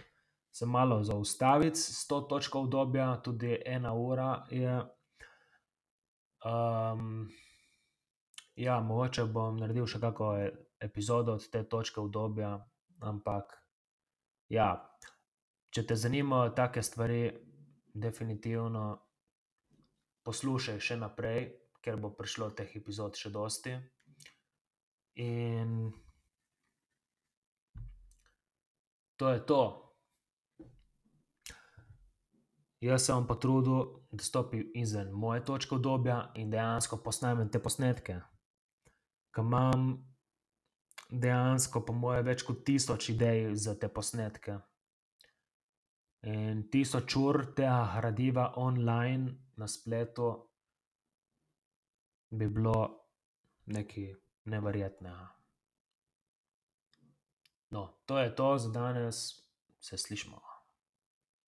se 0.53 0.66
malo 0.66 1.03
zaustaviti 1.05 1.78
s 1.78 2.07
to 2.07 2.20
točko 2.20 2.61
obdobja, 2.61 3.22
tudi 3.24 3.62
ena 3.66 3.94
ura 3.94 4.44
je. 4.50 4.82
ja, 8.57 8.80
mogoče 8.80 9.24
bom 9.24 9.57
naredil 9.57 9.86
še 9.86 10.00
kako 10.00 10.34
epizodo 10.80 11.38
od 11.38 11.46
te 11.50 11.62
točke 11.68 12.00
obdobja, 12.00 12.57
ampak 13.00 13.55
ja, 14.48 14.68
če 15.70 15.86
te 15.86 15.96
zanimajo 15.96 16.50
take 16.50 16.82
stvari, 16.82 17.30
definitivno 17.94 18.84
poslušaj 20.24 20.80
še 20.80 20.96
naprej, 20.96 21.48
ker 21.84 21.96
bo 22.00 22.12
prišlo 22.16 22.50
teh 22.57 22.76
epizod 22.76 23.16
še 23.18 23.30
dosti. 23.30 23.76
In 25.20 25.92
to 29.16 29.28
je 29.28 29.40
to. 29.46 29.91
Jaz 32.83 33.05
se 33.07 33.12
bom 33.12 33.26
potrudil, 33.26 33.85
da 34.11 34.24
stopim 34.24 34.70
izven 34.74 35.11
moje 35.11 35.45
točke 35.45 35.74
obdobja 35.74 36.33
in 36.35 36.51
dejansko 36.51 36.97
posnamem 37.05 37.51
te 37.51 37.61
posnetke. 37.62 38.16
Ke 39.30 39.41
imam 39.41 39.85
dejansko 41.11 41.85
po 41.87 41.95
moje 41.95 42.24
več 42.26 42.43
kot 42.43 42.64
tisoč 42.66 43.12
idej 43.12 43.55
za 43.55 43.76
te 43.78 43.89
posnetke. 43.89 44.57
In 46.26 46.64
tisoč 46.74 47.16
ur 47.20 47.39
tega 47.55 47.85
gradiva 48.01 48.49
online 48.57 49.30
na 49.57 49.68
spletu 49.68 50.33
bi 52.30 52.49
bilo 52.49 52.78
nekaj 53.66 54.11
neverjetnega. 54.51 55.28
No, 57.70 57.87
to 58.07 58.18
je 58.18 58.35
to 58.35 58.59
za 58.59 58.72
danes, 58.74 59.22
se 59.80 59.99
slišimo. 59.99 60.51